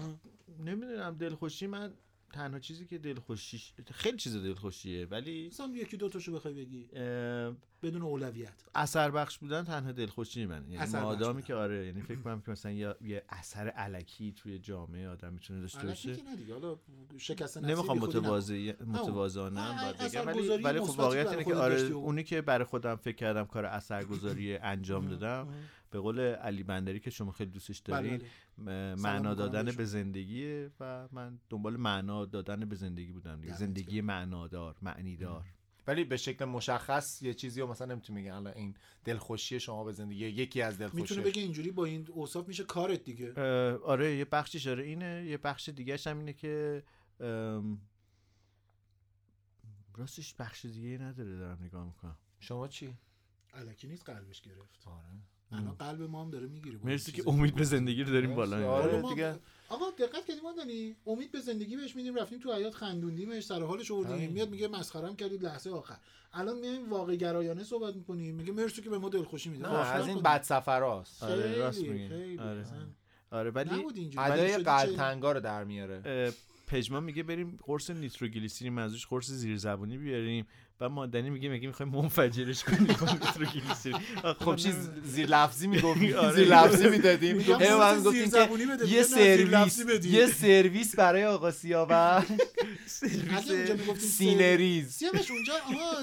نمی‌دونم 0.59 1.17
دلخوشی 1.17 1.67
من 1.67 1.95
تنها 2.33 2.59
چیزی 2.59 2.87
که 2.87 2.99
دلخوشیش 2.99 3.73
خیلی 3.93 4.17
چیز 4.17 4.37
دلخوشیه 4.37 5.07
ولی 5.07 5.49
مثلا 5.49 5.67
یکی 5.75 5.97
دو 5.97 6.09
تاشو 6.09 6.33
بخوای 6.33 6.55
بگی. 6.55 6.89
بدون 7.85 8.03
اولویت. 8.03 8.65
اثر 8.75 9.11
بخش 9.11 9.39
بودن 9.39 9.65
تنها 9.65 9.93
دلخوشی 9.93 10.47
من. 10.47 10.63
یعنی 10.63 10.77
اثر 10.77 11.03
مادامی 11.03 11.33
بودن. 11.35 11.47
که 11.47 11.55
آره 11.55 11.87
یعنی 11.87 12.03
فکر 12.03 12.21
کنم 12.21 12.41
که 12.41 12.51
مثلا 12.51 12.73
یه 12.73 13.23
اثر 13.29 13.69
علکی 13.69 14.33
توی 14.33 14.59
جامعه 14.59 15.09
آدم 15.09 15.33
می‌تونه 15.33 15.61
داشته 15.61 15.87
باشه. 15.87 16.17
نمی‌خوام. 17.63 17.99
متواضع 17.99 18.73
متواضعانه 18.87 19.61
ولی 20.27 20.49
ولی 20.49 20.81
خب 20.81 20.99
واقعیت 20.99 21.27
اینه 21.27 21.45
که 21.45 21.55
آره 21.55 21.81
اونی 21.81 22.25
که 22.25 22.43
برای 22.43 22.65
خودم 22.65 22.97
فکر 22.97 23.17
کردم 23.17 23.45
کار 23.45 23.67
اثرگذاری 23.67 24.57
انجام 24.75 25.09
دادم 25.09 25.49
به 25.91 26.01
قول 26.01 26.21
علی 26.21 26.63
بندری 26.63 27.01
که 27.01 27.11
شما 27.11 27.33
خیلی 27.33 27.51
دوستش 27.51 27.83
بله، 27.83 27.97
دارین 27.97 28.23
بله. 28.59 28.95
معنا 28.95 29.35
دادن. 29.35 29.65
به 29.65 29.85
زندگیه 29.85 30.71
و 30.81 31.09
من 31.13 31.39
دنبال 31.51 31.77
معنا 31.77 32.25
دادن 32.25 32.61
به 32.61 32.77
زندگی 32.77 33.13
بودم 33.13 33.41
دیگه. 33.41 33.55
زندگی 33.55 34.01
معنادار 34.01 34.77
معنیدار. 34.83 35.45
ولی 35.87 36.05
به 36.05 36.17
شکل 36.17 36.45
مشخص 36.45 37.23
یه 37.23 37.35
چیزی 37.35 37.61
رو 37.61 37.67
مثلا 37.67 37.87
نمی‌تونی 37.87 38.21
بگی. 38.21 38.31
الان 38.31 38.53
این 38.55 38.77
دلخوشی 39.05 39.61
شما 39.61 39.85
به 39.85 39.93
زندگی 39.93 40.27
یکی 40.27 40.63
از 40.63 40.79
دلخوشی 40.79 41.03
می‌تونه 41.03 41.23
بگه 41.23 41.43
اینجوری 41.43 41.71
با 41.71 41.85
این 41.85 42.09
اوصاف 42.13 42.49
میشه 42.49 42.65
کارت 42.65 43.05
دیگه. 43.05 43.35
آره 43.75 44.17
یه 44.17 44.25
بخشش 44.25 44.67
آره 44.67 44.85
اینه. 44.85 45.25
یه 45.27 45.39
بخش 45.39 45.69
دیگهش 45.69 46.07
هم 46.07 46.19
اینه 46.19 46.33
که 46.33 46.83
راستش 49.97 50.35
بخش 50.35 50.65
دیگه 50.65 50.99
نداره 50.99 51.37
دارم 51.37 51.63
نگاه 51.63 51.85
می‌کنم. 51.85 52.17
شما 52.41 52.69
چی؟ 52.69 52.95
الکی 53.55 53.87
نیست 53.87 54.05
قلبش 54.05 54.41
گرفت. 54.41 54.83
آره. 54.87 55.34
الان 55.53 55.75
قلب 55.79 56.03
ما 56.03 56.23
هم 56.25 56.31
داره 56.31 56.47
می‌گیره. 56.47 56.79
مرسی 56.85 57.13
که 57.13 57.23
امید 57.27 57.55
به 57.55 57.65
زندگی 57.65 58.03
رو 58.05 58.13
داریم 58.13 58.35
بالا. 58.35 58.71
آره. 58.73 59.01
ما- 59.01 59.11
دیگه. 59.15 59.35
آقا 59.69 59.85
دقت 59.99 60.27
کردی 60.27 60.41
ما 60.41 60.53
دانی 60.53 60.97
امید 61.07 61.33
به 61.33 61.41
زندگی 61.41 61.77
بهش 61.77 61.97
میدیم 61.97 62.15
رفتیم 62.15 62.39
تو 62.39 62.53
حیات 62.53 62.75
خندوندیمش 62.75 63.45
سر 63.45 63.63
حالش 63.63 63.91
آوردیم 63.91 64.17
همین. 64.17 64.31
میاد 64.33 64.51
میگه 64.51 64.69
مسخرم 64.69 65.17
کردید 65.17 65.43
لحظه 65.45 65.71
آخر. 65.71 65.97
الان 66.33 66.59
میایم 66.59 66.91
واقع 66.91 67.17
گرایانه 67.17 67.65
صحبت 67.65 67.95
می‌کنیم. 67.97 68.35
میگه 68.35 68.53
مرسی 68.53 68.83
که 68.83 68.91
به 68.91 68.99
ما 68.99 69.09
دلخوشی 69.09 69.51
میده 69.51 69.69
از 69.71 70.07
این؟ 70.09 70.23
بد 70.23 70.43
سفراست 70.43 71.23
آره 71.23 71.57
راست 71.57 71.83
خیلی. 71.83 72.39
آره. 72.39 72.65
آره 73.31 73.51
ولی 73.51 73.71
ادای 74.19 74.53
شدی 74.53 74.63
قلب 74.65 74.91
چه- 74.91 74.97
تنگا 74.97 75.33
رو 75.33 75.41
در 75.41 75.65
میاره. 75.65 76.33
پژمان 76.67 77.05
میگه 77.05 77.23
بریم 77.23 77.59
قرص 77.63 77.91
نیتروگلیسرین 77.91 78.73
منظورش 78.73 79.07
قرص 79.07 79.31
زیر 79.31 79.57
زبونی 79.57 79.99
بیاریم. 79.99 80.47
و 80.81 80.89
مادنی 80.89 81.31
میگه 81.31 81.49
میگه 81.49 81.67
می‌خوایم 81.67 81.93
منفجرش 81.93 82.65
کنیم 82.65 82.93
خب 84.41 84.49
من 84.49 84.57
چیز. 84.57 84.91
زیر 85.05 85.27
لفظی 85.27 85.67
می‌گفتیم 85.67 86.17
آره. 86.19 86.33
زیر 86.37 86.49
لفظی 86.49 86.89
می‌دادیم 86.89 87.37
من 87.37 88.03
گفتیم 88.03 88.31
که 88.31 88.87
یه 88.87 89.03
سرویس. 89.03 90.05
یه 90.05 90.27
سرویس 90.27 90.97
برای 90.97 91.25
آقا 91.25 91.51
سیاوش. 91.51 92.25
می‌گفتیم 93.03 93.95
سینریز. 93.97 94.91
سیاوش 94.93 95.31
اونجا 95.31 95.53
آها. 95.55 95.97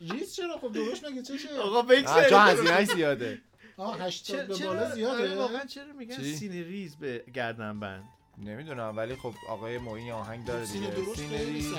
ریز 0.00 0.34
چرا؟ 0.34 0.58
خب 0.58 0.72
درست 0.72 1.04
مگه؟ 1.04 1.22
چشه 1.22 1.48
آقا 1.58 1.80
نه، 1.80 1.86
بگذاریم 1.88 2.28
چون 2.30 2.38
هزینه‌اش 2.40 2.86
زیاده. 2.86 3.42
آه 3.76 4.00
80 4.02 4.12
چرا 4.12 4.44
به 4.44 4.64
بالا 4.66 4.80
آره، 4.80 4.94
زیاده. 4.94 5.34
واقعا 5.36 5.64
چرا 5.64 5.92
میگن 5.98 6.16
چی؟ 6.16 6.36
سینه 6.36 6.62
ریز 6.62 6.96
به 6.96 7.24
گردن 7.34 7.80
بند 7.80 8.04
نمی‌دونم 8.38 8.96
ولی 8.96 9.16
خب 9.16 9.34
آقای 9.48 9.78
معین 9.78 10.12
آهنگ 10.12 10.46
داره 10.46 10.64
سینه 10.64 10.90
دیگه. 10.90 11.14
سینریز. 11.14 11.74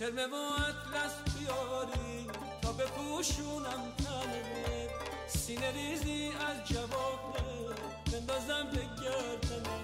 کرم 0.00 0.30
با 0.30 0.54
اطلس 0.56 1.14
بیاری 1.38 2.26
تا 2.62 2.72
بپوشونم 2.72 3.92
تنه 3.98 4.88
سینه 5.28 5.70
ریزی 5.72 6.28
از 6.28 6.68
جوابه 6.68 7.74
بندازم 8.12 8.70
به 8.72 8.78
گردنه 9.02 9.78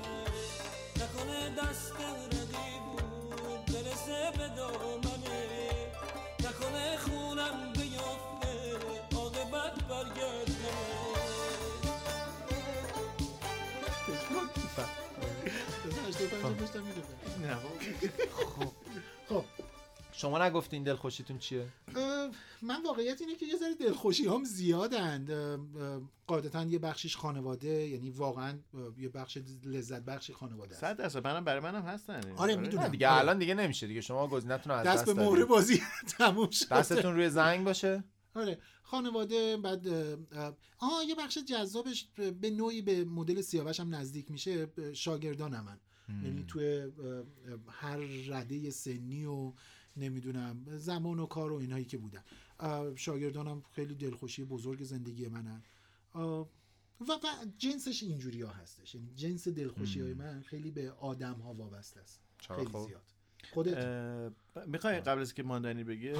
نکنه 0.97 1.51
دست 1.51 1.93
رقیب 2.33 2.83
بود 2.93 3.67
برسه 3.67 4.33
به 4.39 4.49
دامنه. 4.57 5.47
نکنه 6.41 6.97
خونم 6.97 7.73
بیافته 7.73 8.77
عاقبت 9.17 9.85
برگردنه 9.85 10.77
خب. 16.43 16.49
نه 17.43 17.57
خب. 18.59 18.76
شما 20.17 20.47
نگفتین 20.47 20.83
دلخوشیتون 20.83 21.39
چیه؟ 21.39 21.67
من 22.62 22.83
واقعیت 22.85 23.21
اینه 23.21 23.35
که 23.37 23.47
یه 23.47 23.57
ذره 23.57 23.75
دلخوشی 23.75 24.27
هم 24.27 24.45
زیادند 24.45 25.31
قاعدتا 26.27 26.64
یه 26.64 26.79
بخشیش 26.79 27.17
خانواده 27.17 27.69
یعنی 27.69 28.11
واقعا 28.11 28.59
یه 28.99 29.09
بخش 29.09 29.39
لذت 29.64 30.03
بخشی 30.03 30.33
خانواده 30.33 30.75
است. 30.75 30.81
صد 30.81 30.97
درصد. 30.97 31.27
منم 31.27 31.45
برای 31.45 31.61
منم 31.61 31.83
هستن. 31.83 32.21
آره، 32.37 32.57
می‌دونم. 32.57 32.83
نه 32.83 32.89
دیگه 32.89 33.09
آره. 33.09 33.19
الان 33.19 33.39
دیگه 33.39 33.55
نمیشه 33.55 33.87
دیگه. 33.87 34.01
شما 34.01 34.29
گزینتون 34.29 34.73
رو 34.73 34.79
از 34.79 34.87
دست 34.87 35.05
دست 35.05 35.17
به. 35.17 35.25
مهره 35.25 35.45
بازی 35.45 35.83
تموم 36.19 36.51
شد 36.51 36.69
دستتون 36.69 37.14
روی 37.14 37.31
زنگ 37.31 37.64
باشه. 37.64 38.05
آره. 38.35 38.59
خانواده 38.83 39.57
بعد 39.57 39.89
آه 40.79 41.05
یه 41.09 41.14
بخش 41.14 41.39
جذابش 41.39 42.09
به 42.41 42.51
نوعی 42.51 42.83
به 42.83 43.05
مدل 43.05 43.41
سیاوش 43.41 43.81
هم 43.81 43.95
نزدیک 43.95 44.31
میشه. 44.31 44.69
اه، 44.79 44.93
شاگردانم 44.93 45.64
من 45.64 45.81
یعنی 46.25 46.45
توی 46.49 46.93
هر 47.69 47.97
رده 48.29 48.71
سنی 48.71 49.25
و 49.25 49.53
نمی‌دونم 49.97 50.78
زمان 50.78 51.18
و 51.18 51.26
کار 51.26 51.53
و 51.53 51.57
اینهایی 51.57 51.84
که 51.84 51.99
بودن. 51.99 52.22
شاگردانم 52.97 53.62
خیلی 53.72 53.94
دلخوشی 53.94 54.44
بزرگ 54.44 54.82
زندگی 54.82 55.28
منن. 55.28 55.62
و, 56.14 56.20
و 57.01 57.18
جنسش 57.59 58.03
اینجوری 58.03 58.42
ها 58.42 58.51
هستش. 58.53 58.94
یعنی 58.94 59.11
جنس 59.14 59.49
دلخوشی 59.49 60.01
های 60.01 60.14
من 60.14 60.42
خیلی 60.42 60.70
به 60.70 60.92
آدم 60.92 61.34
ها 61.34 61.55
وابسته 61.55 62.01
است. 62.01 62.20
خیلی 62.38 62.66
خب؟ 62.66 62.86
زیاد. 62.88 63.03
خودت؟ 63.55 64.32
می‌خوای 64.66 65.01
قبل 65.01 65.20
از 65.20 65.34
که 65.34 65.42
ماندنی 65.42 65.84
بگه 65.84 66.12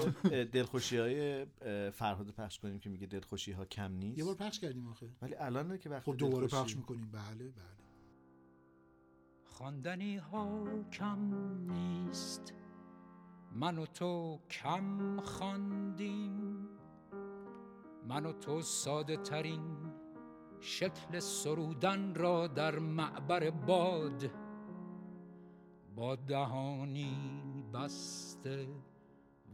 دلخوشی 0.44 0.96
های 0.96 1.46
فرهاد 1.90 2.30
پخش 2.30 2.58
کنیم 2.58 2.78
که 2.78 2.90
میگه 2.90 3.06
دلخوشی 3.06 3.52
ها 3.52 3.64
کم 3.64 3.92
نیست. 3.92 4.18
یه 4.18 4.24
بار 4.24 4.34
پخش 4.34 4.60
کردیم 4.60 4.88
آخه. 4.88 5.08
ولی 5.22 5.34
الان 5.34 5.78
که 5.78 5.90
وقت 5.90 6.02
خب 6.02 6.16
دوباره 6.16 6.46
دلخوشی- 6.46 6.54
پخش 6.62 6.76
می‌کنیم. 6.76 7.10
بله 7.12 7.44
بله. 7.44 7.64
خواندنی 9.44 10.16
ها 10.16 10.64
کم 10.92 11.34
نیست. 11.72 12.52
من 13.59 13.78
و 13.78 13.86
تو 13.86 14.38
کم 14.50 15.20
خواندیم. 15.20 16.68
من 18.09 18.26
و 18.26 18.32
تو 18.32 18.62
ساده 18.62 19.16
ترین 19.16 19.76
شکل 20.61 21.18
سرودن 21.18 22.14
را 22.14 22.46
در 22.46 22.78
معبر 22.78 23.50
باد. 23.50 24.30
با 25.96 26.16
دهانی 26.16 27.16
بسته 27.74 28.68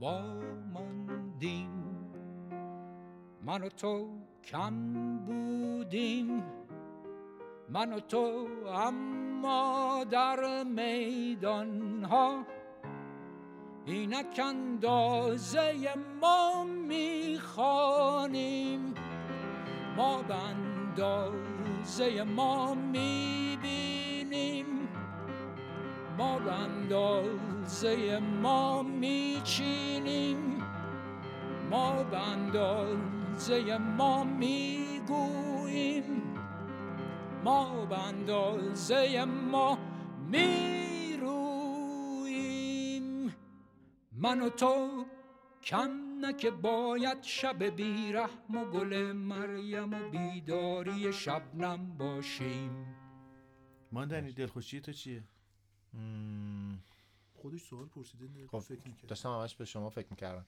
واماندیم. 0.00 1.70
من 3.42 3.62
و 3.62 3.68
تو 3.68 4.08
کم 4.44 5.16
بودیم. 5.18 6.42
من 7.68 7.92
و 7.92 8.00
تو 8.00 8.48
اما 8.66 10.04
در 10.10 10.62
میدان 10.62 12.04
ها 12.04 12.44
اینک 13.86 14.40
اندازه 14.44 15.88
ما 16.20 16.64
می‌خوانیم. 16.88 18.14
ما 19.96 20.22
به 20.22 20.34
اندازه 20.34 22.22
ما 22.22 22.74
می‌بینیم. 22.74 24.66
ما 26.18 26.38
به 26.38 26.52
اندازه 26.52 28.18
ما 28.42 28.82
میچینیم. 28.82 30.62
ما 31.70 32.02
به 32.02 32.18
اندازه 32.18 33.78
ما 33.78 34.24
می‌گوییم. 34.24 36.22
ما 37.44 37.86
به 37.86 37.98
اندازه 37.98 39.24
ما 39.24 39.78
می‌رویم 40.30 40.81
من 44.22 44.40
و 44.40 44.48
تو 44.48 45.06
کم 45.62 45.90
نه 46.20 46.32
که 46.32 46.50
باید 46.50 47.22
شب 47.22 47.64
بیرحم 47.64 48.56
و 48.56 48.64
گل 48.64 49.12
مریم 49.12 49.94
و 49.94 50.10
بیداری 50.10 51.12
شبنم 51.12 51.96
باشیم. 51.98 52.94
ماندنی 53.92 54.32
دلخوشی 54.32 54.80
تو 54.80 54.92
چیه؟ 54.92 55.22
خودش 57.34 57.60
سوال 57.62 57.86
پرسیده 57.86 58.46
خب 58.46 58.58
فکر 58.58 58.88
می‌کرد. 58.88 59.06
داشتم 59.06 59.28
همش 59.28 59.54
به 59.56 59.64
شما 59.64 59.90
فکر 59.90 60.06
می‌کردم. 60.10 60.46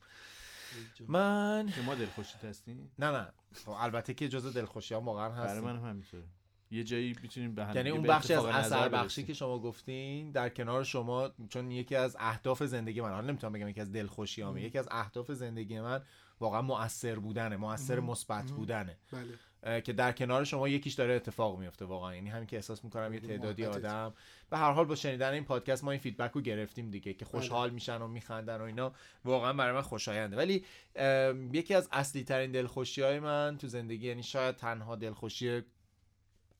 من 1.08 1.72
که 1.74 1.82
ما 1.82 1.94
دلخوشی 1.94 2.38
هستیم؟ 2.38 2.90
نه 2.98 3.10
نه. 3.10 3.32
خب 3.54 3.70
البته 3.70 4.14
که 4.14 4.28
جز 4.28 4.54
دلخوشی 4.54 4.94
ها 4.94 5.00
واقعا 5.00 5.32
هست 5.32 5.46
برای 5.46 5.60
من 5.60 5.76
هم 5.76 5.88
همینطوره. 5.88 6.24
یه 6.70 6.84
جایی 6.84 7.16
می‌تونیم 7.22 7.54
به 7.54 7.64
هم 7.64 7.76
یعنی 7.76 7.90
اون 7.90 8.02
بخشی 8.02 8.34
از 8.34 8.44
اثر 8.44 8.88
بخشی. 8.88 9.24
که 9.24 9.34
شما 9.34 9.58
گفتین 9.58 10.30
در 10.30 10.48
کنار 10.48 10.84
شما 10.84 11.30
چون 11.48 11.70
یکی 11.70 11.96
از 11.96 12.16
اهداف 12.20 12.62
زندگی 12.62 13.00
من 13.00 13.10
حالا 13.10 13.26
نمی‌تونم 13.26 13.52
بگم 13.52 13.68
یکی 13.68 13.80
از 13.80 13.92
دلخوشی 13.92 14.42
ام. 14.42 14.56
یکی 14.56 14.78
از 14.78 14.88
اهداف 14.90 15.32
زندگی 15.32 15.80
من 15.80 16.02
واقعا 16.40 16.62
مؤثر 16.62 17.18
بودنه 17.18 17.56
مؤثر. 17.56 18.00
مثبت. 18.00 18.50
بودنه 18.50 18.98
بله 19.12 19.80
که 19.80 19.92
در 19.92 20.12
کنار 20.12 20.44
شما 20.44 20.68
یکیش 20.68 20.94
داره 20.94 21.14
اتفاق 21.14 21.58
میفته 21.58 21.84
واقعا 21.84 22.14
یعنی 22.14 22.30
همین 22.30 22.46
که 22.46 22.56
احساس 22.56 22.84
می‌کنم 22.84 23.14
یه 23.14 23.20
تعدادی. 23.20 23.64
آدم 23.64 24.14
به 24.50 24.58
هر 24.58 24.72
حال 24.72 24.84
با 24.84 24.94
شنیدن 24.94 25.32
این 25.32 25.44
پادکست 25.44 25.84
ما 25.84 25.90
این 25.90 26.00
فیدبک 26.00 26.30
رو 26.32 26.40
گرفتیم 26.40 26.90
دیگه 26.90 27.14
که 27.14 27.24
خوشحال 27.24 27.68
بله. 27.68 27.74
میشن 27.74 28.02
و 28.02 28.08
میخندن 28.08 28.56
و 28.56 28.62
اینا 28.62 28.92
واقعا 29.24 29.52
برای 29.52 29.72
من 29.72 29.82
خوشاینده 29.82 30.36
ولی 30.36 30.64
یکی 31.52 31.74
از 31.74 31.88
اصلی 31.92 32.24
ترین 32.24 32.52
دلخوشی 32.52 33.02
های 33.02 33.20
من 33.20 33.58
تو 33.58 33.68
زندگی 33.68 34.08
یعنی 34.08 34.22
شاید 34.22 34.56
تنها 34.56 34.96
دلخوشی 34.96 35.62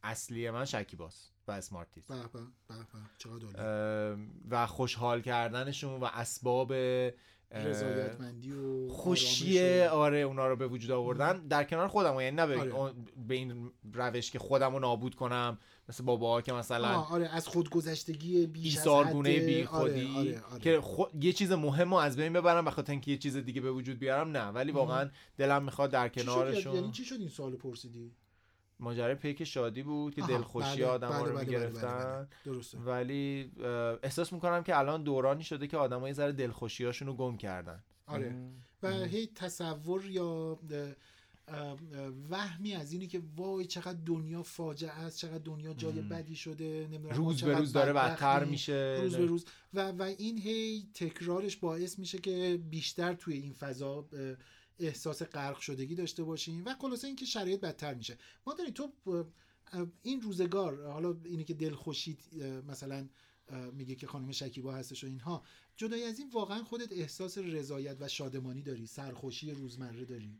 اصلی 0.05 0.51
من 0.51 0.65
شکیباست 0.65 1.33
و 1.49 1.61
به 1.61 2.41
به 2.69 2.75
عالی. 3.31 3.47
اه، 3.59 4.17
و 4.51 4.67
خوشحال 4.67 5.21
کردنشون 5.21 6.01
و 6.01 6.05
اسباب 6.05 6.73
رضایتمندی 7.51 8.53
و 8.53 8.89
خوشی 8.89 9.81
آره 9.83 10.19
اونا 10.19 10.49
رو 10.49 10.57
به 10.57 10.67
وجود 10.69 10.91
آوردن 10.91 11.47
در 11.47 11.65
کنار 11.65 11.89
خودم 11.89 12.21
یعنی 12.21 12.37
نه 12.37 12.47
به, 12.47 12.73
آره. 12.73 12.95
به 13.29 13.35
این 13.35 13.71
روش 13.93 14.31
که 14.31 14.39
خودم 14.39 14.73
رو 14.73 14.79
نابود 14.79 15.15
کنم 15.15 15.59
مثل 15.89 16.05
باباها 16.05 16.41
که 16.43 16.53
مثلا 16.53 16.89
آره 16.89 17.29
از 17.29 17.49
خودگذشتگی 17.49 18.47
بیش 18.47 18.73
از 18.77 18.79
ایثارگونه 18.79 19.31
حد. 19.31 19.45
بی 19.45 19.65
خودی 19.65 20.07
آره، 20.07 20.19
آره، 20.19 20.41
آره. 20.41 20.61
که 20.61 20.81
خو- 20.81 21.19
یه 21.21 21.33
چیز 21.33 21.53
مهم 21.53 21.91
رو 21.91 21.97
از 21.97 22.17
بین 22.17 22.33
ببرم 22.33 22.65
بخاطر 22.65 22.93
اینکه 22.93 23.11
یه 23.11 23.19
چیز 23.19 23.37
دیگه 23.37 23.61
به 23.61 23.71
وجود 23.73 23.99
بیارم 23.99 24.31
نه 24.31 24.45
ولی 24.45 24.73
واقعا 24.73 25.11
دلم 25.37 25.65
می‌خواد 25.65 25.91
در 25.91 26.09
چی 26.09 26.21
شد؟ 26.21 26.27
کنارشون 26.27 26.75
یعنی 26.75 26.91
چی 26.91 27.05
شد 27.05 27.17
این 27.19 27.29
سوالو 27.29 27.57
پرسیدی 27.57 28.13
ماجرای 28.81 29.15
پیک 29.15 29.45
شادی 29.45 29.83
بود 29.83 30.15
که 30.15 30.23
دلخوشی 30.23 30.77
بله، 30.77 30.87
آدم 30.87 31.09
بله، 31.09 31.19
رو 31.19 31.25
بله، 31.25 31.35
بله، 31.35 31.45
بله، 31.45 31.59
می‌گرفتن. 31.59 32.29
بله. 32.45 32.55
درسته. 32.55 32.79
ولی 32.79 33.53
احساس 34.03 34.33
می‌کنم 34.33 34.63
که 34.63 34.79
الان 34.79 35.03
دورانی 35.03 35.45
شده 35.45 35.67
که 35.67 35.77
آدم 35.77 36.07
یه 36.07 36.13
ذره 36.13 36.33
دلخوشی 36.33 36.85
رو 36.85 37.15
گم 37.15 37.37
کردن. 37.37 37.83
آره. 38.07 38.35
و 38.83 38.91
هی 38.91 39.27
تصور 39.35 40.07
یا 40.07 40.59
وهمی 42.31 42.75
از 42.75 42.93
اینه 42.93 43.07
که 43.07 43.23
وای 43.37 43.65
چقدر 43.65 43.99
دنیا 44.07 44.43
فاجعه 44.43 44.91
است 44.91 45.19
چقدر 45.19 45.39
دنیا 45.39 45.75
جای. 45.75 45.93
بدی 45.93 46.37
شده 46.37 46.89
نمی‌دونم 46.93 47.17
روز 47.17 47.45
به 47.45 47.55
روز 47.55 47.73
داره. 47.73 47.93
بدتر 47.93 48.45
میشه. 48.45 48.99
روز 49.03 49.17
به 49.17 49.27
روز. 49.27 49.45
و 49.75 49.91
و 49.93 50.03
این 50.03 50.39
هی 50.39 50.89
تکرارش 50.95 51.57
باعث 51.57 51.99
میشه 51.99 52.19
که 52.19 52.61
بیشتر 52.71 53.15
توی 53.15 53.35
این 53.35 53.53
فضا 53.53 54.09
احساس 54.79 55.23
غرق 55.23 55.59
شدگی 55.59 55.95
داشته 55.95 56.25
باشیم 56.25 56.65
و 56.65 56.75
خلاصه 56.75 57.07
اینکه 57.07 57.27
شرایط 57.27 57.61
بدتر 57.61 57.95
میشه. 57.95 58.19
ما 58.47 58.55
داری 58.55 58.73
تو 58.73 58.93
این 60.03 60.21
روزگار 60.21 60.87
حالا 60.87 61.17
اینه 61.25 61.45
که 61.45 61.55
دلخوشی 61.55 62.19
اه، 62.41 62.47
مثلا 62.49 63.09
میگه 63.73 63.95
که 63.95 64.07
خانم 64.07 64.33
شکیبا 64.33 64.75
هستش 64.75 65.05
و 65.05 65.07
اینها 65.07 65.43
جدای 65.77 66.05
از 66.05 66.19
این 66.19 66.31
واقعا 66.31 66.65
خودت 66.65 66.93
احساس 66.93 67.39
رضایت 67.39 67.97
و 68.01 68.09
شادمانی 68.09 68.63
داری 68.63 68.87
سرخوشی 68.87 69.51
روزمره 69.51 70.05
داری؟ 70.05 70.39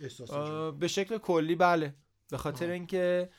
احساس 0.00 0.30
به 0.74 0.88
شکل 0.88 1.18
کلی 1.18 1.54
بله. 1.54 1.94
به 2.30 2.38
خاطر 2.38 2.70
اینکه 2.70 3.30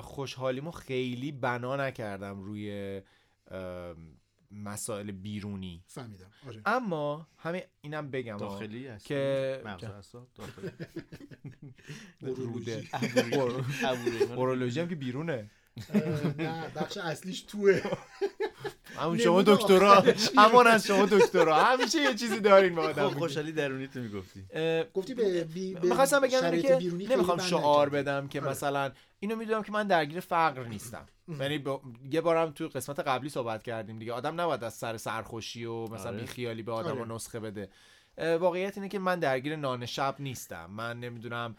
خوشحالیمو 0.00 0.70
خیلی 0.70 1.32
بنا 1.32 1.76
نکردم 1.76 2.40
روی 2.40 3.02
مسائل 4.50 5.10
بیرونی. 5.10 5.84
فهمیدم. 5.86 6.26
آره. 6.48 6.60
اما 6.66 7.28
همین 7.38 7.62
اینم 7.80 8.10
بگم 8.10 8.36
داخلی 8.36 8.86
هست 8.86 9.06
که 9.06 9.62
داخلی. 10.34 10.70
روده. 12.36 12.84
اورولوژی. 14.36 14.80
هم 14.80 14.88
که 14.88 14.94
بیرونه. 14.94 15.50
نه 16.38 16.68
بخش 16.76 16.96
اصلیش 16.96 17.40
توه. 17.40 17.82
همون 18.96 19.18
شما 19.18 19.42
دکترا. 19.42 20.04
همون 20.38 20.66
از 20.66 20.86
شما 20.86 21.06
دکترا. 21.06 21.64
همیشه 21.64 22.02
یه 22.02 22.14
چیزی 22.14 22.40
دارین 22.40 22.74
با 22.74 22.82
آدم. 22.82 23.08
خب 23.08 23.18
خوشحالی 23.18 23.52
درونی 23.52 23.88
تو 23.88 24.00
می‌گفتی. 24.00 24.44
گفتی 24.94 25.14
به 25.14 25.44
بی 25.44 25.74
به 25.74 25.88
می‌خواستم 25.88 26.20
بگم 26.20 26.60
که 26.62 26.78
نمی‌خوام 27.08 27.38
شعار. 27.38 27.88
بدم 27.88 28.28
که 28.28 28.40
آره. 28.40 28.50
مثلا 28.50 28.92
اینو 29.20 29.36
می‌دونم 29.36 29.62
که 29.62 29.72
من 29.72 29.86
درگیر 29.86 30.20
فقر 30.20 30.64
نیستم 30.64 31.06
یعنی 31.40 31.58
با- 31.58 31.80
یه 32.10 32.20
بارم 32.20 32.50
تو 32.50 32.68
قسمت 32.68 32.98
قبلی 32.98 33.28
صحبت 33.28 33.62
کردیم 33.62 33.98
دیگه 33.98 34.12
آدم 34.12 34.40
نباید 34.40 34.64
از 34.64 34.74
سر 34.74 34.96
سرخوشی 34.96 35.64
و 35.64 35.86
مثلا 35.86 36.10
آره. 36.10 36.20
بیخیالی 36.20 36.62
به 36.62 36.72
آدم 36.72 36.98
آره. 37.00 37.14
نسخه 37.14 37.40
بده 37.40 37.68
واقعیت 38.20 38.76
اینه 38.76 38.88
که 38.88 38.98
من 38.98 39.18
درگیر 39.18 39.56
نان 39.56 39.86
شب 39.86 40.16
نیستم. 40.18 40.70
من 40.70 41.00
نمی‌دونم 41.00 41.56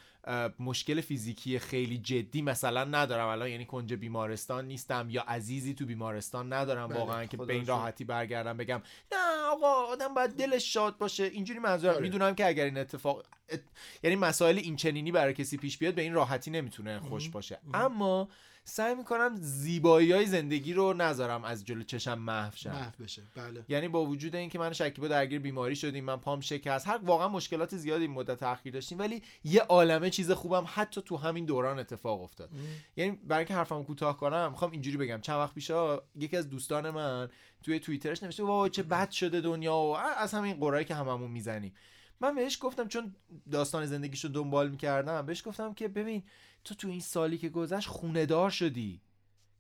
مشکل 0.59 1.01
فیزیکی 1.01 1.59
خیلی 1.59 1.97
جدی 1.97 2.41
مثلا 2.41 2.83
ندارم. 2.83 3.27
الان 3.27 3.49
یعنی 3.49 3.65
کنج 3.65 3.93
بیمارستان 3.93 4.65
نیستم 4.65 5.07
یا 5.09 5.21
عزیزی 5.21 5.73
تو 5.73 5.85
بیمارستان 5.85 6.53
ندارم 6.53 6.87
بله، 6.87 6.99
واقعا 6.99 7.25
که 7.25 7.37
به 7.37 7.53
این. 7.53 7.65
راحتی 7.65 8.03
برگردم 8.03 8.57
بگم 8.57 8.81
نه 9.11 9.17
آقا 9.51 9.67
آدم 9.67 10.13
باید 10.13 10.31
دلش 10.31 10.73
شاد 10.73 10.97
باشه. 10.97 11.23
اینجوری 11.23 11.59
منظورم. 11.59 11.93
آره. 11.93 12.01
می‌دونم 12.01 12.35
که 12.35 12.47
اگر 12.47 12.65
این 12.65 12.77
اتفاق 12.77 13.23
ات- 13.49 13.59
یعنی 14.03 14.15
مسائل 14.15 14.57
این 14.57 14.75
چنینی 14.75 15.11
برای 15.11 15.33
کسی 15.33 15.57
پیش 15.57 15.77
بیاد 15.77 15.93
به 15.93 16.01
این 16.01 16.13
راحتی 16.13 16.51
نمی‌تونه 16.51 16.99
خوش 16.99 17.29
باشه. 17.29 17.59
اما 17.73 18.29
سعی 18.71 18.95
می‌کنم 18.95 19.35
زیبایی 19.39 20.11
های 20.11 20.25
زندگی 20.25 20.73
رو 20.73 20.93
نذارم 20.93 21.43
از 21.43 21.65
جلو 21.65 21.83
چشم 21.83 22.19
محو 22.19 22.55
شن 22.55 22.71
محو 22.71 22.91
بشه. 23.03 23.21
بله. 23.35 23.65
یعنی 23.69 23.87
با 23.87 24.05
وجود 24.05 24.35
اینکه 24.35 24.59
من 24.59 24.73
شکیبا 24.73 25.07
درگیر 25.07 25.39
بیماری 25.39 25.75
شدیم 25.75 26.03
من 26.03 26.17
پام 26.17 26.41
شکست 26.41 26.87
هر 26.87 26.97
واقعا 26.97 27.27
مشکلات 27.27 27.77
زیادی 27.77 28.03
این 28.03 28.11
مدت 28.11 28.39
تاخیر 28.39 28.73
داشتیم 28.73 28.99
ولی 28.99 29.21
یه 29.43 29.61
عالمه 29.61 30.09
چیز 30.09 30.31
خوبم 30.31 30.65
حتی 30.67 31.01
تو 31.01 31.17
همین 31.17 31.45
دوران 31.45 31.79
اتفاق 31.79 32.21
افتاد. 32.21 32.49
یعنی 32.95 33.11
برای 33.11 33.39
اینکه 33.39 33.53
حرفمو 33.53 33.83
کوتاه 33.83 34.17
کنم 34.17 34.51
می‌خوام 34.51 34.71
اینجوری 34.71 34.97
بگم. 34.97 35.21
چند 35.21 35.35
وقت 35.35 35.53
پیشا 35.53 36.01
یکی 36.15 36.37
از 36.37 36.49
دوستان 36.49 36.89
من 36.89 37.29
توی 37.63 37.79
توییترش 37.79 38.23
نوشته 38.23 38.43
وای 38.43 38.69
چه 38.69 38.83
بد 38.83 39.11
شده 39.11 39.41
دنیا 39.41 39.75
و 39.75 39.95
از 39.97 40.33
همین 40.33 40.53
قرایی 40.53 40.85
که 40.85 40.95
هممون 40.95 41.31
می‌زنیم. 41.31 41.73
من 42.21 42.35
بهش 42.35 42.57
گفتم 42.61 42.87
چون 42.87 43.15
داستان 43.51 43.85
زندگیشو 43.85 44.27
دنبال 44.27 44.69
می‌کردم 44.69 45.25
بهش 45.25 45.47
گفتم 45.47 45.73
که 45.73 45.87
ببین 45.87 46.23
تو 46.63 46.75
تو 46.75 46.87
این 46.87 46.99
سالی 46.99 47.37
که 47.37 47.49
گذشت 47.49 47.87
خونه 47.87 48.25
دار 48.25 48.49
شدی. 48.49 49.01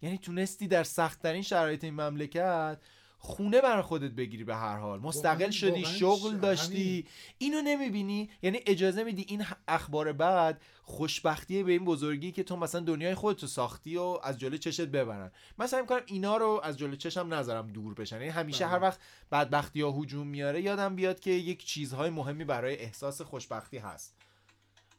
یعنی 0.01 0.17
تونستی 0.17 0.67
در 0.67 0.83
سختترین 0.83 1.41
شرایط 1.41 1.83
این 1.83 1.93
مملکت 1.93 2.81
خونه 3.23 3.61
برای 3.61 3.81
خودت 3.81 4.11
بگیری 4.11 4.43
به 4.43 4.55
هر 4.55 4.77
حال. 4.77 4.99
مستقل 4.99 5.49
شدی 5.49 5.85
شغل 5.85 6.37
داشتی. 6.37 7.05
اینو 7.37 7.61
نمی‌بینی؟ 7.61 8.29
یعنی 8.41 8.59
اجازه 8.65 9.03
میدی 9.03 9.25
این 9.27 9.45
اخبار 9.67 10.13
بعد 10.13 10.61
خوشبختی 10.83 11.63
به 11.63 11.71
این 11.71 11.85
بزرگی 11.85 12.31
که 12.31 12.43
تو 12.43 12.55
مثلا 12.55 12.81
دنیای 12.81 13.15
خودتو 13.15 13.47
ساختی 13.47 13.97
و 13.97 14.19
از 14.23 14.39
جلوی 14.39 14.57
چشت 14.57 14.81
ببرن. 14.81 15.31
من 15.57 15.67
سعی 15.67 15.81
می‌کنم 15.81 16.01
اینا 16.05 16.37
رو 16.37 16.61
از 16.63 16.77
جلوی 16.77 16.97
چشم 16.97 17.33
نذارم 17.33 17.67
دور 17.67 17.93
بشن. 17.93 18.15
یعنی 18.15 18.29
همیشه 18.29 18.65
بله. 18.65 18.73
هر 18.73 18.81
وقت 18.81 18.99
بدبختی 19.31 19.79
یا 19.79 19.91
هجوم 19.91 20.27
میاره 20.27 20.61
یادم 20.61 20.95
بیاد 20.95 21.19
که 21.19 21.31
یک 21.31 21.65
چیزهای 21.65 22.09
مهمی 22.09 22.43
برای 22.43 22.77
احساس 22.77 23.21
خوشبختی 23.21 23.77
هست. 23.77 24.20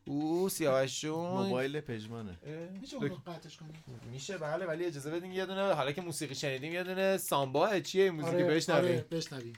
او 0.05 0.48
سیاوشون 0.48 1.42
موبایل 1.44 1.80
پژمانه. 1.80 2.38
میشه 2.80 2.96
اون 2.96 3.09
قطعش 3.26 3.57
کنی؟ 3.57 3.68
میشه 4.12 4.38
بله 4.38 4.66
ولی 4.66 4.84
اجازه 4.84 5.11
بدین 5.11 5.32
یه 5.32 5.46
دونه 5.46 5.74
حالا 5.74 5.92
که 5.92 6.00
موسیقی 6.00 6.34
شنیدیم 6.34 6.72
یه 6.72 6.82
دونه 6.84 7.16
سامبا. 7.16 7.80
چیه 7.80 8.05
این 8.05 8.12
موزیک 8.12 8.34
آره 8.34 8.44
بشنویم. 8.44 8.84
آره 8.84 9.07
بشنویم. 9.11 9.53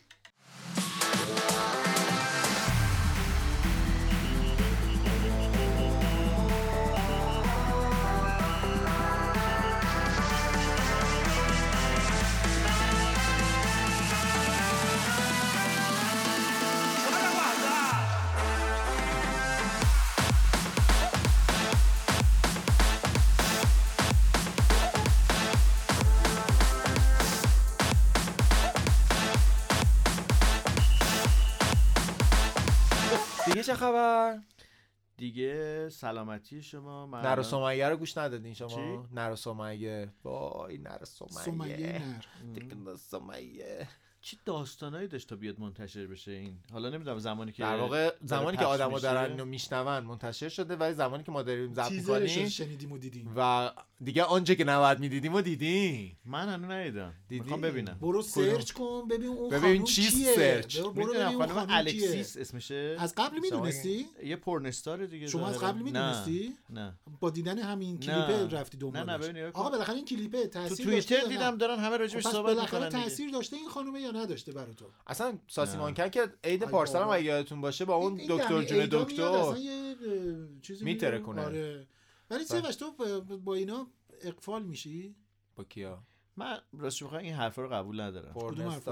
دیگه 35.25 35.89
سلامتی 35.89 36.63
شما 36.63 37.07
من 37.07 37.21
نر 37.21 37.43
سمیه 37.43 37.89
رو 37.89 37.97
گوش 37.97 38.19
ندادین 38.19 38.55
شما؟ 38.55 38.69
چی؟ 38.69 39.15
نر 39.15 39.31
و 39.33 39.37
سمیه. 39.37 40.13
وای 40.25 40.79
نر 40.79 40.99
و 41.03 41.05
سمیه. 41.05 41.31
سمیه 41.31 42.03
نر. 42.09 42.25
دیگه 42.55 42.75
نر 42.75 42.89
و 42.89 42.97
سمیه. 42.97 43.89
چی 44.25 44.39
داستانایی 44.45 45.09
داشت 45.09 45.29
تا 45.29 45.37
بیاد 45.37 45.61
منتشر 45.61 46.07
بشه 46.07 46.31
این 46.31 46.59
حالا 46.73 46.91
نمی‌دونم 46.91 47.19
زمانی 47.19 47.53
که 47.53 47.63
در 47.63 47.77
واقع 47.77 48.13
زمانی 48.25 48.57
که 48.57 48.65
آدما. 48.65 48.99
دارن 48.99 49.31
اینو 49.31 49.45
میشنون 49.45 50.05
منتشر 50.05 50.49
شده 50.49 50.77
ولی 50.77 50.95
زمانی 50.95 51.25
که 51.25 51.33
ما 51.33 51.43
داریم 51.43 51.75
ضبط 51.75 51.93
می‌کنیم 51.93 52.49
شنیدیم 52.49 52.93
و 52.93 52.99
دیدیم 52.99 53.33
و 53.37 53.71
دیگه 54.05 54.23
آنچه 54.25 54.55
که 54.55 54.65
نباید 54.65 54.99
می‌دیدیم 54.99 55.35
و 55.35 55.41
دیدیم 55.41 56.19
من 56.25 56.49
هنوز 56.49 56.71
ندیدم؟ 56.71 57.15
می‌خوام 57.31 57.61
ببینم 57.61 57.99
برو 58.01 58.23
سرچ 58.23 58.73
کن 58.73 59.09
ببین 59.09 59.29
اون 59.29 59.51
ببین 59.51 59.85
چی 59.85 60.03
سرچ؟ 60.03 60.79
برو 60.79 60.91
برو 60.91 61.05
ببین 61.05 61.17
می‌دونم 61.17 61.41
اون 61.41 61.47
خانم 61.47 61.67
الکسیس 61.71 62.37
اسمشه 62.37 62.97
از 62.99 63.15
قبل 63.17 63.39
می‌دونستی 63.39 64.07
یه 64.25 64.37
پرنستار 64.37 65.07
دیگه 65.07 65.27
شما 65.27 65.49
از. 65.49 65.59
قبل 65.59 65.83
می‌دونستی 65.83 66.55
نه 66.71 66.95
با 67.21 67.31
دیدن 67.31 67.59
همین. 67.59 68.01
کلیپ 68.01 68.55
رفتی 68.55 68.79
نه، 68.79 69.05
نه، 69.05 69.05
دنبالش. 69.05 69.55
آقا 69.55 69.71
بالاخره 69.71 69.97
این 69.97 70.05
کلیپه 70.05 70.47
تو 70.47 70.49
تاثیر 70.49 70.87
داشته 70.87 71.17
توییتر؟ 71.17 71.29
دیدم 71.29 71.59
دارن 71.59 71.79
همه 71.79 71.95
خب 71.95 72.01
راجبش 72.01 72.27
پس 72.27 72.33
صحبت 72.33 72.59
می‌کنن. 72.59 72.89
تاثیر 72.89 73.31
داشته 73.31 73.57
این 73.57 73.69
خانومه 73.69 74.01
یا 74.01 74.11
نداشته 74.17 74.53
برای 74.53 74.75
تو. 74.75 74.85
اصلا 75.07 75.39
ساسی 75.47 75.73
نه. 75.77 75.79
مانکر 75.83 76.09
که 76.09 76.29
عید 76.45 76.65
پارسال 76.65 77.03
هم. 77.03 77.09
اگه 77.09 77.25
یادتون 77.25 77.61
باشه 77.61 77.85
با 77.85 77.95
اون 77.95 78.15
دکتر 78.29 78.63
جون 78.63 78.87
دکتر 78.91 79.57
یه 79.59 79.97
اه، 80.07 80.61
چیزی 80.63 80.85
میتره. 80.85 81.19
کنه. 81.19 81.43
آره. 81.43 81.87
ولی 82.31 82.45
سیاوش 82.45 82.77
تو 82.77 82.93
با- 82.93 83.21
با 83.21 83.55
اینا 83.55 83.87
اقفال 84.23 84.63
میشی؟ 84.63 85.17
با 85.57 85.65
کیا؟ 85.65 86.03
من 86.37 86.59
راستش 86.73 87.03
بخوام 87.03 87.21
این 87.23 87.35
حرفا 87.35 87.63
رو 87.63 87.69
قبول 87.69 88.01
ندارم. 88.01 88.33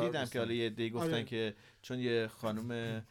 دیدم 0.00 0.24
که 0.26 0.38
حالا 0.38 0.52
یه 0.52 0.70
دی 0.70 0.90
گفتن 0.90 1.12
آره. 1.14 1.24
که 1.24 1.54
چون 1.82 1.98
یه 1.98 2.26
خانم 2.26 3.02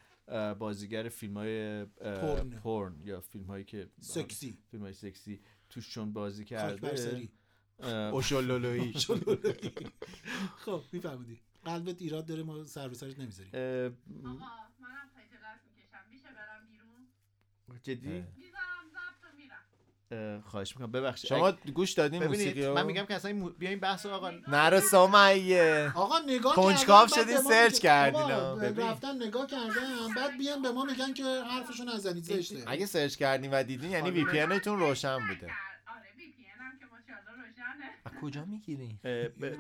بازیگر 0.59 1.09
فیلم 1.09 1.33
های 1.37 1.85
پورن. 1.85 2.49
پورن 2.49 2.95
یا 3.03 3.21
فیلم 3.21 3.45
هایی 3.45 3.65
که 3.65 3.89
سکسی. 3.99 4.57
فیلم 4.71 4.83
های 4.83 4.93
سکسی 4.93 5.41
توش 5.69 5.89
چون 5.89 6.13
بازی 6.13 6.45
کرده. 6.45 7.27
اوشولولویی 8.11 8.93
خب 10.65 10.81
میفهمیدی. 10.91 11.39
قلبت 11.65 12.01
ایراد 12.01 12.25
داره 12.25 12.43
ما 12.43 12.63
سر 12.63 12.87
به 12.87 12.95
سرت 12.95 13.19
نمی‌ذاریم. 13.19 13.51
آقا 13.53 14.35
منم 14.79 15.09
خجالت 15.15 15.59
می‌کشم. 15.65 15.97
میشه 16.11 16.23
برم 16.35 16.67
بیرون؟ 16.71 17.07
جدی؟ 17.83 18.07
می‌ذارم 18.09 18.85
ضبط 18.93 19.23
و 19.23 19.37
میرم. 19.37 19.57
اه، 20.11 20.41
خواهش 20.41 20.75
می‌کنم. 20.75 20.91
ببخشید. 20.91 21.29
شما 21.29 21.51
گوش 21.51 21.91
دادین 21.91 22.27
موسیقی 22.27 22.65
رو؟ 22.65 22.73
من 22.75 22.85
میگم 22.85 23.05
که 23.05 23.13
اصلا 23.15 23.31
این 23.31 23.39
مو- 23.39 23.49
بیا 23.49 23.69
این 23.69 23.79
بحث 23.79 24.05
آقا. 24.05 24.29
نر 24.47 24.79
سمیه 24.79 25.91
آقا 25.95 26.19
نگاه 26.19 26.55
کنجکاو 26.55 27.07
شدین 27.07 27.37
ما 27.37 27.49
سرچ 27.49 27.79
کردین،. 27.79 28.21
رفتن 28.77 29.23
نگاه 29.23 29.47
کردن. 29.47 30.13
بعد 30.15 30.37
بیان 30.37 30.61
به 30.61 30.71
ما 30.71 30.83
میگن 30.85 31.13
که 31.13 31.23
حرفشو 31.23 31.83
نزنید 31.83 32.23
زشته 32.23 32.63
اگه 32.67 32.85
سرچ 32.85 33.15
کردین 33.15 33.51
و 33.51 33.63
دیدین 33.63 33.91
یعنی 33.91 34.11
VPN 34.11 34.39
روشن 34.65 35.27
بوده 35.27 35.51
آره 35.87 36.07
VPN 36.17 36.43
هم 36.45 36.79
که 36.79 36.85
ماشاءالله 36.85 37.47
روشنه 37.47 37.85
از 38.05 38.10
کجا 38.21 38.45
می‌گیرین 38.45 38.99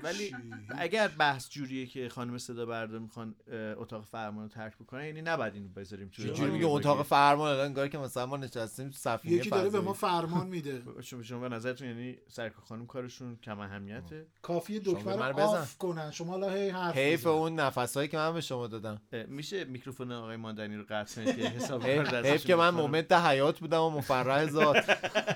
ولی 0.03 0.35
اگر 0.77 1.07
بحث 1.07 1.49
جوریه 1.49 1.85
که 1.85 2.09
خانم 2.09 2.37
صدا 2.37 2.65
بردار 2.65 2.99
می‌خوان 2.99 3.35
اتاق 3.77 4.05
فرمان 4.05 4.43
رو 4.43 4.49
ترک 4.49 4.75
بکنن 4.77 5.05
یعنی 5.05 5.21
نباید 5.21 5.53
اینو 5.53 5.67
بذاریم 5.67 6.11
audio 6.19 6.51
میگه. 6.51 6.65
اتاق 6.65 7.03
فرمان؟ 7.03 7.51
الان 7.51 7.65
انگار 7.65 7.87
که 7.87 7.97
مثلا 7.97 8.25
ما 8.25 8.37
نشستیم 8.37 8.89
تو 8.89 8.97
سفینه 8.97 9.35
یکی 9.35 9.49
داره 9.49 9.69
به. 9.69 9.79
ما 9.79 9.93
فرمان 9.93 10.47
میده. 10.47 10.81
شما 11.01 11.23
شما 11.23 11.39
به 11.49 11.55
نظرتون 11.55 11.87
یعنی 11.87 12.17
سرکار 12.27 12.63
خانم 12.65 12.85
کارشون 12.85 13.35
کم 13.43 13.59
اهمیته؟ 13.59 14.25
کافی 14.41 14.81
شما 14.85 14.93
دکمه 14.93 15.25
رو. 15.25 15.39
off 15.39 15.77
کنن. 15.77 16.11
شما 16.11 16.31
حالا 16.31 16.49
هی 16.49 16.69
حرف 16.69 16.97
حیف. 16.97 17.27
اون 17.27 17.55
نفسایی 17.55 18.07
که 18.07 18.17
من 18.17 18.33
به 18.33 18.41
شما 18.41 18.67
دادم. 18.67 19.01
میشه 19.27 19.63
میکروفون 19.65 20.11
آقای 20.11 20.37
ماندنی 20.37 20.75
رو 20.75 20.83
قطع 20.89 21.15
کنید 21.15 21.35
که 21.35 21.41
حساب 21.47 21.83
حیف 21.83 22.45
که 22.45 22.55
من. 22.55 22.69
ممد 22.69 23.11
حیات 23.11 23.59
بودم 23.59 23.81
و 23.81 23.89
مفرح 23.89 24.45
ذات 24.45 24.89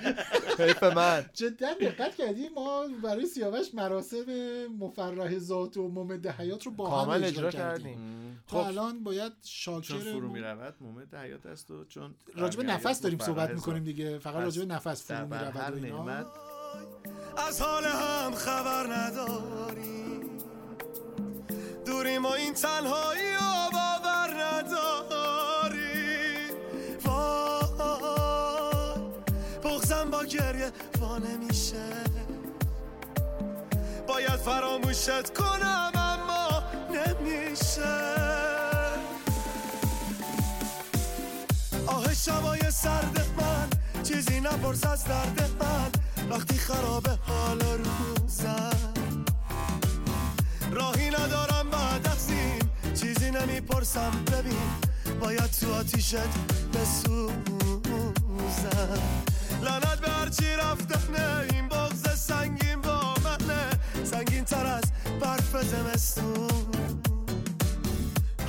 حیف 0.60 0.84
من. 0.84 1.26
جدا 1.34 1.74
دقت 1.82 2.16
کردی؟ 2.16 2.50
ما 2.50 2.86
برای 3.16 3.28
سیاوش 3.28 3.74
مراسم 3.74 4.26
مفرح 4.80 5.40
ذات 5.40 5.78
و 5.78 5.88
ممد 5.88 6.28
حیات 6.28 6.66
رو 6.66 6.72
با 6.72 6.86
هم 6.90 7.06
کامل 7.06 7.24
اجرا 7.24 7.48
اجرا 7.48 7.62
کردیم. 7.62 7.98
تو 8.48 8.58
الان 8.58 9.04
باید 9.04 9.34
شاکر 9.44 9.88
چون 9.88 10.00
فرو 10.00 10.32
می‌رود 10.32 10.76
مومنت 10.82 11.14
حیات 11.14 11.46
است 11.46 11.72
و 11.72 11.86
چون 11.86 12.16
راجب 12.36 12.62
نفس 12.62 13.02
داریم 13.02 13.20
صحبت. 13.20 13.50
می‌کنیم 13.50 13.84
دیگه. 13.84 14.20
فقط 14.20 14.36
راجب 14.36 14.72
نفس 14.72 15.12
فرو 15.12 15.28
می‌رود 15.28 15.56
و 15.56 15.76
اینا. 15.76 16.04
نعمت 16.04 16.26
از 17.48 17.62
حال 17.62 17.84
هم 17.84 18.32
خبر 18.36 18.94
نداری. 18.94 20.22
دوری 21.86 22.18
ما 22.18 22.34
این 22.34 22.54
تنهایی 22.54 23.36
و 23.36 23.70
باور 23.72 24.44
نداری. 24.44 25.86
وای 27.06 27.66
بغزم 29.64 30.10
با 30.12 30.26
گریه 30.26 30.72
وا 31.00 31.18
نمیشه 31.18 31.86
باید 34.16 34.40
فراموشت 34.40 35.34
کنم 35.34 35.92
اما 35.96 36.64
نمیشه. 36.90 37.96
آه 41.88 42.14
شبای 42.14 42.72
سرد 42.72 43.26
من 43.38 43.70
چیزی 44.04 44.40
نپرس 44.40 44.86
از 44.86 45.04
درد 45.04 45.50
من. 45.60 45.92
وقتی 46.30 46.58
خراب 46.58 47.08
حال 47.08 47.60
روزم. 47.62 48.94
راهی 50.72 51.10
ندارم 51.10 51.70
بعد 51.70 52.08
از 52.08 52.28
چیزی 53.02 53.32
نمی‌پرسم. 53.32 54.12
ببین 54.32 54.70
باید 55.20 55.52
تو 55.52 55.74
آتیشت 55.74 56.16
بسوزم. 56.74 57.34
لعنت 59.62 60.00
به 60.00 60.10
هرچی 60.10 60.56
رفتنه 60.56 61.48
این 61.52 61.68
بغز 61.68 62.20
سنگین 62.20 62.82
سنگین 64.16 64.44
تر 64.44 64.66
از 64.66 64.84
برف 65.22 65.64
زمستون. 65.64 66.50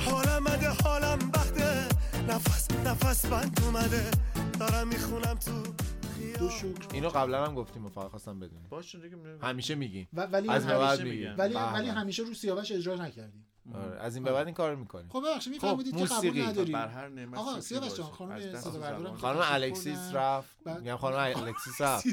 حالم 0.05 0.43
بده 0.43 0.69
حالم 0.69 1.19
بخته 1.33 1.87
نفس 2.29 2.67
نفس 2.85 3.25
بند 3.25 3.59
اومده. 3.65 4.11
دارم 4.59 4.87
می‌خونم 4.87 5.33
تو 5.45 5.63
دو 6.39 6.49
شکر. 6.49 6.87
اینو 6.93 7.09
قبلا 7.09 7.45
هم 7.45 7.55
گفتیم 7.55 7.85
و 7.85 7.89
فقط 7.89 8.09
خواستم 8.09 8.39
بدونیم. 8.39 8.65
باش 8.69 8.95
دیگه. 8.95 9.17
همیشه 9.41 9.75
میگیم 9.75 10.07
و- 10.13 10.21
ولی 10.21 10.49
از 10.49 10.65
همیشه 10.65 11.03
میگیم 11.03 11.35
ولی 11.37 11.53
بله. 11.53 11.73
ولی 11.73 11.89
همیشه 11.89 12.23
رو 12.23 12.33
سیاوش 12.33 12.71
اجرا 12.71 12.95
نکردیم. 12.95 13.45
آره، 13.75 13.99
از 13.99 14.15
این 14.15 14.23
به 14.23 14.31
بعد 14.31 14.45
این 14.45 14.55
کار 14.55 14.75
می‌کنیم 14.75 15.09
خب 15.09 15.23
ببخشید 15.25 15.53
میفهمیدید 15.53 15.93
که 15.93 15.99
موسیقی. 15.99 16.29
قبول 16.41 16.49
نداریم 16.51 16.73
بر 16.73 16.87
هر 16.87 17.07
نعمت 17.07 17.39
آقا 17.39 17.61
سیاوش. 17.61 17.93
جان 17.93 18.07
خانم 18.07 18.55
صدا 18.59 18.79
بردارم. 18.79 19.15
خانم 19.17 19.39
الکسیس. 19.51 19.97
رفت 20.13 20.49
میگم 20.65 20.97
خانم 20.97 21.17
الکسیس 21.17 21.81
رفت. 21.81 22.05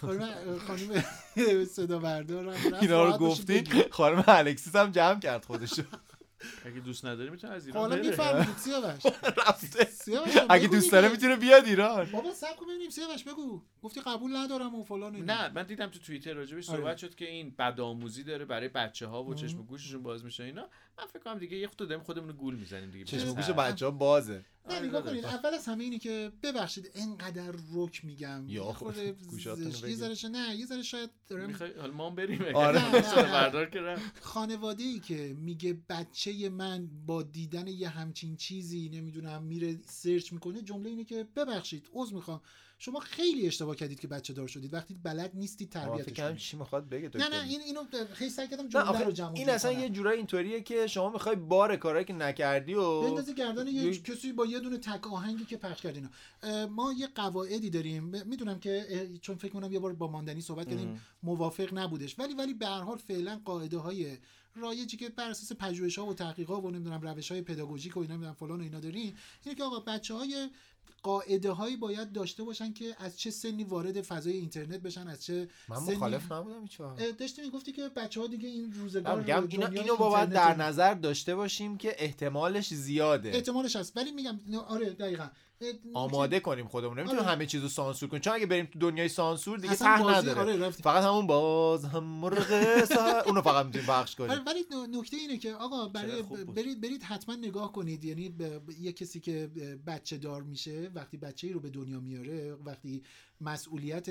خانم 0.00 0.28
خانم 0.66 1.04
صدا 1.76 1.98
بردارم 1.98 2.48
رفت. 2.48 2.82
اینا 2.82 3.00
رو 3.02 3.06
راحت 3.06 3.20
باشید 3.20 3.40
گفتی 3.40 3.60
بگید. 3.60 3.90
خانم 3.92 4.24
الکسیس 4.26 4.76
هم 4.76 4.90
جمع 4.90 5.20
کرد 5.20 5.44
خودشو 5.44 5.82
اگه 6.64 6.80
دوست 6.80 7.04
نداری 7.04 7.30
می‌تونه 7.30 7.52
از 7.52 7.66
ایران 7.66 7.90
حالا 7.90 8.02
می‌فهمید 8.02 8.56
سیاوش. 8.56 9.06
رفته. 9.46 9.88
اگه 10.48 10.68
دوست 10.68 10.92
داره. 10.92 11.08
می‌تونه 11.08 11.36
بیاد 11.36 11.64
ایران. 11.64 12.04
بابا 12.12 12.32
سب 12.32 12.56
کن 12.56 12.66
ببینیم. 12.66 12.90
سیاوش 12.90 13.24
بگو. 13.24 13.62
گفتی 13.82 14.00
قبول 14.00 14.36
ندارم 14.36 14.74
و 14.74 14.84
فلان. 14.84 15.16
نه 15.16 15.52
من 15.52 15.62
دیدم 15.62 15.86
تو 15.86 15.98
توییتر 15.98 16.32
راجبش 16.32 16.70
آره. 16.70 16.78
صحبت 16.78 16.96
شد 16.96 17.14
که 17.14 17.28
این 17.28 17.54
بدآموزی 17.58 18.22
داره 18.22 18.44
برای 18.44 18.68
بچه 18.68 19.06
ها 19.06 19.24
و 19.24 19.34
چشم 19.34 19.60
و 19.60 19.62
گوششون 19.62 20.02
باز 20.02 20.24
میشه 20.24 20.44
اینا. 20.44 20.68
من 20.98 21.06
فکر 21.06 21.18
کنم 21.18 21.38
دیگه 21.38 21.56
یه 21.56 21.66
خود 21.68 21.78
داریم 21.78 22.04
خودمون 22.04 22.28
رو 22.28 22.34
گول 22.34 22.54
می‌زنیم 22.54 22.90
دیگه. 22.90 23.04
چشم. 23.04 23.34
گوش 23.34 23.50
بچه 23.50 23.84
ها 23.84 23.90
بازه. 23.90 24.44
نه 24.68 24.76
آره، 24.76 24.86
نگاه. 24.86 25.02
کنید 25.02 25.24
اول 25.24 25.54
از 25.54 25.66
همه 25.66 25.84
اینه 25.84 25.98
که 25.98 26.32
ببخشید 26.42 26.90
اینقدر 26.94 27.54
رک 27.72 28.04
میگم 28.04 28.44
یا 28.48 28.76
زشت- 29.70 29.76
یه 29.82 29.82
بگید. 29.82 29.96
ذره 29.98 30.14
شه- 30.14 30.28
نه 30.28 30.56
یه 30.56 30.66
ذره 30.66 30.82
شاید 30.82 31.10
دارم 31.28 31.46
می‌خوای 31.46 31.70
حالا 31.80 31.92
ما 31.92 32.10
بریم 32.10 32.42
آره. 32.54 32.80
خانواده 34.20 34.84
ای 34.84 35.00
که 35.00 35.36
میگه 35.38 35.78
بچه 35.88 36.48
من 36.48 36.88
با 37.06 37.22
دیدن 37.22 37.66
یه 37.68 37.88
همچین 37.88 38.36
چیزی 38.36 38.88
نمی‌دونم 38.88 39.42
میره 39.42 39.78
سرچ 39.86 40.32
می‌کنه 40.32 40.62
جمله 40.62 40.90
اینه 40.90 41.04
که 41.04 41.24
ببخشید 41.36 41.88
عذر 41.92 42.14
می‌خوام 42.14 42.40
شما 42.84 43.00
خیلی 43.00 43.46
اشتباه 43.46 43.76
کردید 43.76 44.00
که 44.00 44.08
بچه 44.08 44.32
دار 44.32 44.48
شدید. 44.48 44.74
وقتی 44.74 44.94
بلد 44.94 45.30
فکر 45.30 45.66
تربیتش 45.66 46.16
کنید. 46.16 46.36
چی 46.36 46.56
می‌خواد 46.56 46.88
بگه 46.88 47.02
نه 47.02 47.08
دکتر. 47.08 47.28
نه 47.28 47.48
این 47.48 47.60
اینو 47.60 47.80
خیلی 48.12 48.30
سعی 48.30 48.48
کردم 48.48 48.62
نه 48.62 48.68
جمله 48.68 49.04
رو 49.04 49.12
جمع 49.12 49.32
این 49.34 49.50
اصلا 49.50 49.72
یه 49.72 49.88
جورایی 49.88 50.16
اینطوریه 50.16 50.60
که 50.60 50.86
شما 50.86 51.10
می‌خوای 51.10 51.36
بار 51.36 51.76
کارهایی 51.76 52.04
که 52.04 52.12
نکردی 52.12 52.74
و 52.74 53.02
بندازی 53.02 53.34
گردن 53.34 53.66
یه 53.66 53.98
کسی 53.98 54.32
با 54.32 54.46
یه 54.46 54.60
دونه 54.60 54.78
تک 54.78 55.12
آهنگی 55.12 55.44
که 55.44 55.56
پخش 55.56 55.82
کردین. 55.82 56.08
ما 56.70 56.92
یه 56.92 57.06
قواعدی 57.06 57.70
داریم. 57.70 58.04
می‌دونم 58.04 58.60
که 58.60 59.08
چون 59.20 59.36
فکر 59.36 59.52
کنم 59.52 59.72
یه 59.72 59.78
بار 59.78 59.92
با 59.92 60.08
ماندنی 60.08 60.40
صحبت 60.40 60.68
کردیم 60.68 61.00
موافق 61.22 61.74
نبودش. 61.74 62.18
ولی 62.18 62.34
ولی 62.34 62.54
به 62.54 62.66
هر 62.66 62.80
حال 62.80 62.98
فعلا 62.98 63.40
قاعده 63.44 63.78
های 63.78 64.16
رایجی 64.56 64.96
که 64.96 65.08
بر 65.08 65.30
اساس 65.30 65.52
پژوهش 65.58 65.98
ها 65.98 66.06
و 66.06 66.14
تحقیقات 66.14 66.64
و 66.64 66.70
نمی‌دونم 66.70 67.00
روش 67.00 67.30
های 67.30 67.42
پداگوژیک 67.42 67.96
و 67.96 68.00
اینا 68.00 68.14
نمی‌دونم 68.14 68.34
فلان 68.34 68.60
و 68.60 68.62
اینا 68.62 68.80
داریم 68.80 69.16
اینه 69.44 69.56
که 69.56 69.64
آقا 69.64 69.80
بچه 69.80 70.14
های 70.14 70.48
قاعده 71.02 71.50
هایی 71.50 71.76
باید 71.76 72.12
داشته 72.12 72.44
باشن 72.44 72.72
که 72.72 72.96
از 72.98 73.18
چه 73.18 73.30
سنی 73.30 73.64
وارد 73.64 74.02
فضای 74.02 74.32
اینترنت 74.32 74.80
بشن 74.80 75.08
از 75.08 75.24
چه 75.24 75.48
من 75.68 75.76
سنی 75.76 75.96
مخالف 75.96 76.32
نبودم 76.32 76.64
داشتی 77.18 77.42
می‌گفتی 77.42 77.72
که 77.72 77.88
بچه 77.88 78.20
ها 78.20 78.26
دیگه 78.26 78.48
این 78.48 78.72
روزگار 78.72 79.18
میگم 79.18 79.48
اینا 79.48 79.66
دنیای 79.66 79.82
اینو 79.82 79.96
باید 79.96 80.30
در 80.30 80.56
نظر 80.56 80.94
داشته 80.94 81.34
باشیم 81.34 81.78
که 81.78 81.94
احتمالش 81.98 82.74
زیاده. 82.74 83.28
احتمالش 83.28 83.76
هست. 83.76 83.96
ولی 83.96 84.12
میگم 84.12 84.38
آره 84.68 84.90
دقیقا. 84.90 85.28
آماده 85.94 86.40
کنیم 86.40 86.68
خودمون 86.68 86.98
نمی‌تونیم 86.98 87.22
آره. 87.22 87.32
همه 87.32 87.46
چیزو 87.46 87.68
سانسور 87.68 88.08
کنیم 88.08 88.20
چون 88.22 88.32
اگه 88.32 88.46
بریم 88.46 88.64
تو 88.72 88.78
دنیای 88.78 89.08
سانسور 89.08 89.58
دیگه 89.58 89.74
ته 89.74 90.00
نداره 90.10 90.40
آره،. 90.40 90.70
فقط 90.70 91.04
همون 91.04 91.26
باز 91.26 91.84
هم 91.84 92.04
مرغ 92.04 92.84
سهر- 92.84 93.22
اونو 93.28 93.42
فقط 93.42 93.66
می‌تونیم 93.66 93.86
پخش 93.86 94.20
آره 94.20 94.28
کنیم 94.30 94.44
ولی 94.46 94.60
ن- 94.60 94.96
نکته 94.98 95.16
اینه 95.16 95.38
که 95.38 95.54
آقا 95.54 95.88
برای. 95.88 96.22
برید 96.56 96.80
برید 96.80 97.02
حتما 97.02 97.34
نگاه 97.34 97.72
کنید 97.72 98.04
یعنی 98.04 98.28
ب- 98.28 98.42
ب- 98.58 98.70
یه 98.80 98.92
کسی 98.92 99.20
که 99.20 99.50
بچه 99.86 100.16
دار 100.18 100.42
میشه 100.42 100.90
وقتی 100.94 101.16
بچه 101.16 101.46
ای 101.46 101.52
رو 101.52 101.60
به 101.60 101.70
دنیا 101.70 102.00
میاره 102.00 102.54
وقتی 102.64 103.02
مسئولیت 103.42 104.10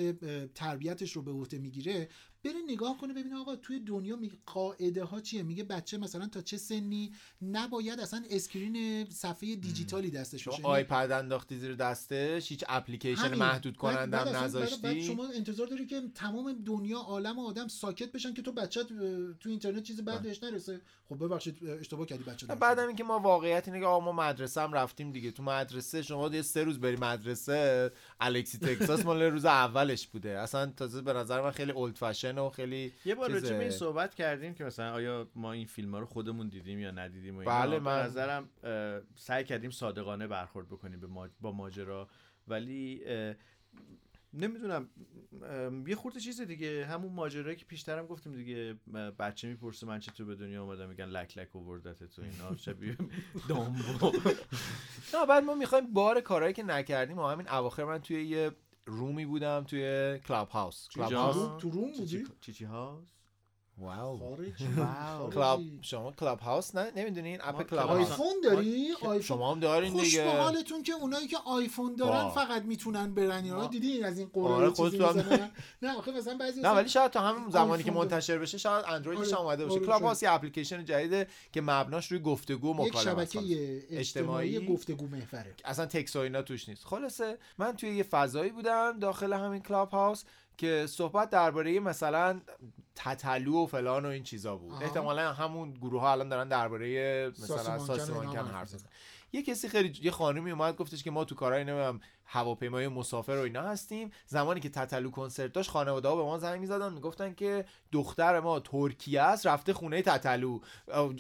تربیتش 0.54 1.12
رو 1.12 1.22
به 1.22 1.32
عهده 1.32 1.58
می‌گیره 1.58 2.10
بره 2.44 2.54
نگاه 2.68 2.98
کنه 2.98 3.14
ببینه 3.14 3.36
آقا 3.36 3.56
توی 3.56 3.80
دنیا 3.80 4.18
قاعده 4.46 5.04
ها 5.04 5.20
چیه؟ 5.20 5.44
میگه 5.44 5.64
بچه 5.64 5.98
مثلا 5.98 6.28
تا 6.28 6.42
چه 6.42 6.58
سنی 6.58 7.12
نباید 7.42 8.00
اصلا 8.00 8.24
screen 8.30 9.06
صفحه 9.10 9.56
دیجیتالی 9.56 10.12
دستش 10.12 10.48
باشه؟ 10.48 10.64
iPad 10.64 11.12
انداختی 11.12 11.58
زیر 11.58 11.76
دستش 11.76 12.52
هیچ 12.52 12.64
اپلیکیشن 12.70 13.22
همین. 13.22 13.40
محدود 13.40 13.78
کننده 13.78 14.18
هم 14.18 14.28
اصلا 14.28 14.32
بعد- 14.42 14.44
نذاشتی؟ 14.44 15.04
شما 15.04 15.28
انتظار 15.28 15.68
داری 15.68 15.86
که 15.86 16.02
تمام 16.16 16.54
دنیا 16.66 16.98
عالم 17.00 17.40
و 17.40 17.46
آدم 17.48 17.68
ساکت 17.68 18.12
بشن 18.12 18.34
که 18.34 18.42
تو 18.42 18.52
بچت 18.52 18.88
تو 19.40 19.50
اینترنت 19.50 19.84
چیزی 19.84 20.02
بعد 20.02 20.22
بهش 20.22 20.44
نرسه. 20.44 20.82
خب 21.10 21.26
ببخشید 21.26 21.66
اشتباه 21.66 22.06
کردی 22.06 22.24
بچه 22.24 22.48
بعدم 22.48 22.88
اینکه 22.88 23.04
ما 23.04 23.20
واقعیت 23.20 23.68
اینه 23.68 23.80
که 23.80 23.86
آقا 23.86 24.06
ما 24.06 24.12
مدرسه 24.12 24.62
هم 24.62 24.74
رفتیم 24.74 25.12
دیگه. 25.12 25.32
تو 25.32 25.44
مدرسه 25.44 26.02
شما 26.02 26.28
یه 26.28 26.42
سه 26.42 26.64
روز 26.64 26.80
بری 26.80 26.96
مدرسه 26.96 27.92
الکسی 28.20 28.58
تگزاس 28.58 29.06
مال 29.06 29.21
روز 29.30 29.46
اولش 29.46 30.08
بوده 30.08 30.40
اصلا 30.40 30.66
تازه 30.66 31.02
به 31.02 31.14
نظر 31.14 31.42
من 31.42 31.52
خیلی 31.52 31.72
اولد 31.72 31.96
فشن 31.96 32.38
و 32.38 32.50
خیلی 32.50 32.94
یه 33.06 33.16
بار. 33.16 33.32
راجع 33.32 33.50
به 33.58 33.60
این 33.62 33.70
صحبت 33.72 34.16
کردیم 34.16 34.54
که 34.54 34.64
مثلا 34.64 34.94
آیا 34.94 35.28
ما 35.36 35.52
این 35.52 35.66
فیلم 35.66 35.92
ها 35.94 36.00
رو 36.00 36.06
خودمون 36.06 36.48
دیدیم 36.50 36.80
یا 36.80 36.92
ندیدیم 36.92 37.38
و. 37.38 37.44
بله، 37.44 37.72
به 37.80 37.86
من- 37.86 38.04
نظرم 38.06 38.50
اه، 38.64 39.00
سعی 39.16 39.44
کردیم 39.44 39.72
صادقانه 39.72 40.28
برخورد 40.28 40.68
بکنیم 40.68 41.00
به. 41.00 41.08
با 41.42 41.52
ماجرا 41.52 42.08
ولی 42.48 43.02
نمی‌دونم 44.34 44.90
یه 45.88 45.96
خورده 45.96 46.20
چیز 46.20 46.42
دیگه 46.42 46.86
همون 46.86 47.14
ماجرایی 47.14 47.56
که 47.56 47.66
پیشترم 47.66 48.06
گفتیم 48.08 48.34
دیگه 48.36 48.76
بچه 49.20 49.48
می‌پرسه 49.48 49.88
من 49.88 50.00
چطور 50.00 50.26
به 50.26 50.36
دنیا 50.36 50.64
اومدم 50.64 50.90
میگن 50.90 51.06
لک 51.06 51.38
لک 51.38 51.56
آوردت 51.56 52.04
تو 52.04 52.22
اینا 52.22 52.56
شبیه 52.58 52.98
دامبو 53.50 53.82
نه 55.14 55.26
بعد 55.30 55.44
ما 55.44 55.56
می‌خوایم 55.56 55.94
بار 55.94 56.22
کارهایی 56.22 56.54
که 56.54 56.64
نکردیم 56.64 57.18
و 57.20 57.28
همین 57.28 57.50
اواخر 57.50 57.84
من 57.84 57.98
توی 58.00 58.24
یه 58.28 58.52
room 58.86 59.18
ی 59.18 59.26
بودم 59.26 59.64
توی 59.64 60.20
کلاب 60.20 60.50
هاوس 60.50 60.88
کلاب؟ 60.90 61.14
هاوس 61.14 61.62
تو 61.62 61.70
room 61.70 61.92
بودی؟ 61.98 62.26
چی 62.42 62.54
چی 62.54 62.66
هاوس 62.66 63.10
wow 63.82 64.18
خارج. 64.24 64.54
کلاب 65.34 65.62
شما 65.82 66.12
کلاب 66.12 66.40
هاوس 66.40 66.76
نه؟ 66.76 66.92
نمی‌دونین؟ 66.96 67.40
app 67.44 67.70
کلاب 67.70 67.90
آیفون 67.92 68.34
داری؟ 68.44 68.92
آیفون 69.02 69.22
شما 69.22 69.52
هم 69.52 69.60
دارین 69.60 69.92
خوش 69.92 70.02
به 70.02 70.08
دیگه. 70.24 70.38
حالتون 70.42 70.84
که 70.84 70.94
اونایی 70.94 71.28
که 71.28 71.38
آیفون 71.46 71.96
دارن. 71.96 72.30
فقط 72.30 72.62
می‌تونن 72.64 73.14
برن 73.14 73.52
ما- 73.52 73.66
دیدین 73.68 74.06
از 74.06 74.20
این 74.20 74.30
آره، 74.36 74.56
قرار 74.56 74.72
چیزی 74.72 75.04
هم- 75.04 75.16
می‌زنن؟ 75.16 75.52
نه 75.82 75.98
آخه 75.98 76.12
مثلا 76.12 76.38
بعضی 76.38 76.62
نه 76.62 76.70
ولی 76.70 76.90
شاید 76.90 77.12
تا 77.12 77.20
همین 77.22 77.50
زمانی 77.50 77.84
که 77.84 77.92
منتشر 77.92 78.38
بشه 78.38 78.58
شاید 78.58 78.86
اندرویدش 78.88 79.28
آره، 79.28 79.36
هم 79.38 79.42
اومده 79.46 79.64
باشه. 79.66 79.78
آره، 79.78 79.86
کلاب. 79.86 80.02
هاوس 80.02 80.24
یه 80.24 80.32
اپلیکیشن 80.34 80.86
جدیده 80.86 81.28
که 81.52 81.62
مبناش 81.62 82.12
روی 82.12 82.20
گفتگو 82.22 82.78
و 82.82 82.86
یک 82.88 82.96
مکالمه 82.96 83.22
است. 83.22 83.32
شبکه 83.34 83.40
اجتماعی 83.90 83.98
اجتماعی؟ 83.98 84.66
گفتگو 84.66 85.08
محوره. 85.08 85.56
اصلا 85.66 85.86
تکس 85.86 86.16
و 86.16 86.20
اینا 86.20 86.42
توش 86.42 86.70
نیست. 86.70 86.86
خلاصه 86.86 87.38
من 87.58 87.76
توی 87.76 87.96
یه 87.96 88.04
فضایی 88.04 88.52
بودم 88.52 89.00
داخل 89.00 89.34
همین 89.34 89.62
کلاب 89.62 89.90
هاوس 89.90 90.24
که 90.62 90.88
صحبت 90.88 91.30
درباره 91.30 91.80
مثلا 91.80 92.42
تتلو 92.96 93.64
و 93.64 93.66
فلان 93.66 94.06
و 94.06 94.10
این 94.10 94.24
چیزا 94.24 94.56
بود 94.56 94.72
آها. 94.72 94.82
احتمالا 94.82 95.34
همون 95.34 95.74
گروه 95.74 96.02
ها 96.02 96.12
الان 96.12 96.30
دارن 96.30 96.48
درباره 96.48 97.30
مثلا 97.30 97.58
ساسی 97.58 97.70
مانکن 97.70 97.84
و 97.84 97.98
ساسی 97.98 98.12
اینا 98.12 98.24
مانکن 98.24 98.46
حرف 98.46 98.74
می‌زنن. 98.74 98.92
یه 99.34 99.44
کسی 99.44 99.70
خیلی 99.70 100.00
یه 100.02 100.12
خانومی 100.12 100.52
اومد 100.52 100.76
گفتش 100.76 101.04
که 101.04 101.12
ما 101.12 101.26
تو 101.26 101.36
کارهای 101.36 101.64
نمی‌دونم 101.64 102.00
هواپیمای 102.26 102.88
مسافر 102.88 103.32
و 103.32 103.40
اینا 103.40 103.62
هستیم 103.62 104.12
زمانی 104.26 104.60
که 104.60 104.70
تتلو 104.70 105.12
کنسرت 105.12 105.54
داشت 105.54 105.70
خانواده 105.70 106.08
ها 106.08 106.16
به 106.16 106.24
ما 106.24 106.38
زنگ 106.38 106.60
می‌زدن 106.60 106.94
می‌گفتن 106.94 107.34
که 107.34 107.66
دختر 107.92 108.40
ما 108.40 108.60
ترکیه 108.60 109.22
است 109.22 109.48
رفته 109.48 109.74
خونه 109.74 110.02
تتلو 110.02 110.60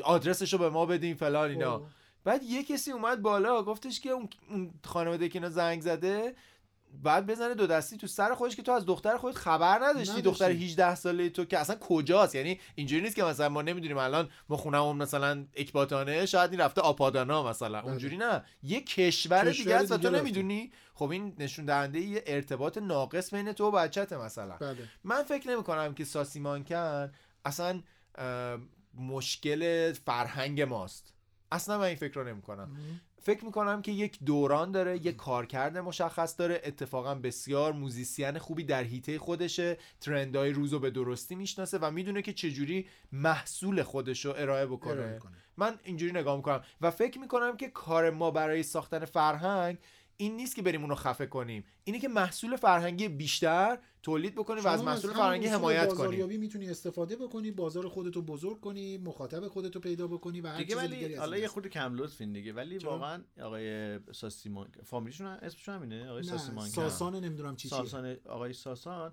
آدرسش 0.04 0.54
رو 0.54 0.60
به 0.60 0.70
ما 0.70 0.86
بدین 0.86 1.16
فلان 1.16 1.50
اینا 1.50 1.78
خب. 1.78 1.86
بعد 2.24 2.44
یه 2.44 2.64
کسی 2.64 2.92
اومد 2.92 3.22
بالا 3.22 3.64
گفتش 3.64 4.00
که 4.00 4.10
اون, 4.10 4.30
اون 4.50 4.72
خانواده 4.86 5.30
که 5.30 5.40
اینا 5.40 5.50
زنگ 5.50 5.82
زده 5.82 6.36
بعد 6.94 7.26
بزنه 7.26 7.54
دو 7.54 7.68
دستی 7.68 7.98
تو 7.98 8.08
سر 8.08 8.36
خودش 8.36 8.56
که 8.56 8.62
تو 8.62 8.72
از 8.72 8.86
دختر 8.86 9.18
خودت 9.18 9.38
خبر 9.38 9.76
نداشتی. 9.76 10.12
نداشتی. 10.12 10.22
دختر 10.22 10.50
18 10.50 10.96
ساله 10.96 11.30
تو 11.30 11.46
که 11.46 11.58
اصلا 11.58 11.76
کجاست؟ 11.76 12.36
یعنی 12.36 12.60
اینجوری 12.76 13.02
نیست 13.02 13.16
که 13.16 13.24
مثلا 13.24 13.50
ما 13.50 13.62
نمی‌دونیم 13.62 13.98
الان 13.98 14.30
ما 14.50 14.58
خونمون 14.58 14.98
مثلا 14.98 15.46
اکباتانه 15.56 16.26
شاید 16.26 16.52
این 16.52 16.60
رفته 16.60 16.82
آپادانا 16.82 17.44
مثلا. 17.50 17.82
اونجوری 17.82 18.18
نه. 18.18 18.46
یه 18.64 18.82
کشور 18.82 19.50
کشور 19.50 19.52
دیگه 19.52 19.76
است 19.76 19.92
و 19.92 19.98
تو. 19.98 20.10
نمی‌دونی؟ 20.10 20.72
خب 20.94 21.10
این 21.10 21.36
نشون 21.40 21.66
دهنده 21.66 22.00
یه 22.00 22.24
ارتباط 22.28 22.78
ناقص 22.78 23.34
بین 23.34 23.54
تو 23.54 23.66
و 23.66 23.72
بچته 23.72 24.18
مثلا. 24.18 24.58
بله. 24.58 24.78
من 25.04 25.24
فکر 25.24 25.50
نمی 25.50 25.64
کنم 25.64 25.94
که 25.94 26.06
ساسی 26.06 26.40
مانکن 26.40 27.12
اصلا 27.46 27.82
مشکل 28.94 29.94
فرهنگ 29.94 30.62
ماست. 30.62 31.14
اصلا 31.52 31.78
من 31.78 31.84
این 31.84 31.96
فکر 31.96 32.14
رو 32.14 32.28
نمی 32.28 32.42
کنم 32.42 32.78
فکر 33.24 33.46
می‌کنم 33.46 33.82
که 33.82 33.92
یک 33.92 34.20
دوران 34.26 34.72
داره 34.72 34.98
یک 34.98 35.16
کارکرد 35.16 35.78
مشخص 35.78 36.40
داره. 36.40 36.62
اتفاقا 36.64 37.16
بسیار 37.16 37.74
موزیسین 37.74 38.38
خوبی 38.38 38.64
در 38.64 38.84
هیته 38.84 39.20
خودشه. 39.20 39.78
ترندهای 40.02 40.52
روزو 40.52 40.80
به 40.80 40.90
درستی 40.90 41.36
می‌شناسه 41.36 41.78
و 41.78 41.92
می‌دونه 41.92 42.22
که 42.22 42.34
چجوری 42.34 42.88
محصول 43.12 43.84
خودش 43.84 44.26
رو 44.26 44.34
ارائه 44.38 44.66
بکنه. 44.66 44.92
ارائه. 44.94 45.20
من 45.58 45.80
اینجوری 45.84 46.12
نگاه 46.12 46.36
می‌کنم 46.36 46.64
و 46.82 46.92
فکر 46.92 47.20
می‌کنم 47.20 47.58
که 47.58 47.68
کار 47.68 48.10
ما 48.10 48.32
برای 48.32 48.64
ساختن 48.64 49.06
فرهنگ 49.06 49.78
این 50.22 50.36
نیست 50.36 50.56
که 50.56 50.62
بریم 50.62 50.82
اونو 50.82 50.96
خفه 50.96 51.26
کنیم 51.26 51.64
اینه 51.84 52.00
که 52.00 52.08
محصول 52.08 52.56
فرهنگی 52.56 53.08
بیشتر 53.08 53.78
تولید 54.04 54.36
بکنیم 54.36 54.64
و 54.64 54.68
از 54.68 54.84
محصول 54.84 55.14
فرهنگی 55.14 55.48
حمایت 55.48 55.88
کنیم 55.88 55.98
بازاریابی 55.98 56.38
می‌تونی 56.38 56.70
استفاده 56.70 57.16
بکنی 57.16 57.52
بازار 57.52 57.88
خودتو 57.88 58.22
بزرگ 58.22 58.60
کنی 58.60 58.98
مخاطب 58.98 59.48
خودتو 59.48 59.80
پیدا 59.80 60.08
بکنی 60.08 60.42
و 60.42 60.48
هر 60.48 60.58
دیگه 60.58 60.76
چیز 60.76 60.78
ولی 60.78 61.16
حالا 61.16 61.38
یه. 61.38 61.48
خورده 61.48 61.70
کم 61.70 61.96
لطفین 61.96 62.34
دیگه 62.34 62.54
ولی؟ 62.54 62.78
واقعا 62.78 63.24
آقای 63.42 64.00
ساسیمان 64.12 64.68
فامیلیشون 64.84 65.28
اسمشون 65.28 65.76
همینه 65.76 66.10
آقای 66.10 66.24
ساسیمان 66.24 66.70
ساسان 66.70 67.16
نمی‌دونم 67.16 67.56
چی 67.56 67.70
چیه. 67.70 67.78
ساسان 67.78 68.18
آقای 68.26 68.54
ساسان 68.54 69.12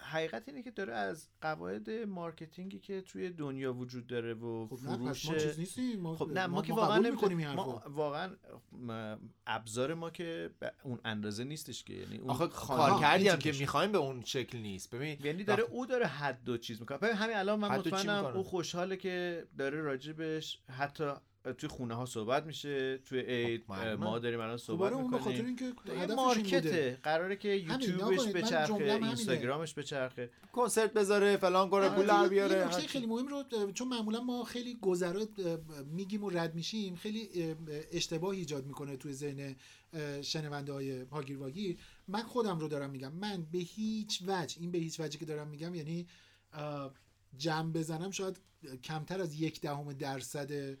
حقیقت 0.00 0.48
اینه 0.48 0.62
که 0.62 0.70
داره 0.70 0.94
از 0.94 1.28
قواعد 1.40 1.90
مارکتینگی 1.90 2.78
که 2.78 3.00
توی 3.00 3.30
دنیا 3.30 3.74
وجود 3.74 4.06
داره 4.06 4.34
و 4.34 4.66
خب 4.66 4.78
نه، 4.88 4.96
پس 4.96 5.02
فروش 5.02 5.26
ما 5.26 5.34
چیز 5.34 5.58
نیستیم. 5.58 6.00
ما- 6.00 6.16
خب 6.16 6.30
نه 6.32 6.46
ما, 6.46 6.54
ما- 6.54 6.62
که 6.62 6.72
ما 6.72 6.78
واقعا 6.78 6.94
قبول 6.94 7.06
نمی‌کنیم. 7.06 7.36
می‌کنیم 7.36 7.58
این 7.58 7.66
ما. 7.66 7.82
واقعا 7.86 8.36
ابزار 9.46 9.94
ما 9.94 10.10
که 10.10 10.50
به 10.58 10.72
اون 10.82 11.00
اندازه 11.04 11.44
نیستش 11.44 11.84
که 11.84 11.92
یعنی 11.94 12.18
اون 12.18 12.48
کارکردی 12.48 13.28
هم 13.28 13.38
که 13.38 13.52
می‌خوایم 13.52 13.92
به 13.92 13.98
اون 13.98 14.22
شکل 14.24 14.58
نیست 14.58 14.94
ببین 14.94 15.18
یعنی 15.24 15.44
داره 15.44 15.62
او 15.62 15.86
داره 15.86 16.06
حد 16.06 16.48
و 16.48 16.56
چیز 16.58 16.80
می‌کنه 16.80 16.98
ببین 16.98 17.16
همین 17.16 17.36
الان 17.36 17.60
من 17.60 17.78
مطمئنم؟ 17.78 18.24
او 18.24 18.42
خوشحاله 18.42 18.96
که 18.96 19.46
داره 19.58 19.80
راجبش 19.80 20.60
حتی 20.78 21.12
توی 21.58 21.68
خونه 21.68 21.94
ها 21.94 22.06
صحبت 22.06 22.46
میشه 22.46 22.98
توی 22.98 23.20
عید 23.20 23.64
معلومه. 23.68 24.04
ما 24.06 24.18
داریم 24.18 24.40
الان 24.40 24.56
خب 24.56 24.62
صحبت 24.62 24.92
خاطر 24.92 25.02
می‌کنیم 25.02 25.46
اینکه 25.46 25.72
این 25.86 26.14
مارکته 26.14 26.60
بوده. 26.60 26.98
قراره 27.02 27.36
که 27.36 27.48
یوتیوبش 27.48 28.26
بچرخه. 28.28 28.74
اینستاگرامش 28.74 29.74
بچرخه 29.74 30.30
کنسرت 30.52 30.92
بذاره 30.92 31.36
فلان 31.36 31.70
کنه 31.70 31.88
پول 31.88 32.06
در 32.06 32.14
آره، 32.14 32.22
یه 32.22 32.28
بیاره. 32.28 32.70
خیلی 32.70 33.06
مهم 33.06 33.26
رو 33.26 33.44
چون 33.72 33.88
معمولا 33.88 34.20
ما 34.20 34.44
خیلی 34.44 34.78
گذرا 34.82 35.26
میگیم 35.86 36.24
و 36.24 36.30
رد 36.30 36.54
میشیم 36.54 36.96
خیلی 36.96 37.28
اه، 37.34 37.56
اشتباه 37.92 38.30
ایجاد 38.30 38.66
می‌کنه 38.66 38.96
توی 38.96 39.12
ذهن 39.12 39.56
شنونده 40.22 40.72
های 40.72 41.00
هاگیر 41.00 41.38
واگیر 41.38 41.78
من 42.08 42.22
خودم 42.22 42.58
رو 42.58 42.68
دارم 42.68 42.90
میگم 42.90 43.12
من 43.12 43.46
به 43.52 43.58
هیچ 43.58 44.22
وجه 44.26 44.56
این 44.60 44.70
به 44.70 44.78
هیچ 44.78 45.00
وجه 45.00 45.18
که 45.18 45.24
دارم 45.24 45.48
میگم 45.48 45.74
یعنی 45.74 46.06
جمع 47.36 47.72
بزنم 47.72 48.10
شاید 48.10 48.40
کمتر 48.82 49.20
از 49.20 49.34
یک 49.34 49.60
دهم 49.60 49.92
درصد 49.92 50.78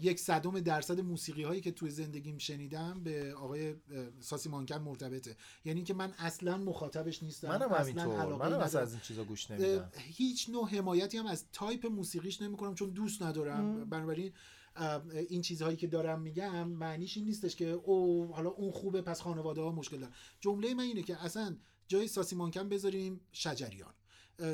یک 0.00 0.20
صدم 0.20 0.60
درصد 0.60 1.00
موسیقی 1.00 1.42
هایی 1.42 1.60
که 1.60 1.72
توی 1.72 1.90
زندگیم 1.90 2.38
شنیدم 2.38 3.02
به 3.02 3.34
آقای 3.34 3.74
ساسی 4.20 4.48
مانکن 4.48 4.78
مرتبطه. 4.78 5.36
یعنی 5.64 5.82
که 5.82 5.94
من 5.94 6.14
اصلا 6.18 6.56
مخاطبش 6.56 7.22
نیستم 7.22 7.48
منم 7.48 7.72
اصلا 7.72 8.36
منم 8.36 8.60
اصلا. 8.60 8.80
از 8.80 8.92
این 8.92 9.00
چیزا 9.00 9.24
گوش 9.24 9.50
نمیدم. 9.50 9.90
هیچ 9.98 10.48
نوع 10.50 10.68
حمایتی 10.68 11.18
هم 11.18 11.26
از 11.26 11.44
تایپ 11.52 11.86
موسیقیش 11.86 12.42
نمی‌کنم 12.42 12.74
چون 12.74 12.90
دوست 12.90 13.22
ندارم. 13.22 13.84
بنابراین 13.84 14.32
این 15.28 15.42
چیزهایی 15.42 15.76
که 15.76 15.86
دارم 15.86 16.20
میگم 16.20 16.68
معنیش 16.68 17.16
این 17.16 17.26
نیستش 17.26 17.56
که 17.56 17.68
او 17.68 18.26
حالا 18.34 18.50
اون 18.50 18.70
خوبه 18.70 19.02
پس 19.02 19.20
خانواده 19.20 19.60
ها 19.60 19.72
مشکل 19.72 19.98
دارن. 19.98 20.12
جمله 20.40 20.74
من 20.74 20.84
اینه 20.84 21.02
که 21.02 21.24
اصلا 21.24 21.56
جای 21.88 22.08
ساسی 22.08 22.36
مانکن 22.36 22.68
بذاریم 22.68 23.20
شجریان. 23.32 23.94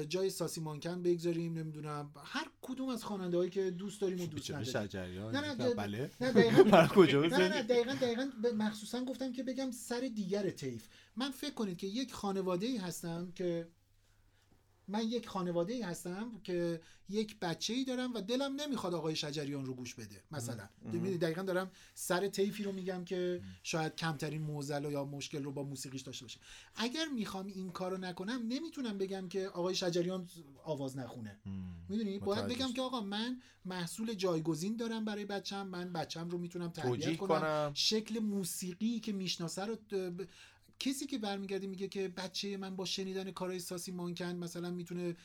جای 0.08 0.30
ساسی 0.30 0.60
مانکن 0.60 1.02
بگذاریم 1.02 1.58
نمی‌دونم. 1.58 2.10
هر 2.24 2.46
کدوم 2.62 2.88
از 2.88 3.04
خواننده 3.04 3.36
هایی 3.36 3.50
که 3.50 3.70
دوست 3.70 4.00
داریم 4.00 4.20
و 4.20 4.26
دوست 4.26 4.44
چه 4.44 4.54
نداریم. 4.54 5.22
نه 5.22 5.40
نه 5.40 5.54
نه 5.54 5.74
بله. 5.74 6.10
نه 6.20 6.32
دقیقاً 6.32 6.62
نه 6.62 7.62
دقیقاً 7.62 7.94
دقیقاً 7.94 8.30
مخصوصا 8.56 9.04
گفتم 9.04 9.32
که 9.32 9.42
بگم 9.42 9.70
سر 9.70 10.10
دیگر 10.14 10.50
طیف. 10.50 10.88
من 11.16 11.30
فکر 11.30 11.54
کنید 11.54 11.76
که 11.76 11.86
یک 11.86 12.12
خانواده 12.12 12.66
ای 12.66 12.76
هستم 12.76 13.32
که 13.34 13.68
من 14.88 15.02
یک 15.02 15.28
خانواده 15.28 15.72
ای 15.72 15.82
هستم 15.82 16.40
که 16.44 16.80
یک 17.08 17.38
بچه 17.40 17.72
ای 17.72 17.84
دارم 17.84 18.14
و 18.14 18.20
دلم 18.20 18.60
نمی‌خواد 18.60 18.94
آقای 18.94 19.16
شجریان 19.16 19.66
رو 19.66 19.74
گوش 19.74 19.94
بده 19.94 20.22
مثلا. 20.30 20.68
دقیقا 21.20 21.42
دارم 21.42 21.70
سر 21.94 22.28
طیفی 22.28 22.62
رو 22.62 22.72
میگم 22.72 23.04
که 23.04 23.42
شاید 23.62 23.96
کمترین 23.96 24.42
معضل 24.42 24.92
یا 24.92 25.04
مشکل 25.04 25.44
رو 25.44 25.52
با 25.52 25.62
موسیقیش 25.62 26.02
داشته 26.02 26.24
باشه. 26.24 26.40
اگر 26.76 27.04
می‌خوام 27.14 27.46
این 27.46 27.70
کارو 27.70 27.98
نکنم 27.98 28.42
نمی‌تونم 28.48 28.98
بگم 28.98 29.28
که 29.28 29.48
آقای 29.48 29.74
شجریان 29.74 30.28
آواز 30.64 30.98
نخونه. 30.98 31.38
می‌دونی؟ 31.88 32.18
باید 32.18 32.46
بگم 32.46 32.72
که 32.72 32.82
آقا 32.82 33.00
من 33.00 33.40
محصول 33.64 34.14
جایگزین 34.14 34.76
دارم 34.76 35.04
برای 35.04 35.24
بچم 35.24 35.66
من 35.66 35.92
بچم 35.92 36.28
رو 36.28 36.38
می‌تونم 36.38 36.70
تربیت 36.70 37.16
کنم, 37.16 37.40
کنم. 37.40 37.70
شکل 37.74 38.18
موسیقی 38.18 39.00
که 39.00 39.12
می‌شناسه 39.12 39.64
رو 39.64 39.76
کسی 40.78 41.06
که 41.06 41.18
برمیگرده 41.18 41.66
میگه 41.66 41.88
که 41.88 42.08
بچه 42.08 42.56
من 42.56 42.76
با 42.76 42.84
شنیدن 42.84 43.30
کارهای 43.30 43.58
ساسی 43.58 43.92
مانکن 43.92 44.36
مثلا 44.36 44.70
می‌تونه 44.70 45.16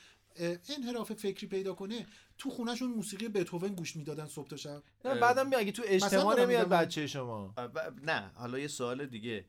انحراف 0.77 1.13
فکری 1.13 1.47
پیدا 1.47 1.73
کنه 1.73 2.05
تو 2.37 2.49
خونهشون 2.49 2.91
موسیقی 2.91 3.29
بتهوون 3.29 3.75
گوش 3.75 3.95
می‌دادن 3.95 4.25
صبح 4.25 4.47
تا 4.47 4.55
شب. 4.55 4.83
نه، 5.05 5.19
بعدم 5.19 5.59
میگه 5.59 5.71
تو 5.71 5.83
اجتماع 5.85 6.41
نمیاد 6.41 6.69
بچه 6.69 7.07
شما. 7.07 7.55
نه 8.03 8.31
حالا 8.35 8.59
یه 8.59 8.67
سوال 8.67 9.05
دیگه. 9.05 9.45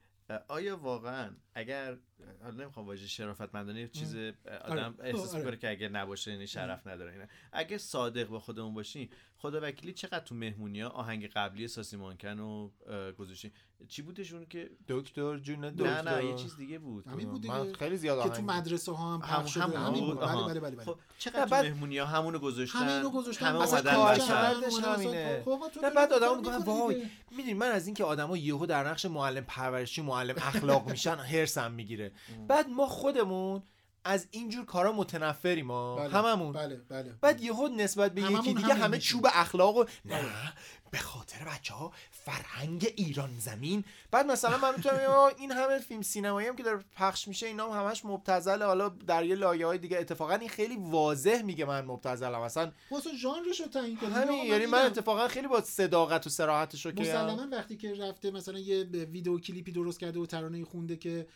آیا 0.48 0.76
واقعا 0.76 1.36
اگر 1.54 1.98
حالا 2.42 2.54
نمی‌خوام 2.62 2.86
واژه 2.86 3.06
شرافتمندانه 3.06 3.80
یه 3.80 3.88
چیز 3.88 4.14
اه، 4.16 4.32
آدم 4.64 4.72
آره. 4.72 4.94
احساس 5.00 5.34
آره. 5.34 5.38
می‌کنه 5.44 5.56
که 5.56 5.70
اگه 5.70 5.88
نباشه 5.88 6.30
یعنی 6.32 6.46
شرف 6.46 6.86
نداره 6.86 7.12
اینا 7.12 7.24
اگه 7.52 7.78
صادق 7.78 8.28
با 8.28 8.40
خودمون 8.40 8.74
باشیم 8.74 9.08
خدا 9.38 9.60
وکیلی 9.62 9.92
چقدر 9.92 10.18
تو 10.20 10.34
مهمونی 10.34 10.80
ها 10.80 10.88
آهنگ 10.88 11.26
قبلی 11.26 11.68
ساسی 11.68 11.96
مانکن 11.96 12.38
رو 12.38 12.72
اه، 12.86 13.12
گذاشتیم 13.12 13.52
چی 13.88 14.02
بودشون 14.02 14.46
که 14.46 14.70
دکتر 14.88 15.38
جون 15.38 15.60
نه 15.60 15.70
دکتر 15.70 16.02
نه 16.02 16.24
یه 16.24 16.34
چیز 16.34 16.56
دیگه 16.56 16.78
بود 16.78 17.06
همین 17.06 17.28
بود 17.30 17.46
من 17.46 17.62
دیگه 17.62 17.76
خیلی 17.78 17.96
زیاد 17.96 18.22
که 18.22 18.28
تو 18.28 18.34
آهنگ 18.34 18.50
مدرسه 18.50 18.92
ها 18.92 19.14
هم 19.14 19.20
پخش 19.20 19.54
شده 19.54 19.62
همون 19.62 19.76
همین 19.76 20.06
بود 20.06 20.20
بله. 20.20 20.44
بله 20.44 20.60
بله, 20.60 20.76
بله. 20.76 20.84
خب 20.84 20.98
چقدر 21.18 21.38
نه، 21.38 21.44
تو 21.44 21.50
بعد- 21.50 21.64
مهمونی 21.64 21.98
ها 21.98 22.06
همونو 22.06 22.38
گذاشتن 22.38 22.78
همه 22.78 22.92
اینو 22.92 23.10
گذاشتن 23.10 23.46
همه 23.46 23.60
اصلا 23.60 23.96
اومدن. 24.00 24.94
همینه. 24.94 25.42
خب 25.44 25.60
نه 25.76 25.80
داری 25.82 25.94
بعد 25.94 26.12
آدم 26.12 26.36
میگن 26.36 26.56
وای. 26.56 27.06
می‌دونی 27.30 27.54
من 27.54 27.68
از 27.68 27.86
اینکه 27.86 28.04
آدما 28.04 28.36
یهو 28.36 28.66
در 28.66 28.88
نقش 28.88 29.04
معلم 29.06 29.44
پرورشی 29.44 30.02
معلم 30.02 30.34
اخلاق 30.36 30.90
میشن 30.90 31.16
هرسم 31.16 31.72
می‌گیره 31.72 32.09
بعد 32.48 32.68
ما 32.68 32.86
خودمون 32.86 33.62
از 34.04 34.28
اینجور 34.30 34.64
کارا 34.64 34.92
متنفریم 34.92 35.66
ما 35.66 35.96
بله، 35.96 36.08
هممون. 36.08 36.52
بله 36.52 36.76
بله 36.88 37.14
بعد 37.20 37.40
یهو 37.40 37.68
نسبت 37.68 38.12
به 38.12 38.22
یکی 38.22 38.54
دیگه 38.54 38.74
همه 38.74 38.96
میشیم. 38.96 39.18
چوب 39.18 39.26
اخلاق 39.34 39.76
و 39.76 39.84
نه 40.04 40.52
به 40.90 40.98
خاطر 40.98 41.44
بچه 41.44 41.74
ها 41.74 41.92
فرهنگ 42.10 42.92
ایران 42.96 43.30
زمین. 43.38 43.84
بعد 44.10 44.26
مثلا 44.26 44.58
من 44.58 44.74
می‌تونم 44.76 44.96
این 45.38 45.52
همه 45.52 45.78
فیلم 45.78 46.02
سینمایی 46.02 46.48
هم 46.48 46.56
که 46.56 46.62
داره 46.62 46.84
پخش 46.96 47.28
میشه 47.28 47.46
اینا 47.46 47.72
هم 47.72 47.86
همش 47.86 48.04
مبتذل 48.04 48.62
حالا 48.62 48.88
در 48.88 49.24
یه 49.24 49.34
لایه 49.34 49.66
های 49.66 49.78
دیگه 49.78 49.98
اتفاقا 49.98 50.34
این 50.34 50.48
خیلی 50.48 50.76
واضح 50.76 51.42
میگه 51.42 51.64
من 51.64 51.84
مبتذلم. 51.84 52.40
اصلا 52.40 52.72
واسه 52.90 53.16
ژانرش 53.16 53.60
رو 53.60 53.66
تعیین 53.66 53.96
کنه 53.96 54.14
همین 54.14 54.44
یعنی 54.44 54.66
من 54.66 54.86
اتفاقا 54.86 55.28
خیلی 55.28 55.48
با 55.48 55.60
صداقت 55.60 56.26
و 56.26 56.30
صراحتش 56.30 56.86
رو 56.86 56.92
که 56.92 57.00
مسلما 57.00 57.48
وقتی 57.52 57.76
که 57.76 57.94
رفته 57.94 58.30
مثلا 58.30 58.58
یه 58.58 58.84
ویدیو 58.84 59.38
کلیپی 59.38 59.72
درست 59.72 60.00
کرده 60.00 60.20
و 60.20 60.26
ترانه 60.26 60.64
خونده 60.64 60.96
که 60.96 61.26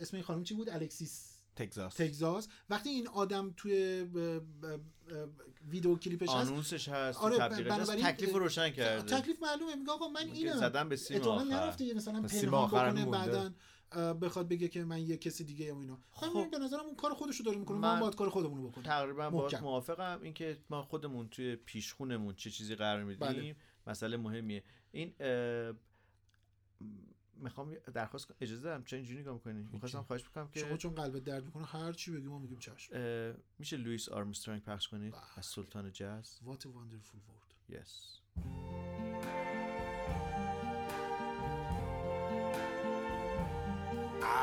اسم 0.00 0.16
این 0.16 0.22
خانم 0.22 0.44
چی 0.44 0.54
بود؟ 0.54 0.70
الکسیس. 0.70 1.31
تگزاس. 1.56 1.94
تگزاس. 1.94 2.48
وقتی 2.70 2.88
این 2.90 3.08
آدم 3.08 3.54
توی 3.56 4.02
ویدیو 5.68 5.96
کلیپش 5.96 6.28
هست 6.28 6.50
آنونسش 6.50 6.88
هست 6.88 7.18
آره، 7.18 7.38
بنابراین- 7.38 8.04
تکلیف 8.04 8.32
رو 8.32 8.38
روشن 8.38 8.70
کرده. 8.70 9.20
تکلیف 9.20 9.42
معلومه. 9.42 9.74
میگه 9.74 9.92
آقا 9.92 10.08
من 10.08 10.20
اینم 10.20 10.56
زدم 10.56 10.88
به 10.88 10.96
سیم 10.96 11.22
آخر. 11.22 11.44
نرفته 11.44 11.84
یه 11.84 11.94
مثلا 11.94 12.22
پنهان 12.22 13.04
بکنه 13.04 13.54
اه، 13.94 14.14
بخواد 14.14 14.48
بگه 14.48 14.68
که 14.68 14.84
من 14.84 14.98
یه 15.02 15.16
کسی 15.16 15.44
دیگه 15.44 15.72
و 15.72 15.78
اینا. 15.78 15.98
خب. 16.10 16.26
من 16.36 16.50
به 16.50 16.58
نظرم 16.58 16.80
اون 16.80 16.94
کار 16.96 17.14
خودش 17.14 17.36
رو 17.36 17.44
داره 17.44 17.58
می‌کنه 17.58 17.78
من 17.78 17.94
ما 17.94 18.00
باید 18.00 18.14
کار 18.14 18.30
خودمون 18.30 18.58
رو 18.62 18.68
بکنیم 18.68 18.86
تقریبا 18.86 19.30
باهات. 19.30 19.54
موافقم. 19.62 20.20
اینکه 20.22 20.58
ما 20.70 20.82
خودمون 20.82 21.28
توی 21.28 21.56
پیشخونمون 21.56 22.34
چه 22.34 22.50
چیزی 22.50 22.74
قرار 22.74 23.04
میدیم 23.04 23.28
بله. 23.28 23.56
مسئله 23.86 24.16
مهمیه. 24.16 24.62
این 24.92 25.14
می‌خوام 27.34 27.74
درخواست 27.94 28.26
کنم. 28.26 28.36
اجازه 28.40 28.62
دارم؟ 28.62 28.84
چه 28.84 28.96
اینجوری 28.96 29.20
نگاه 29.20 29.34
می‌کنی؟ 29.34 29.68
می‌خواستم 29.72 30.02
خواهش 30.02 30.24
بکنم 30.24 30.48
که 30.48 30.60
شما 30.60 30.76
چون 30.76 30.94
قلبت 30.94 31.24
درد 31.24 31.44
می‌کنه 31.44 31.66
هر 31.66 31.92
چی 31.92 32.10
بگی 32.10 32.26
ما 32.26 32.38
میگیم 32.38 32.58
چشم. 32.58 32.94
اه، 32.96 33.34
میشه 33.58 33.76
لوئیس 33.76 34.08
آرمسترانگ 34.08 34.62
پخش 34.62 34.88
کنید؟ 34.88 35.14
از 35.36 35.46
سلطان 35.46 35.92
جاز 35.92 36.40
What 36.44 36.60
a 36.60 36.68
wonderful 36.68 37.20
world. 37.28 37.52
Yes. 37.68 37.90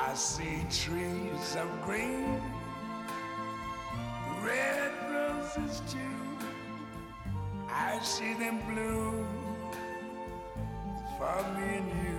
I 0.09 0.15
see 0.15 0.57
trees 0.83 1.47
of 1.63 1.69
green, 1.85 2.41
red 4.49 4.93
roses 5.15 5.75
too. 5.93 6.17
I 7.89 7.91
see 8.13 8.33
them 8.43 8.57
bloom 8.69 9.27
for 11.17 11.39
me 11.55 11.67
and 11.79 11.89
you. 12.01 12.18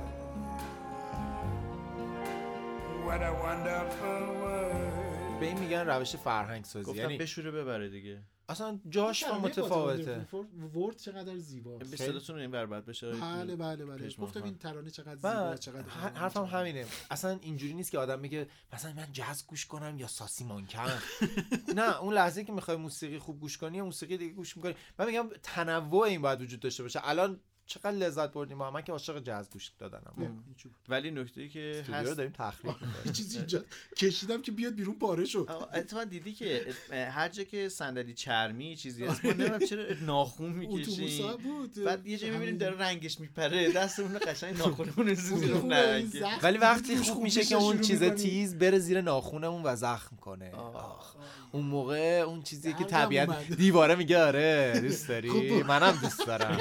what 3.11 3.21
a 3.21 3.33
wonderful 3.45 4.23
world. 4.41 5.39
به 5.39 5.45
این 5.45 5.59
میگن 5.59 5.87
روش 5.87 6.15
فرهنگ 6.15 6.65
سازی 6.65 6.85
گفتم 6.85 7.01
یعنی 7.01 7.17
بشوره 7.17 7.51
ببره 7.51 7.89
دیگه. 7.89 8.21
اصلا 8.49 8.79
جاش 8.89 9.23
با 9.23 9.39
متفاوته. 9.39 10.27
ورد 10.75 10.97
چقدر 10.97 11.37
زیبا. 11.37 11.77
به 11.77 11.97
صداتون 11.97 12.39
این 12.39 12.51
بر 12.51 12.65
باید 12.65 12.85
بشه. 12.85 13.11
بله 13.11 13.55
بله 13.55 13.85
بله. 13.85 14.13
گفتم. 14.13 14.43
این 14.43 14.57
ترانه 14.57 14.89
چقدر 14.89 15.15
زیبا 15.15 15.55
چقدر 15.55 15.89
حرفم 15.89 16.45
همینه. 16.45 16.85
اصلا 17.11 17.39
اینجوری 17.41 17.73
نیست 17.73 17.91
که 17.91 17.99
آدم 17.99 18.19
میگه 18.19 18.47
مثلا 18.73 18.93
من 18.93 19.07
جاز 19.11 19.47
گوش 19.47 19.65
کنم 19.65 19.97
یا 19.97 20.07
ساسی 20.07 20.43
مانکن 20.43 20.89
نه 21.75 22.01
اون 22.01 22.13
لحظه 22.13 22.43
که 22.43 22.51
می‌خوای 22.51 22.77
موسیقی 22.77 23.19
خوب 23.19 23.39
گوش 23.39 23.57
کنی 23.57 23.77
یا 23.77 23.85
موسیقی 23.85 24.17
دیگه 24.17 24.33
گوش 24.33 24.57
می‌کنی. 24.57 24.75
من 24.99 25.05
میگم 25.05 25.29
تنوع 25.43 26.01
این 26.01 26.21
باید 26.21 26.41
وجود 26.41 26.59
داشته 26.59 26.83
باشه. 26.83 26.99
الان 27.03 27.39
چقدر 27.71 27.91
لذت 27.91 28.33
بردیم 28.33 28.57
ما 28.57 28.71
من 28.71 28.81
که 28.81 28.91
عاشق 28.91 29.23
جاز 29.23 29.49
گوش 29.49 29.71
دادنم. 29.79 30.43
ولی 30.89 31.11
نکته 31.11 31.41
ای 31.41 31.49
که 31.49 31.75
استودیو 31.79 32.09
رو 32.09 32.15
داریم 32.15 32.31
تخریب 32.31 32.75
چیزی 33.17 33.37
اینجا. 33.37 33.63
کشیدم 33.97 34.41
که 34.41 34.51
بیاد 34.51 34.73
بیرون 34.73 34.99
پاره 34.99 35.25
شد. 35.25 35.49
اتفاقا 35.73 36.03
دیدی 36.03 36.33
که 36.33 36.65
هر 36.91 37.29
جا 37.29 37.43
که 37.43 37.69
صندلی 37.69 38.13
چرمی 38.13 38.75
چیزی 38.75 39.05
هست 39.05 39.25
ما 39.25 39.31
نمی‌دونم 39.31 39.59
چرا 39.59 39.83
ناخون 40.05 40.49
می‌کشیم. 40.49 41.37
بود. 41.37 41.83
بعد 41.83 42.07
یه 42.07 42.17
جایی 42.17 42.33
می‌بینیم. 42.33 42.57
داره 42.57 42.77
رنگش 42.77 43.19
میپره 43.19 43.71
دستمون 43.71 44.19
قشنگ 44.27 44.57
ناخونمون 44.57 45.07
رو 45.07 45.15
خوبه، 45.15 46.05
زیر 46.05 46.25
ولی 46.43 46.57
وقتی 46.57 46.97
خوب 46.97 47.23
میشه 47.23 47.45
که 47.45 47.55
اون 47.55 47.81
چیز. 47.81 48.03
تیز 48.03 48.55
بره 48.55 48.79
زیر 48.79 49.01
ناخونمون 49.01 49.61
و 49.65 49.75
زخم 49.75 50.15
کنه. 50.15 50.51
آخ. 50.51 51.15
اون 51.51 51.65
موقع 51.65 52.23
اون 52.27 52.41
چیزی 52.41 52.73
که 52.73 52.83
طبیعت. 52.83 53.51
دیواره 53.51 53.95
میگه 53.95 54.23
آره 54.23 54.79
دوست 54.81 55.07
داری. 55.07 55.63
منم 55.63 55.99
دوست 56.01 56.27
دارم. 56.27 56.51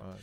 اه، 0.00 0.16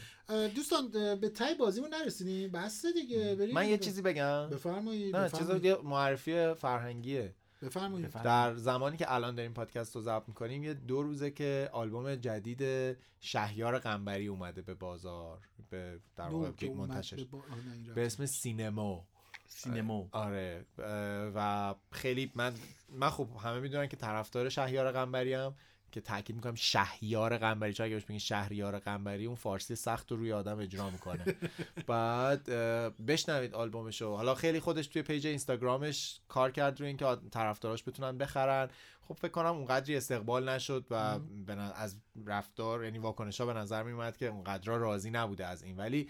دوستان 0.55 0.91
به 1.21 1.29
تای 1.29 1.55
بازیمون 1.55 1.89
نرسیدیم. 1.89 2.51
بسته 2.51 2.91
دیگه. 2.91 3.35
بریم 3.35 3.55
من 3.55 3.69
یه 3.69 3.77
چیزی 3.77 4.01
بگم. 4.01 4.49
بفرمایید 4.49 5.15
نه 5.15 5.29
چیز 5.29 5.49
معرفی 5.83 6.53
فرهنگیه. 6.53 7.35
بفرمایید. 7.61 8.09
در 8.09 8.55
زمانی 8.55 8.97
که 8.97 9.13
الان 9.13 9.35
داریم 9.35 9.53
پادکست 9.53 9.95
رو 9.95 10.01
ضبط 10.01 10.23
می‌کنیم 10.27 10.63
یه 10.63 10.73
دو 10.73 11.03
روزه 11.03 11.31
که 11.31 11.69
آلبوم 11.73 12.15
جدید 12.15 12.97
شهیار 13.19 13.79
قنبری 13.79 14.27
اومده 14.27 14.61
به 14.61 14.73
بازار 14.73 15.39
به 15.69 15.99
در 16.15 16.27
واقع 16.27 16.69
منتشر 16.69 17.15
به 17.15 17.23
با-. 17.23 17.41
به 17.95 18.05
اسم 18.05 18.25
سینمو. 18.25 19.01
سینمو. 19.47 20.07
آره 20.11 20.65
اه، 20.79 20.85
و 21.35 21.75
خیلی 21.91 22.31
من 22.35 22.53
من 22.89 23.09
خب 23.09 23.27
همه 23.43 23.59
می‌دونن 23.59 23.87
که 23.87 23.97
طرفدار 23.97 24.49
شهیار 24.49 24.91
قنبری 24.91 25.33
هم 25.33 25.55
که 25.91 26.01
تاکید 26.01 26.35
می‌کنم 26.35 26.55
شهیار 26.55 27.37
قنبری 27.37 27.73
چون 27.73 27.85
اگه 27.85 27.95
بهش 27.95 28.05
بگین 28.05 28.19
شهریار 28.19 28.79
قنبری 28.79 29.25
اون 29.25 29.35
فارسی 29.35 29.75
سخت 29.75 30.11
رو 30.11 30.17
روی 30.17 30.33
آدم 30.33 30.59
اجرا 30.59 30.89
می‌کنه. 30.89 31.25
بعد 31.87 32.43
بشنوید 33.07 33.53
آلبومشو. 33.53 34.15
حالا 34.15 34.35
خیلی 34.35 34.59
خودش 34.59 34.87
توی 34.87 35.01
پیج 35.01 35.27
اینستاگرامش 35.27 36.19
کار 36.27 36.51
کرد 36.51 36.79
روی 36.79 36.87
اینکه 36.87 37.17
طرفداراش 37.31 37.83
بتونن 37.83 38.17
بخرن. 38.17 38.69
خب 39.07 39.13
فکر 39.13 39.31
کنم 39.31 39.55
اونقدری 39.55 39.95
استقبال 39.95 40.49
نشد 40.49 40.85
و 40.89 41.19
از 41.75 41.95
رفتار 42.25 42.83
یعنی 42.83 42.97
واکنش 42.97 43.41
ها 43.41 43.47
به 43.47 43.53
نظر 43.53 43.83
میومد 43.83 44.17
که 44.17 44.27
اونقدر 44.27 44.77
راضی 44.77 45.09
نبوده 45.11 45.45
از 45.45 45.63
این. 45.63 45.77
ولی 45.77 46.09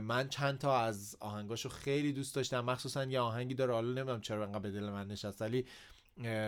من 0.00 0.28
چند 0.28 0.58
تا 0.58 0.80
از 0.80 1.16
آهنگاشو 1.20 1.68
خیلی 1.68 2.12
دوست 2.12 2.34
داشتم. 2.34 2.60
مخصوصا 2.60 3.04
یه 3.04 3.20
آهنگی 3.20 3.54
داره 3.54 3.72
حالا 3.72 3.88
نمی‌دونم 3.88 4.20
چرا 4.20 4.44
انقدر 4.44 4.58
به 4.58 4.70
دل 4.70 4.90
من 4.90 5.06
نشست 5.06 5.42
ولی 5.42 5.66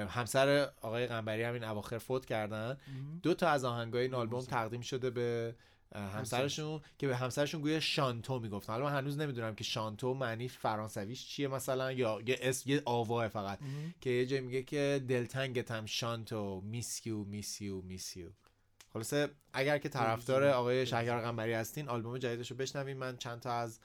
همسر 0.09 0.71
آقای 0.83 1.07
قنبری 1.07 1.43
همین 1.43 1.65
اواخر 1.65 1.99
فوت 1.99 2.27
کردن. 2.27 2.77
دو 3.23 3.35
تا 3.35 3.49
از 3.49 3.65
آهنگای 3.65 4.03
این 4.03 4.15
آلبوم 4.15 4.41
تقدیم 4.41 4.81
شده 4.81 5.11
به 5.11 5.55
همسرشون 5.95 6.81
که 6.99 7.07
به 7.07 7.17
همسرشون 7.17 7.61
گویا 7.61 7.81
شانتو 7.81 8.39
می‌گفتن. 8.39 8.73
حالا 8.73 8.85
من 8.85 8.93
هنوز 8.93 9.19
نمی‌دونم 9.19 9.55
که 9.55 9.65
شانتو 9.65 10.15
معنی 10.15 10.49
فرانسویش 10.49 11.27
چیه 11.27 11.49
مثلا 11.49 11.93
یا 11.93 12.21
یه 12.27 12.39
اسم 12.43 12.71
یه 12.71 12.83
آواه 12.85 13.29
فقط. 13.29 13.59
که 14.01 14.11
یه 14.11 14.27
جایی 14.27 14.43
میگه 14.43 14.63
که 14.63 15.05
دلتنگتم 15.09 15.87
شانتو. 15.87 16.61
میس 16.61 17.07
یو 17.07 17.25
میس 17.25 17.61
یو 17.61 17.83
میس 17.83 18.17
یو 18.17 18.29
خلاصه 18.93 19.29
اگر 19.53 19.79
که 19.79 19.89
طرفدار 19.89 20.45
آقای 20.45 20.87
شهریار 20.87 21.21
قنبری 21.21 21.53
هستین 21.53 21.89
آلبوم 21.89 22.19
جدیدش 22.19 22.51
رو 22.51 22.57
بشنوین. 22.57 22.97
من 22.97 23.17
چند 23.17 23.41
تا 23.41 23.53
از 23.53 23.81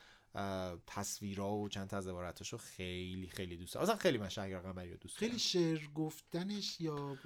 تصویرها 0.87 1.57
و 1.57 1.69
چند 1.69 1.87
تا 1.87 1.97
از 1.97 2.07
عبارتاشو 2.07 2.57
خیلی 2.57 3.27
خیلی 3.27 3.57
دوست 3.57 3.73
دارم. 3.73 3.83
اصلا 3.83 3.95
خیلی 3.95 4.17
من 4.17 4.29
شهریار 4.29 4.61
قنبری 4.61 4.91
رو 4.91 4.97
دوست 4.97 5.19
دارم. 5.19 5.29
خیلی 5.29 5.39
شعر 5.39 5.87
گفتنش 5.95 6.81
یا 6.81 7.17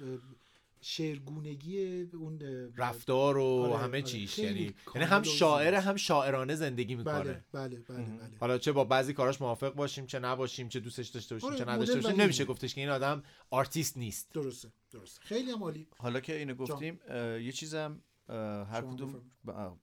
شعرگونگی 0.80 2.02
اون 2.02 2.38
رفتار 2.76 3.36
و 3.36 3.42
آره، 3.42 3.76
همه 3.76 3.86
آره. 3.86 4.02
چیش. 4.02 4.38
یعنی 4.38 4.74
یعنی 4.94 5.06
هم 5.06 5.22
شاعر. 5.22 5.74
هم 5.74 5.96
شاعرانه 5.96 6.54
زندگی 6.54 6.94
می‌کنه. 6.94 7.22
بله 7.22 7.44
بله 7.52 7.76
بله 7.80 8.04
بله. 8.04 8.38
حالا 8.40 8.58
چه 8.58 8.72
با 8.72 8.84
بعضی 8.84 9.12
کاراش 9.12 9.40
موافق 9.40 9.74
باشیم 9.74 10.06
چه 10.06 10.18
نباشیم 10.18 10.68
چه 10.68 10.80
دوستش 10.80 11.08
داشته 11.08 11.34
باشیم 11.34 11.48
آره، 11.48 11.58
چه 11.58 11.64
نداشته 11.64 12.00
باشیم 12.00 12.20
نمیشه 12.20 12.44
گفتش 12.44 12.74
که 12.74 12.80
این 12.80 12.90
آدم 12.90 13.22
آرتیست 13.50 13.96
نیست. 13.96 14.32
درسته 14.32 14.72
درسته. 14.90 15.20
خیلی 15.22 15.50
هم 15.50 15.62
عالی. 15.62 15.88
حالا 15.98 16.20
که 16.20 16.36
اینو 16.38 16.54
گفتیم 16.54 17.00
یه 17.40 17.52
چیزم 17.52 18.02
هر 18.28 18.80
کدوم 18.80 19.30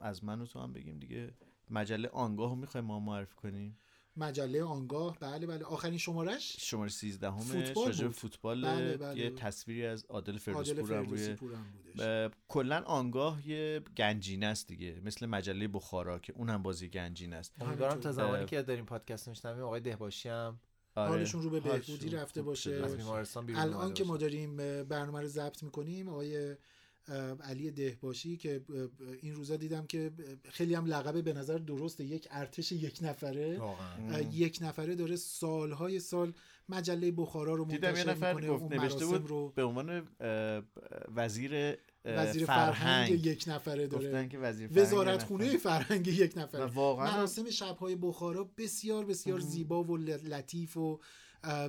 از 0.00 0.24
من 0.24 0.40
و 0.40 0.46
تو 0.46 0.60
هم 0.60 0.72
بگیم 0.72 0.98
دیگه. 0.98 1.34
مجله 1.70 2.08
آنگاه 2.08 2.50
رو 2.50 2.56
می‌خوایم 2.56 2.86
ما 2.86 3.00
معرفی 3.00 3.34
کنیم 3.34 3.78
مجله 4.16 4.64
آنگاه 4.64 5.18
بله 5.20 5.46
بله 5.46 5.64
آخرین 5.64 5.98
شمارش 5.98 6.56
شماره 6.58 6.90
13 6.90 7.30
همه 7.30 7.40
فوتبال 7.40 7.92
بود. 7.92 8.10
فوتبال 8.12 8.64
بله، 8.64 8.96
بله. 8.96 9.18
یه 9.20 9.30
تصویری 9.30 9.86
از 9.86 10.04
عادل 10.08 10.38
فردوسپور 10.38 10.94
هم 10.94 11.04
فردوسی 11.04 11.36
روی 11.96 12.28
کلا 12.48 12.82
آنگاه 12.86 13.48
یه 13.48 13.82
گنجینه 13.96 14.46
است 14.46 14.68
دیگه 14.68 15.00
مثل 15.04 15.26
مجله 15.26 15.68
بخارا 15.68 16.18
که 16.18 16.32
اونم 16.32 16.62
بازی 16.62 16.88
گنجینه 16.88 17.36
است 17.36 17.54
امیدوارم 17.60 18.00
تا 18.00 18.12
زمانی 18.12 18.46
که 18.46 18.62
داریم 18.62 18.84
پادکست 18.84 19.28
میشنویم 19.28 19.64
آقای 19.64 19.80
دهباشی 19.80 20.28
هم 20.28 20.60
آره. 20.94 21.10
حالشون 21.10 21.42
رو 21.42 21.50
به 21.50 21.60
بهبودی 21.60 22.10
رفته 22.10 22.42
باشه 22.42 22.72
از 22.72 22.80
باشه. 22.82 22.96
بیمارستان 22.96 23.46
بیرون 23.46 23.62
الان 23.62 23.94
که 23.94 24.04
ما. 24.04 24.16
داریم 24.16 24.56
برنامه 24.84 25.20
رو 25.20 25.26
ضبط 25.26 25.62
می‌کنیم 25.62 26.08
آقای 26.08 26.56
علی 27.42 27.70
دهباشی 27.70 28.36
که 28.36 28.62
این 29.22 29.34
روزا 29.34 29.56
دیدم 29.56 29.86
که 29.86 30.12
خیلی 30.48 30.74
هم 30.74 30.86
لقب 30.86 31.24
به 31.24 31.32
نظر 31.32 31.58
درسته 31.58 32.04
یک 32.04 32.28
ارتش 32.30 32.72
یک 32.72 32.98
نفره. 33.02 33.60
یک 34.32 34.58
نفره 34.62 34.94
داره 34.94 35.16
سالهای 35.16 36.00
سال 36.00 36.32
مجله 36.68 37.10
بخارا 37.10 37.54
رو 37.54 37.64
دیدم 37.64 37.88
یه 37.88 37.94
منتشر 37.94 38.10
نفر 38.10 38.34
می‌کنه 38.34 38.50
گفت 38.50 38.62
اون 38.62 38.74
نوشته 38.74 39.06
بود 39.06 39.26
رو. 39.26 39.52
به 39.56 39.64
عنوان 39.64 40.08
وزیر 41.14 41.76
وزیر 42.04 42.44
فرهنگ, 42.44 43.26
یک 43.26 43.44
نفره 43.46 43.86
داره. 43.86 44.08
گفتن 44.08 44.28
که 44.28 44.38
وزیر 44.38 44.68
فرهنگ 44.68 44.86
وزارت 44.86 45.22
خونه. 45.22 45.56
فرهنگ 45.56 46.06
یک 46.06 46.32
نفره. 46.36 46.64
واقعا 46.64 47.16
مراسم 47.16 47.50
شبهای 47.50 47.96
بخارا 47.96 48.50
بسیار 48.56 49.04
بسیار 49.04 49.40
زیبا 49.40 49.84
و 49.84 49.96
لطیف 49.96 50.76
و 50.76 51.00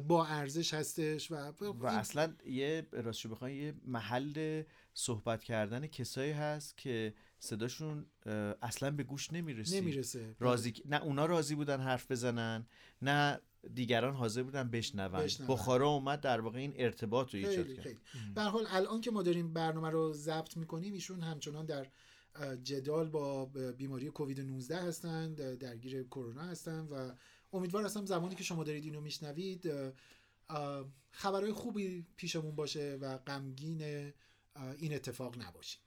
با 0.07 0.25
ارزش 0.25 0.73
هستش 0.73 1.31
و, 1.31 1.35
و 1.79 1.85
اصلا 1.85 2.33
یه 2.45 2.87
راستشو 2.91 3.29
بخوای 3.29 3.55
یه 3.55 3.73
محل 3.85 4.63
صحبت 4.93 5.43
کردن 5.43 5.87
کسایی 5.87 6.31
هست 6.31 6.77
که 6.77 7.13
صداشون 7.39 8.05
اصلا 8.61 8.91
به 8.91 9.03
گوش 9.03 9.33
نمی‌رسید. 9.33 9.83
نمی‌رسه. 9.83 10.35
راضی 10.39 10.73
نه 10.85 11.03
اونا 11.03 11.25
راضی 11.25 11.55
بودن 11.55 11.79
حرف 11.79 12.11
بزنن 12.11 12.65
نه 13.01 13.39
دیگران 13.73 14.13
حاضر 14.13 14.43
بودن 14.43 14.69
بشنون. 14.69 15.07
بشنون. 15.07 15.49
بخارا 15.49 15.89
اومد 15.89 16.21
در 16.21 16.41
واقع 16.41 16.59
این 16.59 16.73
ارتباط 16.75 17.33
رو 17.33 17.39
ایجاد 17.39 17.67
کرد. 17.67 17.97
به 18.35 18.41
حال 18.41 18.65
الان 18.69 19.01
که 19.01 19.11
ما 19.11 19.23
داریم 19.23 19.53
برنامه 19.53 19.89
رو 19.89 20.13
ضبط 20.13 20.57
می‌کنیم 20.57 20.93
ایشون 20.93 21.21
همچنان 21.21 21.65
در 21.65 21.87
جدال 22.63 23.09
با 23.09 23.45
بیماری 23.77 24.09
کووید 24.09 24.41
19 24.41 24.77
هستند 24.77 25.41
اه، 25.41 25.55
درگیر 25.55 26.03
کرونا 26.03 26.41
هستند 26.41 26.91
و 26.91 27.11
امیدوار 27.53 27.85
هستم 27.85 28.05
زمانی 28.05 28.35
که 28.35 28.43
شما 28.43 28.63
دارید 28.63 28.83
اینو 28.83 29.01
میشنوید 29.01 29.71
خبرهای 31.11 31.51
خوبی 31.53 32.05
پیشمون 32.15 32.55
باشه 32.55 32.97
و 33.01 33.17
غمگین 33.17 34.13
این 34.77 34.95
اتفاق 34.95 35.41
نباشیم 35.41 35.81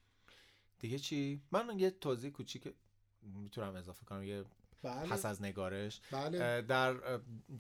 دیگه 0.79 0.99
چی 0.99 1.41
من 1.51 1.79
یه 1.79 1.91
توضیح 1.91 2.31
کوچیک 2.31 2.75
می‌تونم 3.23 3.75
اضافه 3.77 4.05
کنم 4.05 4.23
یه 4.23 4.45
بله. 4.83 5.09
پس 5.09 5.27
از 5.27 5.43
نگارش 5.43 6.01
بله. 6.13 6.63
در 6.63 6.97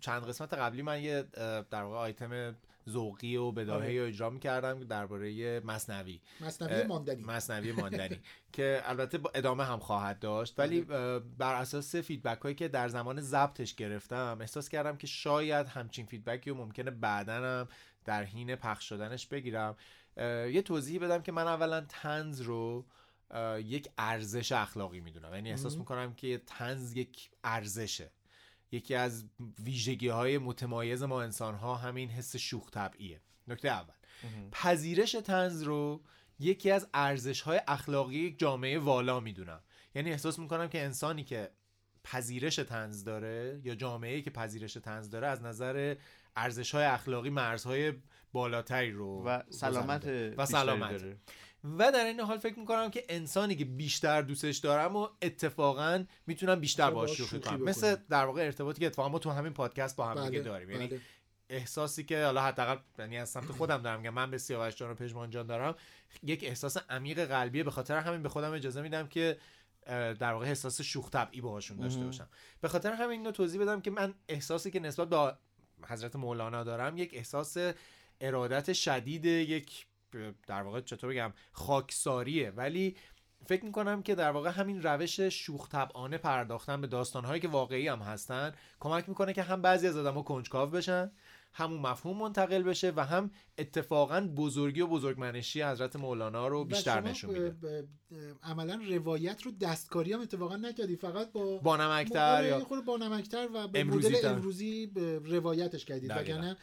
چند 0.01 0.29
قسمت 0.29 0.55
قبلی 0.55 0.83
من 0.83 1.03
یه 1.03 1.23
در 1.71 1.83
واقع 1.83 1.97
آیتم 1.97 2.57
ذوقی 2.89 3.37
و 3.37 3.53
بداهه 3.53 3.85
آره. 3.85 4.09
اجرا 4.09 4.31
می‌کردم 4.31 4.85
درباره 4.85 5.61
مثنوی 5.61 6.21
مثنوی 6.41 6.83
ماندنی. 6.83 7.23
مثنوی 7.23 7.73
ماندنی 7.73 8.21
که 8.53 8.83
البته 8.85 9.19
با 9.19 9.31
ادامه 9.35 9.65
هم 9.65 9.79
خواهد 9.79 10.19
داشت 10.19 10.59
ولی 10.59 10.87
اه، 10.91 11.19
بر 11.19 11.55
اساس 11.55 11.97
feedback 11.97 12.41
هایی 12.41 12.55
که 12.55 12.69
در 12.69 12.89
زمان 12.89 13.21
ضبطش 13.21 13.75
گرفتم 13.75 14.39
احساس 14.41 14.69
کردم 14.69 14.97
که 14.97 15.07
شاید 15.07 15.67
همچین 15.67 16.07
feedback 16.07 16.46
ی 16.46 16.51
رو 16.51 16.57
ممکنه 16.57 16.91
بعدا 16.91 17.35
هم 17.35 17.69
در 18.05 18.25
حین 18.25 18.57
پخش 18.57 18.89
شدنش 18.89 19.27
بگیرم 19.27 19.77
یه 20.53 20.63
توضیحی 20.63 20.99
بدم 20.99 21.23
که 21.23 21.33
من 21.33 21.47
اولا 21.47 21.81
تنز 21.81 22.41
رو 22.41 22.87
یک 23.59 23.89
ارزش 23.99 24.53
اخلاقی 24.53 25.01
می‌دونم. 25.01 25.35
یعنی 25.35 25.51
احساس. 25.51 25.77
می‌کنم 25.77 26.15
که 26.15 26.43
تنز 26.47 26.97
یک 26.97 27.31
ارزشه. 27.45 28.11
یکی 28.73 28.95
از 28.95 29.25
ویژگی 29.65 30.09
های 30.09 30.39
متمایز 30.39 31.03
ما 31.03 31.23
انسان 31.23 31.55
ها 31.55 31.75
همین 31.75 32.11
حس 32.11 32.37
شوخ 32.37 32.71
طبعیه. 32.71 33.21
نکته 33.49 33.69
اول. 33.69 33.95
پذیرش 34.53 35.13
تنز 35.13 35.63
رو 35.63 36.03
یکی 36.39 36.71
از 36.71 36.89
ارزش 36.95 37.41
های 37.41 37.61
اخلاقی 37.69 38.17
یک 38.17 38.39
جامعه 38.39 38.79
والا 38.79 39.21
می‌دونم. 39.21 39.61
یعنی 39.95 40.11
احساس 40.11 40.39
می‌کنم 40.39 40.69
که 40.69 40.85
انسانی 40.85 41.25
که 41.25 41.51
پذیرش 42.05 42.57
تنز 42.57 43.05
داره 43.05 43.61
یا 43.65 43.75
جامعه 43.75 44.23
که 44.23 44.31
پذیرش 44.31 44.73
تنز 44.73 45.11
داره 45.11 45.27
از 45.27 45.43
نظر 45.43 45.97
ارزش 46.37 46.75
های 46.75 46.85
اخلاقی 46.85 47.31
مرزهای 47.31 47.93
بالاتری 48.33 48.91
رو 48.91 49.23
و 49.25 49.43
سلامت. 49.51 50.07
و 50.37 50.47
سلامت 50.47 50.91
داره. 50.91 51.17
و 51.79 51.93
در 51.93 52.05
این 52.05 52.21
حال 52.21 52.39
فکر 52.39 52.59
می‌کنم 52.59 52.91
که 52.91 53.05
انسانی 53.09 53.57
که 53.57 53.65
بیشتر 53.65 54.23
دوستش 54.23 54.57
دارم 54.57 54.97
و 54.97 55.09
اتفاقا 55.23 56.05
می‌تونم 56.27 56.61
بیشتر 56.61 56.91
باهاش 56.91 57.17
شوخی 57.17 57.41
کنم. 57.41 57.63
مثل 57.63 57.97
در 58.09 58.25
واقع 58.25 58.43
ارتباطی 58.45 58.81
که 58.81 58.87
اتفاقا 58.87 59.09
ما 59.09 59.19
تو 59.19 59.31
همین 59.31 59.53
پادکست 59.53 59.97
با 59.97 60.07
هم 60.07 60.15
دیگه 60.15 60.41
بله، 60.41 60.51
داریم 60.51 60.71
یعنی 60.71 60.87
بله. 60.87 61.01
احساسی 61.51 62.05
که 62.05 62.25
حالا 62.25 62.43
حداقل 62.43 62.77
یعنی 62.99 63.19
از 63.19 63.29
سمت 63.29 63.53
خودم 63.53 63.83
دارم 63.83 64.01
میگم 64.01 64.15
من 64.15 64.31
به 64.31 64.39
سیاوش 64.39 64.75
جان 64.75 64.91
و 64.91 64.95
پژمان 64.95 65.31
جان 65.31 65.47
دارم 65.47 65.75
یک 66.23 66.45
احساس 66.45 66.77
عمیق 66.91 67.25
قلبیه 67.25 67.65
به 67.65 67.71
خاطر 67.71 67.99
همین 67.99 68.23
به 68.23 68.29
خودم 68.29 68.53
اجازه 68.53 68.83
میدم 68.83 69.07
که 69.07 69.39
در 69.87 70.33
واقع 70.33 70.47
احساس 70.47 70.81
شوخ 70.81 71.11
طبعی 71.11 71.41
باهاشون 71.41 71.77
داشته. 71.77 72.05
باشم 72.05 72.29
به 72.61 72.69
خاطر 72.69 72.93
همین 72.93 73.19
اینو 73.19 73.31
توضیح 73.31 73.61
بدم 73.61 73.81
که 73.81 73.91
من 73.91 74.15
احساسی 74.29 74.71
که 74.71 74.81
نسبت 74.81 75.09
به 75.09 75.33
حضرت 75.89 76.17
مولانا 76.17 76.65
دارم 76.65 76.99
یک 76.99 77.11
احساس 77.15 77.57
ارادت 78.21 78.73
شدید 78.73 79.25
یک 79.25 79.87
در 80.47 80.63
واقع 80.63 80.81
چطور 80.81 81.11
بگم 81.11 81.33
خاکساریه. 81.53 82.51
ولی 82.51 82.97
فکر 83.47 83.65
می‌کنم 83.65 84.03
که 84.03 84.15
در 84.15 84.31
واقع 84.31 84.51
همین 84.51 84.83
روش 84.83 85.21
شوخ 85.21 85.69
طبعانه 85.69 86.19
پرداختن 86.19 86.81
به 86.81 86.87
داستانهایی 86.87 87.41
که 87.41 87.49
واقعی 87.49 87.89
هم 87.89 87.99
هستن 87.99 88.53
کمک 88.81 89.09
می‌کنه 89.09 89.33
که 89.33 89.43
هم 89.43 89.63
بعضی 89.63 89.89
از 89.89 89.97
آدم‌ها 89.97 90.23
کنجکاو 90.23 90.71
بشن 90.71 91.11
همون 91.57 91.81
مفهوم 91.81 92.19
منتقل 92.19 92.63
بشه 92.63 92.93
و 92.97 93.05
هم 93.05 93.31
اتفاقا 93.59 94.21
بزرگی 94.21 94.81
و 94.81 94.87
بزرگمنشی 94.87 95.63
حضرت 95.63 95.97
مولانا 95.97 96.49
رو 96.49 96.65
بیشتر 96.65 97.01
نشون 97.01 97.31
میده 97.31 97.89
عملا 98.43 98.81
روایت 98.89 99.43
رو 99.43 99.51
دستکاری 99.51 100.13
هم 100.13 100.21
اتفاقا 100.21 100.57
نکردی 100.57 100.97
فقط 100.97 101.33
با 101.33 101.59
بانمکتر 101.59 102.37
آره، 102.37 102.49
یا 102.49 102.65
خورده 102.65 102.85
بانمکتر 102.85 103.49
و 103.55 103.69
به 103.69 103.81
امروزی 103.81 104.09
مدل. 104.09 104.29
امروزی 104.29 104.93
روایتش 105.25 105.85
کردید. 105.85 106.11
وگرنه 106.11 106.57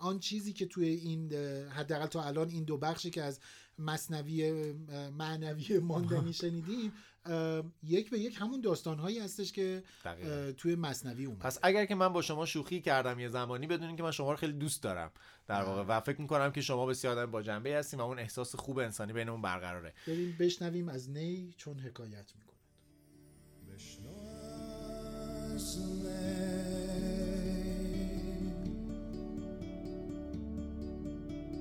آن 0.00 0.18
چیزی 0.18 0.52
که 0.52 0.66
توی 0.66 0.88
این 0.88 1.32
حداقل 1.68 2.06
تا 2.06 2.22
الان 2.22 2.48
این 2.48 2.64
دو 2.64 2.78
بخشی 2.78 3.10
که 3.10 3.22
از 3.22 3.40
مصنوی 3.78 4.72
معنوی 5.18 5.78
ماندنی 5.78 6.32
شنیدیم 6.42 6.92
یک 7.82 8.10
به 8.10 8.18
یک 8.18 8.36
همون 8.40 8.60
داستانهایی 8.60 9.18
هستش 9.18 9.52
که 9.52 9.82
دقیقاً. 10.04 10.52
توی 10.52 10.74
مصنوی 10.74 11.24
اومد. 11.24 11.38
پس 11.38 11.58
اگر 11.62 11.84
که 11.84 11.94
من 11.94 12.08
با 12.08 12.22
شما 12.22 12.46
شوخی 12.46 12.80
کردم 12.80 13.20
یه 13.20 13.28
زمانی 13.28 13.66
بدونین 13.66 13.96
که 13.96 14.02
من 14.02 14.10
شما 14.10 14.30
رو 14.30 14.36
خیلی 14.36 14.52
دوست 14.52 14.82
دارم 14.82 15.10
در 15.46 15.62
واقع 15.62 15.82
و 15.82 16.00
فکر 16.00 16.20
می‌کنم 16.20 16.52
که 16.52 16.60
شما 16.60 16.86
بسیار 16.86 17.18
آدم 17.18 17.30
با 17.30 17.42
جنبه 17.42 17.76
هستیم 17.76 18.00
و 18.00 18.02
اون 18.02 18.18
احساس 18.18 18.56
خوب 18.56 18.78
انسانی 18.78 19.12
بینمون 19.12 19.42
برقراره. 19.42 19.94
بریم 20.06 20.36
بشنویم 20.40 20.88
از 20.88 21.10
نی 21.10 21.54
چون 21.56 21.78
حکایت 21.78 22.32
می‌کنه. 22.34 22.52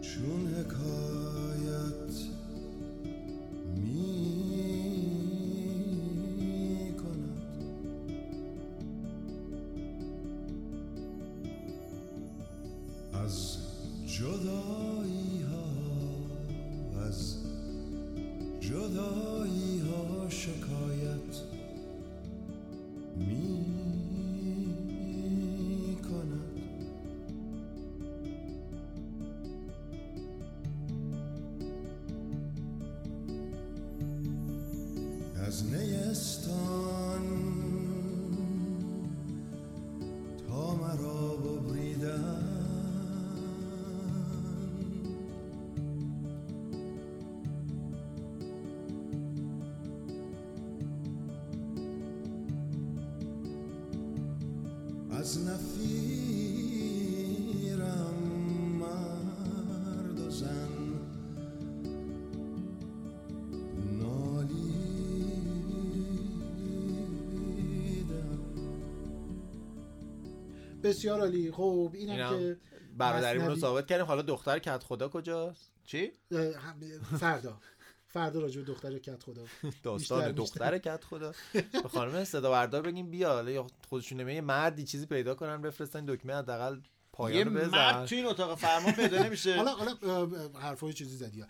چون 0.02 0.48
حکایت 0.48 1.31
از 13.32 13.58
جدایی 14.08 15.42
ها 15.52 15.68
از 17.08 17.36
جدایی 18.60 19.71
بسیار 70.92 71.20
عالی. 71.20 71.52
خب 71.52 71.92
اینم 71.94 72.14
اینم 72.14 72.40
که 72.40 72.58
برادریمون 72.98 73.48
رو 73.48 73.56
ثابت 73.56 73.88
کردیم. 73.88 74.06
حالا 74.06 74.22
دختر 74.22 74.60
کت 74.60 74.84
خدا 74.84 75.10
کجاست؟ 75.10 75.72
چی؟ 75.86 76.12
فردا. 77.20 77.58
فردا 78.08 78.40
راجع 78.40 78.62
به 78.62 78.68
دختر 78.68 78.98
کت 78.98 79.24
خدا. 79.24 79.44
داستان 79.84 80.32
دختر 80.32 80.78
کت 80.78 81.04
خدا. 81.04 81.34
به 81.54 81.90
خانم 81.90 82.24
صدا 82.24 82.52
بردار 82.52 82.82
بگیم 82.82 83.12
بیا 83.12 83.30
حالا 83.30 83.52
یا 83.52 83.68
خودشون 83.90 84.20
نمیگه 84.20 84.36
یه 84.36 84.42
مردی 84.42 84.84
چیزی 84.84 85.06
پیدا 85.06 85.36
کنن 85.36 85.62
بفرستن 85.62 86.06
دکمه 86.06 86.36
حداقل 86.36 86.80
یه 87.30 87.44
پایان 87.46 87.58
رو 87.58 87.72
مرد 87.72 87.96
بزن. 87.96 88.06
تو 88.06 88.16
این 88.16 88.26
اتاق 88.26 88.58
فرمان 88.58 88.92
پیدا 88.94 89.24
نمیشه. 89.24 89.56
حالا 89.64 89.72
حالا 89.72 89.96
حرفای 90.60 90.94
چیزی 90.94 91.18
زدی. 91.18 91.44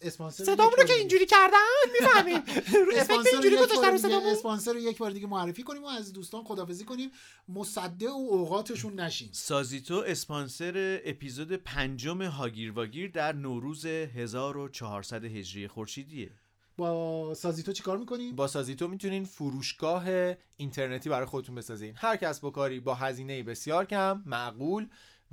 اسپانسر 0.00 0.44
صدامون 0.44 0.66
یک 0.66 0.70
رو 0.70 0.76
بار 0.76 0.76
که 0.76 0.82
دیگه- 0.84 0.94
اینجوری 0.98 1.26
کردن؟ 1.26 1.92
می‌فهمیم. 2.00 2.42
اسپانسر 3.00 3.30
اینجوری 3.32 3.56
گذاشتن 3.56 3.96
صدامون؟ 3.96 4.30
اسپانسر 4.32 4.72
رو 4.72 4.78
یک 4.78 4.98
بار 4.98 5.10
دیگه 5.10 5.26
معرفی 5.26 5.62
کنیم 5.62 5.84
و 5.84 5.86
از 5.86 6.12
دوستان 6.12 6.44
خدافزی 6.44 6.84
کنیم. 6.84 7.10
مصدع 7.48 8.10
اوقاتشون 8.30 9.00
نشیم 9.00 9.30
سازیتو 9.32 9.94
اسپانسر 10.06 11.00
اپیزود 11.04 11.52
پنجم 11.52 12.22
هاگیر 12.22 12.72
واگیر 12.72 13.10
در 13.10 13.32
نوروز 13.32 13.86
1400 13.86 15.24
هجری 15.24 15.68
خورشیدیه. 15.68 16.30
با 16.78 17.34
سازیتو 17.34 17.72
چیکار 17.72 17.98
می‌کنیم 17.98 18.36
با 18.36 18.46
سازیتو 18.46 18.88
می‌تونین 18.88 19.24
فروشگاه 19.24 20.04
اینترنتی 20.56 21.08
برای 21.08 21.26
خودتون 21.26 21.54
بسازین. 21.54 21.94
هر 21.96 22.16
کس 22.16 22.40
با 22.40 22.50
کاری 22.50 22.80
با 22.80 22.94
هزینه 22.94 23.42
بسیار 23.42 23.84
کم 23.84 24.22
معقول. 24.26 24.88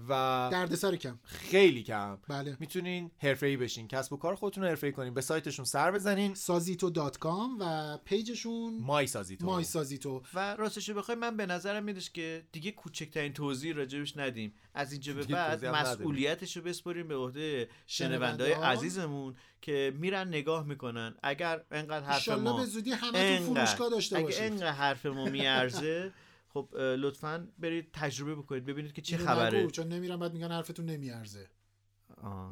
و 0.10 0.50
دردسر 0.52 0.96
کم. 0.96 1.20
خیلی 1.24 1.84
کم. 1.84 2.18
بله. 2.28 2.58
می‌تونین 2.60 3.12
حرفه‌ای 3.18 3.58
بشین. 3.58 3.88
کسب 3.88 4.14
و 4.14 4.18
کار 4.18 4.36
خودتون 4.36 4.64
رو 4.64 4.70
حرفه‌ای 4.70 4.94
کنین. 4.94 5.14
به 5.14 5.22
سایتشون 5.22 5.66
سر 5.66 5.92
بزنین. 5.92 6.34
سازیتو 6.34 6.90
dot 6.90 7.18
com 7.18 7.58
و 7.60 7.98
page 7.98 8.38
شون 8.38 8.78
my 8.82 9.08
سازیتو 9.08 9.46
my 9.46 9.64
سازیتو 9.64 10.24
و 10.34 10.56
راستش 10.56 10.90
رو 10.90 10.96
بخوای 10.96 11.18
من 11.18 11.38
به 11.38 11.46
نظرم 11.46 11.84
میادش 11.84 12.10
که 12.10 12.44
دیگه 12.52 12.72
کوچکترین 12.72 13.34
توضیح 13.34 13.76
راجبش 13.76 14.18
ندیم. 14.18 14.54
از 14.74 14.92
اینجا 14.92 15.14
به 15.14 15.24
بعد. 15.24 15.66
مسئولیتش 15.66 16.58
رو 16.58 16.64
بسپریم 16.64 17.08
به 17.08 17.16
عهده 17.16 17.70
شنوندای. 17.88 18.52
عزیزمون 18.52 19.36
که 19.62 19.94
میرن 20.00 20.28
نگاه 20.28 20.66
می‌کنن. 20.66 21.16
اگر 21.24 21.62
انقدر 21.72 22.06
حرف 22.06 22.28
ما 22.30 22.58
به 22.58 22.66
زودی 22.66 22.92
همه 22.92 23.12
تو 23.12 23.18
انقدر- 23.18 23.66
فروشگاه 23.66 23.90
داشته 23.90 24.16
اگه 24.16 24.26
باشید. 24.26 24.42
انقدر 24.42 24.72
حرف 24.72 25.06
ما 25.06 25.26
میارزه 25.26 26.12
خب 26.56 26.76
لطفا 26.78 27.48
برید 27.60 27.90
تجربه 27.94 28.36
بکنید 28.36 28.66
ببینید 28.66 28.94
که 28.94 29.02
چه 29.02 29.18
خبره. 29.18 29.60
نگو، 29.60 29.72
چون 29.72 29.88
نمیرم 29.88 30.20
بعد 30.20 30.34
میگن 30.34 30.52
حرفتون 30.52 30.86
نمیارزه. 30.86 31.50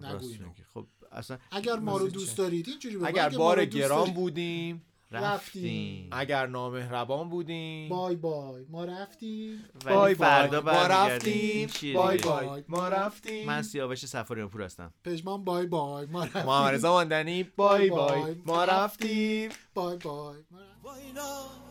نگو 0.01 0.27
اینو. 0.27 0.53
خب 0.73 0.87
اصلا 1.11 1.37
اگر 1.51 1.75
ما 1.75 1.97
رو 1.97 2.07
دوست؟ 2.07 2.37
دارید 2.37 2.69
اینجوری 2.69 2.97
بگو. 2.97 3.05
اگر 3.05 3.29
بار 3.29 3.65
گران 3.65 4.11
بودیم 4.11 4.85
رفتیم. 5.11 6.09
اگر 6.11 6.47
نامهربان 6.47 7.29
بودیم. 7.29 7.89
بای 7.89 8.15
بای. 8.15 8.65
ما 8.69 8.85
رفتیم. 8.85 9.63
بای 9.85 10.15
بای. 10.15 10.49
ما. 10.59 10.87
رفتیم. 10.87 11.69
بای؟ 11.93 12.17
بای. 12.17 12.63
ما 12.67 12.87
رفتیم. 12.87 13.47
من 13.47 13.61
سیاوش 13.61 14.05
سفاریان 14.05 14.49
پور 14.49 14.61
هستم. 14.61 14.93
پژمان 15.03 15.43
بای 15.43 15.65
بای. 15.65 16.05
ما 16.05 16.23
رفتیم. 16.23 16.43
محمد 16.43 16.73
رضا 16.73 16.91
ماندنی 16.91 17.43
بای 17.43 17.89
بای 17.89 18.35
ما 18.45 18.63
رفتیم. 18.63 19.51
بای 19.73 19.97
بای. 19.97 20.37
ما 20.51 20.59
رفتیم. 20.59 21.62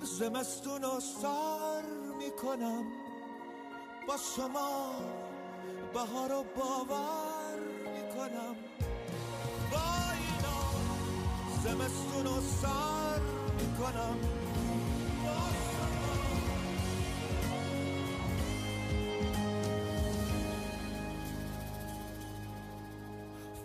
با 0.00 0.06
زمستون 0.06 0.82
رو 0.82 1.00
سر 1.00 1.82
می‌کنم. 2.18 2.84
با 4.08 4.16
شما 4.36 4.90
بهار 5.94 6.30
رو 6.30 6.44
باور 6.56 7.58
می‌کنم. 7.84 8.56
با 9.72 9.78
اینا 10.12 10.60
زمستون 11.64 12.26
رو 12.26 12.40
سر 12.40 13.20
می‌کنم. 13.60 14.18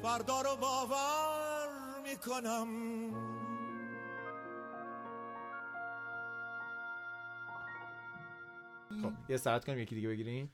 فردا 0.04 0.42
رو 0.42 0.56
باور 0.56 1.70
می‌کنم. 2.04 3.13
خب 9.04 9.12
یه 9.30 9.38
ساعت 9.38 9.66
کنیم 9.66 9.80
یکی 9.80 9.96
دیگه 9.96 10.08
بگیریم. 10.08 10.50